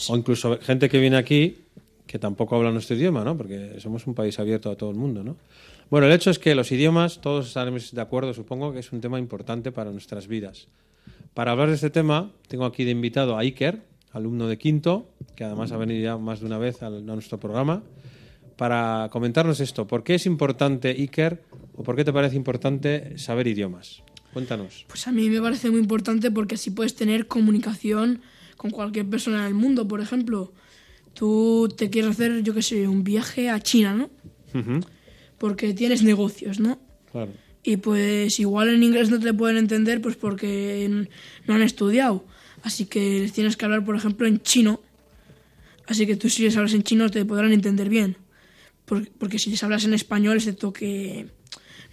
O 0.09 0.17
incluso 0.17 0.59
gente 0.59 0.89
que 0.89 0.99
viene 0.99 1.17
aquí 1.17 1.59
que 2.05 2.19
tampoco 2.19 2.57
habla 2.57 2.73
nuestro 2.73 2.97
idioma, 2.97 3.23
¿no? 3.23 3.37
Porque 3.37 3.79
somos 3.79 4.09
un 4.09 4.15
país 4.15 4.41
abierto 4.41 4.73
a 4.73 4.77
todo 4.77 4.91
el 4.91 4.97
mundo, 4.97 5.23
¿no? 5.23 5.37
Bueno, 5.89 6.09
el 6.09 6.13
hecho 6.13 6.31
es 6.31 6.41
que 6.41 6.57
los 6.57 6.73
idiomas, 6.73 7.21
todos 7.21 7.47
estaremos 7.47 7.93
de 7.93 8.01
acuerdo, 8.01 8.35
supongo 8.35 8.73
que 8.73 8.81
es 8.81 8.91
un 8.91 9.01
tema 9.01 9.21
importante 9.21 9.71
para 9.71 9.93
nuestras 9.93 10.27
vidas. 10.27 10.67
Para 11.33 11.53
hablar 11.53 11.69
de 11.69 11.77
este 11.77 11.91
tema, 11.91 12.33
tengo 12.49 12.65
aquí 12.65 12.83
de 12.83 12.91
invitado 12.91 13.37
a 13.37 13.43
Iker, 13.43 13.85
alumno 14.11 14.49
de 14.49 14.59
quinto, 14.59 15.07
que 15.37 15.45
además 15.45 15.71
ha 15.71 15.77
venido 15.77 16.03
ya 16.03 16.19
más 16.19 16.41
de 16.41 16.47
una 16.47 16.59
vez 16.59 16.83
a 16.83 16.91
nuestro 16.91 17.39
programa, 17.39 17.85
para 18.57 19.11
comentarnos 19.13 19.61
esto. 19.61 19.87
¿Por 19.87 20.03
qué 20.03 20.17
es 20.17 20.27
importante, 20.27 20.91
Iker, 20.91 21.41
o 21.77 21.85
por 21.85 21.95
qué 21.95 22.05
te 22.05 22.13
parece 22.13 22.35
importante 22.35 23.17
saber 23.17 23.47
idiomas? 23.47 24.03
Cuéntanos. 24.33 24.85
Pues 24.89 25.07
a 25.07 25.13
mí 25.13 25.29
me 25.29 25.41
parece 25.41 25.71
muy 25.71 25.81
importante 25.81 26.31
porque 26.31 26.55
así 26.55 26.71
puedes 26.71 26.95
tener 26.95 27.27
comunicación 27.27 28.21
con 28.57 28.71
cualquier 28.71 29.07
persona 29.07 29.45
del 29.45 29.55
mundo. 29.55 29.87
Por 29.89 30.01
ejemplo, 30.01 30.53
tú 31.15 31.69
te 31.77 31.91
quieres 31.91 32.13
hacer, 32.13 32.43
yo 32.43 32.55
qué 32.55 32.63
sé, 32.63 32.89
un 32.89 33.05
viaje 33.05 33.51
a 33.51 33.61
China, 33.61 33.95
¿no? 33.95 34.11
Porque 35.39 35.75
tienes 35.75 36.03
negocios, 36.03 36.61
¿no? 36.61 36.79
Claro. 37.11 37.33
Y 37.65 37.77
pues 37.77 38.41
igual 38.41 38.71
en 38.71 38.83
inglés 38.83 39.11
no 39.11 39.21
te 39.21 39.33
pueden 39.35 39.57
entender 39.57 40.01
pues 40.01 40.17
porque 40.17 41.07
no 41.47 41.55
han 41.55 41.63
estudiado. 41.63 42.25
Así 42.63 42.87
que 42.87 43.21
les 43.21 43.33
tienes 43.33 43.57
que 43.57 43.65
hablar, 43.65 43.85
por 43.85 43.97
ejemplo, 43.97 44.27
en 44.27 44.41
chino. 44.41 44.81
Así 45.87 46.07
que 46.07 46.17
tú 46.17 46.29
si 46.29 46.43
les 46.45 46.57
hablas 46.57 46.75
en 46.75 46.83
chino 46.85 47.11
te 47.11 47.25
podrán 47.25 47.53
entender 47.53 47.89
bien. 47.89 48.17
Por- 48.85 49.09
Porque 49.11 49.39
si 49.39 49.51
les 49.51 49.63
hablas 49.63 49.85
en 49.85 49.95
español, 49.95 50.37
excepto 50.37 50.73
que, 50.73 51.29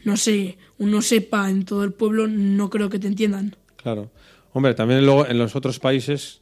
no 0.04 0.18
sé, 0.18 0.58
uno 0.78 1.02
sepa 1.02 1.50
en 1.50 1.66
todo 1.66 1.84
el 1.84 1.94
pueblo, 1.94 2.28
no 2.28 2.70
creo 2.70 2.90
que 2.90 3.00
te 3.00 3.08
entiendan. 3.08 3.56
Claro. 3.76 4.12
Hombre, 4.54 4.74
también 4.74 5.06
luego 5.06 5.28
en 5.28 5.38
los 5.38 5.56
otros 5.56 5.80
países 5.80 6.42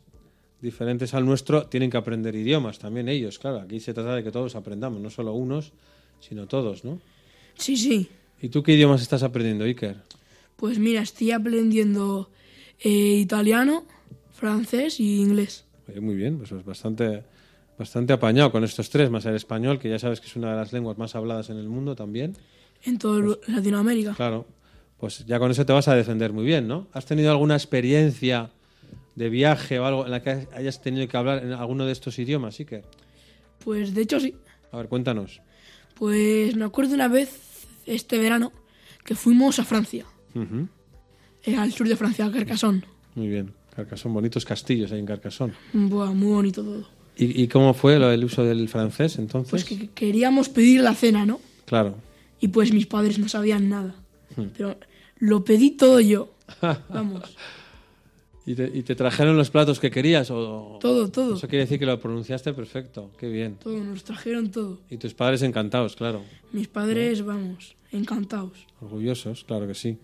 diferentes 0.62 1.14
al 1.14 1.26
nuestro 1.26 1.68
tienen 1.68 1.90
que 1.90 1.98
aprender 1.98 2.36
idiomas, 2.36 2.80
también 2.80 3.10
ellos, 3.10 3.40
claro. 3.40 3.60
Aquí 3.60 3.80
se 3.80 3.94
trata 3.94 4.16
de 4.16 4.24
que 4.24 4.32
todos 4.32 4.56
aprendamos, 4.56 5.02
no 5.02 5.10
solo 5.10 5.34
unos, 5.34 5.74
sino 6.20 6.48
todos, 6.48 6.84
¿no? 6.84 7.00
Sí, 7.58 7.76
sí. 7.76 8.10
¿Y 8.42 8.50
tú 8.50 8.64
qué 8.64 8.74
idiomas 8.74 9.02
estás 9.02 9.24
aprendiendo, 9.24 9.66
Iker? 9.66 9.98
Pues 10.56 10.80
mira, 10.80 11.02
estoy 11.02 11.32
aprendiendo 11.32 12.30
eh, 12.80 12.90
italiano, 12.90 13.86
francés 14.32 15.00
y 15.00 15.20
inglés. 15.22 15.66
Oye, 15.88 16.00
muy 16.02 16.16
bien, 16.16 16.38
pues 16.38 16.52
es 16.52 16.64
bastante, 16.64 17.24
Bastante 17.78 18.12
apañado 18.12 18.52
con 18.52 18.64
estos 18.64 18.90
tres, 18.90 19.12
más 19.12 19.26
el 19.26 19.36
español, 19.36 19.78
que 19.78 19.88
ya 19.88 20.00
sabes 20.00 20.20
que 20.20 20.26
es 20.26 20.36
una 20.36 20.50
de 20.50 20.56
las 20.58 20.74
lenguas 20.74 20.98
más 20.98 21.16
habladas 21.16 21.52
en 21.52 21.58
el 21.58 21.70
mundo 21.70 21.96
también. 21.96 22.34
En 22.88 22.98
toda 22.98 23.38
Latinoamérica. 23.48 24.14
Claro. 24.16 24.48
Pues 24.98 25.26
ya 25.26 25.38
con 25.40 25.52
eso 25.52 25.66
te 25.66 25.74
vas 25.74 25.88
a 25.90 25.96
defender 25.96 26.32
muy 26.34 26.46
bien, 26.46 26.68
¿no? 26.68 26.88
¿Has 26.94 27.06
tenido 27.06 27.30
alguna 27.30 27.56
experiencia 27.56 28.50
de 29.16 29.30
viaje 29.30 29.78
o 29.78 29.86
algo 29.86 30.06
en 30.06 30.12
la 30.12 30.24
que 30.24 30.48
hayas 30.56 30.82
tenido 30.82 31.08
que 31.08 31.18
hablar 31.18 31.44
en 31.44 31.52
alguno 31.52 31.86
de 31.86 31.92
estos 31.92 32.18
idiomas, 32.18 32.56
sí 32.56 32.66
que? 32.66 32.84
Pues 33.64 33.94
de 33.94 34.02
hecho 34.02 34.20
sí. 34.20 34.36
A 34.72 34.78
ver, 34.78 34.88
cuéntanos. 34.88 35.42
Pues 35.96 36.56
me 36.56 36.66
acuerdo 36.66 36.94
una 36.96 37.10
vez, 37.10 37.66
este 37.86 38.18
verano, 38.18 38.54
que 39.04 39.16
fuimos 39.16 39.60
a 39.60 39.66
Francia. 39.66 40.06
Eh, 41.44 41.56
al 41.58 41.72
sur 41.74 41.88
de 41.88 41.96
Francia, 41.96 42.26
a 42.26 42.32
Carcassonne. 42.32 42.84
Muy 43.16 43.28
bien. 43.28 43.54
Carcassonne, 43.76 44.14
bonitos 44.14 44.46
castillos 44.46 44.92
ahí 44.92 45.00
en 45.00 45.06
Carcassonne. 45.06 45.54
Buah, 45.74 46.14
muy 46.14 46.32
bonito 46.32 46.64
todo. 46.64 46.88
¿Y, 47.18 47.44
y 47.44 47.48
cómo 47.48 47.74
fue 47.74 48.00
lo 48.00 48.10
del 48.10 48.24
uso 48.24 48.44
del 48.44 48.70
francés 48.70 49.18
entonces? 49.18 49.52
Pues 49.52 49.66
que 49.66 49.90
queríamos 49.90 50.50
pedir 50.50 50.82
la 50.82 50.94
cena, 50.94 51.26
¿no? 51.26 51.40
Claro. 51.66 51.96
Y 52.40 52.50
pues 52.50 52.72
mis 52.74 52.86
padres 52.86 53.20
no 53.20 53.28
sabían 53.30 53.70
nada. 53.70 53.96
Hmm. 54.36 54.48
Pero 54.56 54.78
lo 55.18 55.44
pedí 55.44 55.72
todo 55.72 56.00
yo. 56.00 56.34
Vamos, 56.90 57.36
¿Y 58.48 58.56
te, 58.56 58.72
y 58.74 58.82
te 58.84 58.96
trajeron 58.96 59.36
los 59.36 59.50
platos 59.50 59.78
que 59.78 59.92
querías? 59.92 60.32
O... 60.32 60.80
todo, 60.80 61.12
todo. 61.12 61.36
Eso 61.36 61.50
quiere 61.50 61.66
decir 61.66 61.78
que 61.80 61.86
lo 61.86 62.00
pronunciaste 62.00 62.54
perfecto. 62.54 63.12
Qué 63.18 63.28
bien. 63.28 63.58
Todo, 63.58 63.78
nos 63.84 64.06
trajeron 64.06 64.52
todo. 64.52 64.80
Y 64.90 64.96
tus 64.96 65.14
padres 65.14 65.42
encantados, 65.42 65.98
claro. 65.98 66.24
Mis 66.54 66.70
padres, 66.70 67.26
vamos, 67.26 67.76
encantados. 67.92 68.66
Orgullosos, 68.80 69.44
claro 69.44 69.68
que 69.68 69.74
sí. 69.74 69.98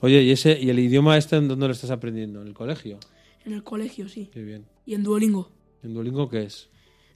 Oye, 0.00 0.22
¿y, 0.22 0.30
ese, 0.30 0.60
¿y 0.60 0.68
el 0.68 0.78
idioma 0.78 1.16
este 1.16 1.36
en 1.36 1.48
dónde 1.48 1.68
lo 1.68 1.72
estás 1.72 1.90
aprendiendo? 1.90 2.42
¿En 2.42 2.48
el 2.48 2.54
colegio? 2.54 2.98
En 3.46 3.54
el 3.54 3.64
colegio, 3.64 4.10
sí. 4.10 4.28
Qué 4.30 4.42
bien. 4.42 4.66
Y 4.84 4.92
en 4.92 5.02
Duolingo. 5.02 5.50
¿En 5.82 5.94
Duolingo 5.94 6.28
qué 6.28 6.42
es? 6.42 6.68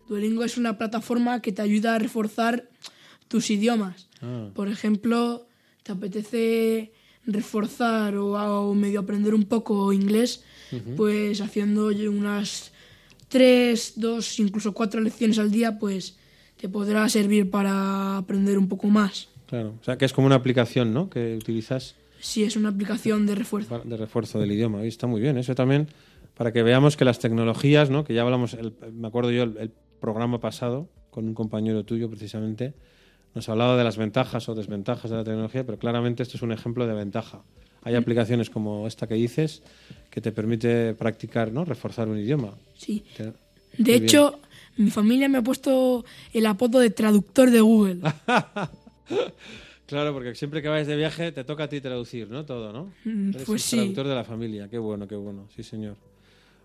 Duolingo 0.08 0.44
es 0.44 0.56
una 0.56 0.78
plataforma 0.78 1.42
que 1.42 1.52
te 1.52 1.60
ayuda 1.60 1.94
a 1.94 1.98
reforzar 1.98 2.70
tus 3.28 3.50
idiomas. 3.50 4.08
Ah, 4.22 4.50
Por 4.54 4.68
ejemplo, 4.68 5.46
te 5.82 5.92
apetece 5.92 6.92
reforzar 7.26 8.16
o, 8.16 8.32
o 8.70 8.74
medio 8.74 9.00
aprender 9.00 9.34
un 9.34 9.44
poco 9.44 9.92
inglés, 9.92 10.44
pues 10.96 11.40
haciendo 11.40 11.86
unas 11.88 12.72
tres, 13.28 13.94
dos, 13.96 14.38
incluso 14.38 14.72
cuatro 14.72 15.00
lecciones 15.00 15.38
al 15.38 15.50
día, 15.50 15.78
pues 15.78 16.16
te 16.60 16.68
podrá 16.68 17.08
servir 17.08 17.50
para 17.50 18.18
aprender 18.18 18.58
un 18.58 18.68
poco 18.68 18.88
más. 18.88 19.28
claro. 19.46 19.74
O 19.80 19.84
sea, 19.84 19.96
que 19.98 20.04
es 20.04 20.12
como 20.12 20.26
una 20.26 20.36
aplicación, 20.36 20.92
¿no? 20.94 21.08
Que 21.10 21.36
utilizas 21.36 21.94
Si 22.20 22.42
es 22.44 22.56
una 22.56 22.68
aplicación 22.70 23.26
de 23.26 23.34
refuerzo. 23.34 23.80
de 23.84 23.96
refuerzo 23.96 24.38
del 24.38 24.52
idioma. 24.52 24.84
Y 24.84 24.88
está 24.88 25.06
muy 25.06 25.20
bien. 25.20 25.36
Eso 25.38 25.54
también, 25.54 25.88
para 26.36 26.52
que 26.52 26.62
veamos 26.62 26.96
que 26.96 27.04
las 27.04 27.18
tecnologías, 27.18 27.90
¿no? 27.90 28.04
Que 28.04 28.14
ya 28.14 28.22
hablamos, 28.22 28.54
el- 28.54 28.72
me 28.92 29.08
acuerdo 29.08 29.30
yo, 29.30 29.42
el, 29.44 29.56
el 29.58 29.70
programa 30.00 30.40
pasado, 30.40 30.88
con 31.10 31.26
un 31.26 31.34
compañero 31.34 31.84
tuyo 31.84 32.08
precisamente, 32.10 32.74
nos 33.34 33.48
hablaba 33.48 33.76
de 33.76 33.84
las 33.84 33.96
ventajas 33.96 34.48
o 34.48 34.54
desventajas 34.54 35.10
de 35.10 35.16
la 35.16 35.24
tecnología, 35.24 35.64
pero 35.64 35.78
claramente 35.78 36.22
esto 36.22 36.36
es 36.36 36.42
un 36.42 36.52
ejemplo 36.52 36.86
de 36.86 36.94
ventaja. 36.94 37.42
Hay 37.82 37.94
aplicaciones 37.96 38.48
como 38.50 38.86
esta 38.86 39.06
que 39.06 39.14
dices 39.14 39.62
que 40.10 40.20
te 40.20 40.32
permite 40.32 40.94
practicar, 40.94 41.52
¿no? 41.52 41.64
Reforzar 41.64 42.08
un 42.08 42.18
idioma. 42.18 42.54
Sí. 42.76 43.04
Te- 43.16 43.24
De 43.24 43.32
bien. 43.76 44.04
hecho, 44.04 44.40
mi 44.76 44.90
familia 44.90 45.28
me 45.28 45.38
ha 45.38 45.42
puesto 45.42 46.04
el 46.32 46.46
apodo 46.46 46.78
de 46.78 46.90
traductor 46.90 47.50
de 47.50 47.60
Google. 47.60 48.00
Claro, 49.86 50.14
porque 50.14 50.34
siempre 50.34 50.62
que 50.62 50.68
vayas 50.68 50.86
de 50.86 50.96
viaje 50.96 51.30
te 51.30 51.44
toca 51.44 51.64
a 51.64 51.68
ti 51.68 51.78
traducir, 51.80 52.30
¿no? 52.30 52.46
Todo, 52.46 52.72
¿no? 52.72 52.90
Mm, 53.04 53.30
Eres 53.34 53.42
pues 53.44 53.62
el 53.64 53.68
sí. 53.68 53.76
traductor 53.76 54.08
de 54.08 54.14
la 54.14 54.24
familia. 54.24 54.68
Qué 54.70 54.78
bueno, 54.78 55.06
qué 55.06 55.14
bueno. 55.14 55.46
Sí, 55.54 55.62
señor. 55.62 55.96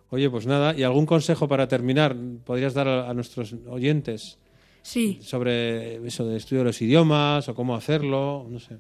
Oye, 0.10 0.30
pues 0.30 0.46
nada. 0.48 0.74
¿Y 0.76 0.84
algún 0.84 1.06
consejo 1.06 1.46
para 1.48 1.68
terminar 1.68 2.16
podrías 2.46 2.74
dar 2.74 2.88
a, 2.88 3.10
a 3.10 3.14
nuestros 3.14 3.54
oyentes 3.68 4.38
Sí, 4.82 5.20
sobre 5.22 6.06
eso 6.08 6.26
de 6.28 6.38
estudio 6.38 6.60
de 6.60 6.66
los 6.66 6.82
idiomas 6.82 7.48
o 7.50 7.56
cómo 7.56 7.76
hacerlo? 7.76 8.48
No 8.50 8.60
sé. 8.60 8.78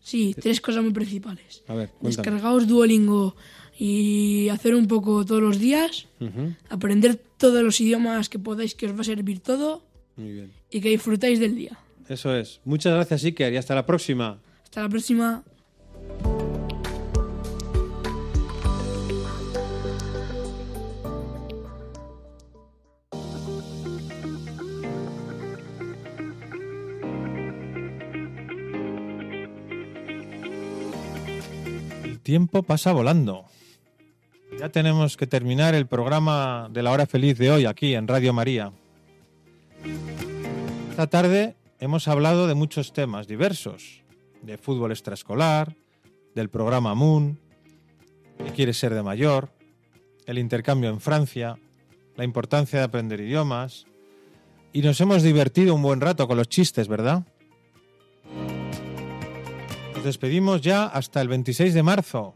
sí, 0.00 0.34
tres 0.40 0.60
cosas 0.60 0.82
muy 0.82 0.92
principales. 0.92 1.62
A 1.68 1.74
ver, 1.74 1.88
cuéntame. 1.90 2.08
Descargaos 2.16 2.66
Duolingo 2.66 3.36
y 3.78 4.48
hacer 4.50 4.74
un 4.74 4.86
poco 4.86 5.24
todos 5.24 5.42
los 5.42 5.58
días, 5.58 6.06
aprender 6.68 7.20
todos 7.38 7.62
los 7.62 7.80
idiomas 7.80 8.28
que 8.28 8.38
podáis, 8.38 8.74
que 8.74 8.86
os 8.86 8.96
va 8.96 9.00
a 9.00 9.04
servir 9.04 9.40
todo 9.40 9.82
Muy 10.16 10.32
bien. 10.32 10.52
y 10.70 10.80
que 10.80 10.90
disfrutáis 10.90 11.40
del 11.40 11.54
día. 11.56 11.78
Eso 12.08 12.34
es. 12.36 12.60
Muchas 12.64 12.94
gracias, 12.94 13.24
Iker, 13.24 13.52
y 13.52 13.56
hasta 13.56 13.74
la 13.74 13.84
próxima. 13.86 14.38
Hasta 14.64 14.82
la 14.82 14.88
próxima. 14.88 15.42
Tiempo 32.32 32.62
pasa 32.62 32.92
volando. 32.92 33.44
Ya 34.58 34.70
tenemos 34.70 35.18
que 35.18 35.26
terminar 35.26 35.74
el 35.74 35.86
programa 35.86 36.66
de 36.72 36.82
la 36.82 36.90
hora 36.90 37.04
feliz 37.04 37.36
de 37.36 37.50
hoy 37.50 37.66
aquí 37.66 37.94
en 37.94 38.08
Radio 38.08 38.32
María. 38.32 38.72
Esta 40.88 41.08
tarde 41.08 41.56
hemos 41.78 42.08
hablado 42.08 42.46
de 42.46 42.54
muchos 42.54 42.94
temas 42.94 43.26
diversos, 43.26 44.02
de 44.40 44.56
fútbol 44.56 44.92
extraescolar, 44.92 45.76
del 46.34 46.48
programa 46.48 46.94
Moon, 46.94 47.38
que 48.38 48.52
quiere 48.52 48.72
ser 48.72 48.94
de 48.94 49.02
mayor, 49.02 49.52
el 50.24 50.38
intercambio 50.38 50.88
en 50.88 51.02
Francia, 51.02 51.58
la 52.16 52.24
importancia 52.24 52.78
de 52.78 52.86
aprender 52.86 53.20
idiomas, 53.20 53.84
y 54.72 54.80
nos 54.80 54.98
hemos 55.02 55.22
divertido 55.22 55.74
un 55.74 55.82
buen 55.82 56.00
rato 56.00 56.26
con 56.26 56.38
los 56.38 56.48
chistes, 56.48 56.88
¿verdad? 56.88 57.26
Despedimos 60.04 60.60
ya 60.62 60.86
hasta 60.86 61.20
el 61.20 61.28
26 61.28 61.74
de 61.74 61.82
marzo, 61.84 62.34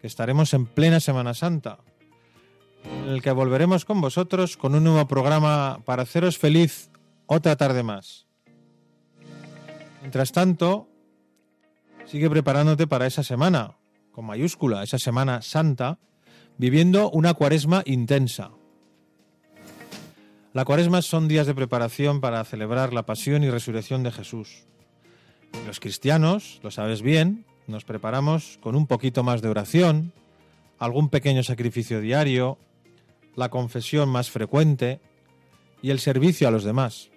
que 0.00 0.08
estaremos 0.08 0.52
en 0.52 0.66
plena 0.66 0.98
Semana 0.98 1.32
Santa, 1.32 1.78
en 2.84 3.08
el 3.08 3.22
que 3.22 3.30
volveremos 3.30 3.84
con 3.84 4.00
vosotros 4.00 4.56
con 4.56 4.74
un 4.74 4.82
nuevo 4.82 5.06
programa 5.06 5.80
para 5.84 6.02
haceros 6.02 6.38
feliz 6.38 6.90
otra 7.26 7.54
tarde 7.54 7.84
más. 7.84 8.26
Mientras 10.00 10.32
tanto, 10.32 10.88
sigue 12.04 12.28
preparándote 12.28 12.88
para 12.88 13.06
esa 13.06 13.22
semana, 13.22 13.76
con 14.10 14.24
mayúscula, 14.24 14.82
esa 14.82 14.98
Semana 14.98 15.40
Santa, 15.40 16.00
viviendo 16.58 17.10
una 17.10 17.34
cuaresma 17.34 17.84
intensa. 17.86 18.50
La 20.52 20.64
cuaresma 20.64 21.00
son 21.00 21.28
días 21.28 21.46
de 21.46 21.54
preparación 21.54 22.20
para 22.20 22.42
celebrar 22.44 22.92
la 22.92 23.06
pasión 23.06 23.44
y 23.44 23.50
resurrección 23.50 24.02
de 24.02 24.10
Jesús. 24.10 24.66
Los 25.66 25.80
cristianos, 25.80 26.60
lo 26.62 26.70
sabes 26.70 27.02
bien, 27.02 27.44
nos 27.66 27.84
preparamos 27.84 28.58
con 28.60 28.74
un 28.74 28.86
poquito 28.86 29.22
más 29.22 29.42
de 29.42 29.48
oración, 29.48 30.12
algún 30.78 31.08
pequeño 31.08 31.42
sacrificio 31.42 32.00
diario, 32.00 32.58
la 33.36 33.48
confesión 33.48 34.08
más 34.08 34.30
frecuente 34.30 35.00
y 35.80 35.90
el 35.90 36.00
servicio 36.00 36.48
a 36.48 36.50
los 36.50 36.64
demás. 36.64 37.10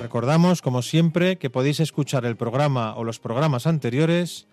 Recordamos, 0.00 0.62
como 0.62 0.80
siempre, 0.80 1.36
que 1.36 1.50
podéis 1.50 1.80
escuchar 1.80 2.24
el 2.24 2.36
programa 2.36 2.96
o 2.96 3.04
los 3.04 3.20
programas 3.20 3.66
anteriores 3.66 4.46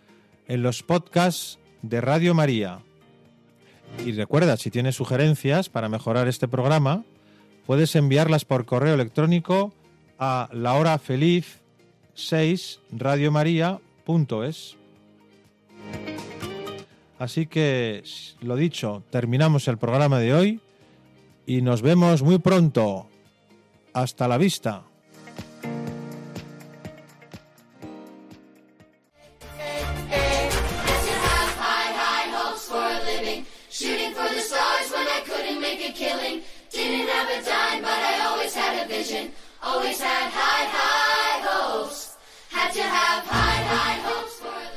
en 0.47 0.61
los 0.61 0.83
podcasts 0.83 1.59
de 1.81 2.01
Radio 2.01 2.33
María. 2.33 2.79
Y 4.05 4.11
recuerda, 4.11 4.57
si 4.57 4.69
tienes 4.69 4.95
sugerencias 4.95 5.69
para 5.69 5.87
mejorar 5.87 6.27
este 6.27 6.47
programa, 6.47 7.05
puedes 7.65 7.95
enviarlas 7.95 8.43
por 8.43 8.65
correo 8.65 8.95
electrónico 8.95 9.73
a 10.19 10.49
lahorafeliz 10.51 11.59
6 12.13 12.79
radiomaria.es. 12.91 14.77
Así 17.17 17.47
que, 17.47 18.03
lo 18.41 18.55
dicho, 18.55 19.03
terminamos 19.09 19.67
el 19.67 19.77
programa 19.77 20.19
de 20.19 20.33
hoy 20.33 20.59
y 21.45 21.61
nos 21.61 21.81
vemos 21.81 22.23
muy 22.23 22.39
pronto. 22.39 23.07
Hasta 23.93 24.27
la 24.27 24.37
vista. 24.37 24.83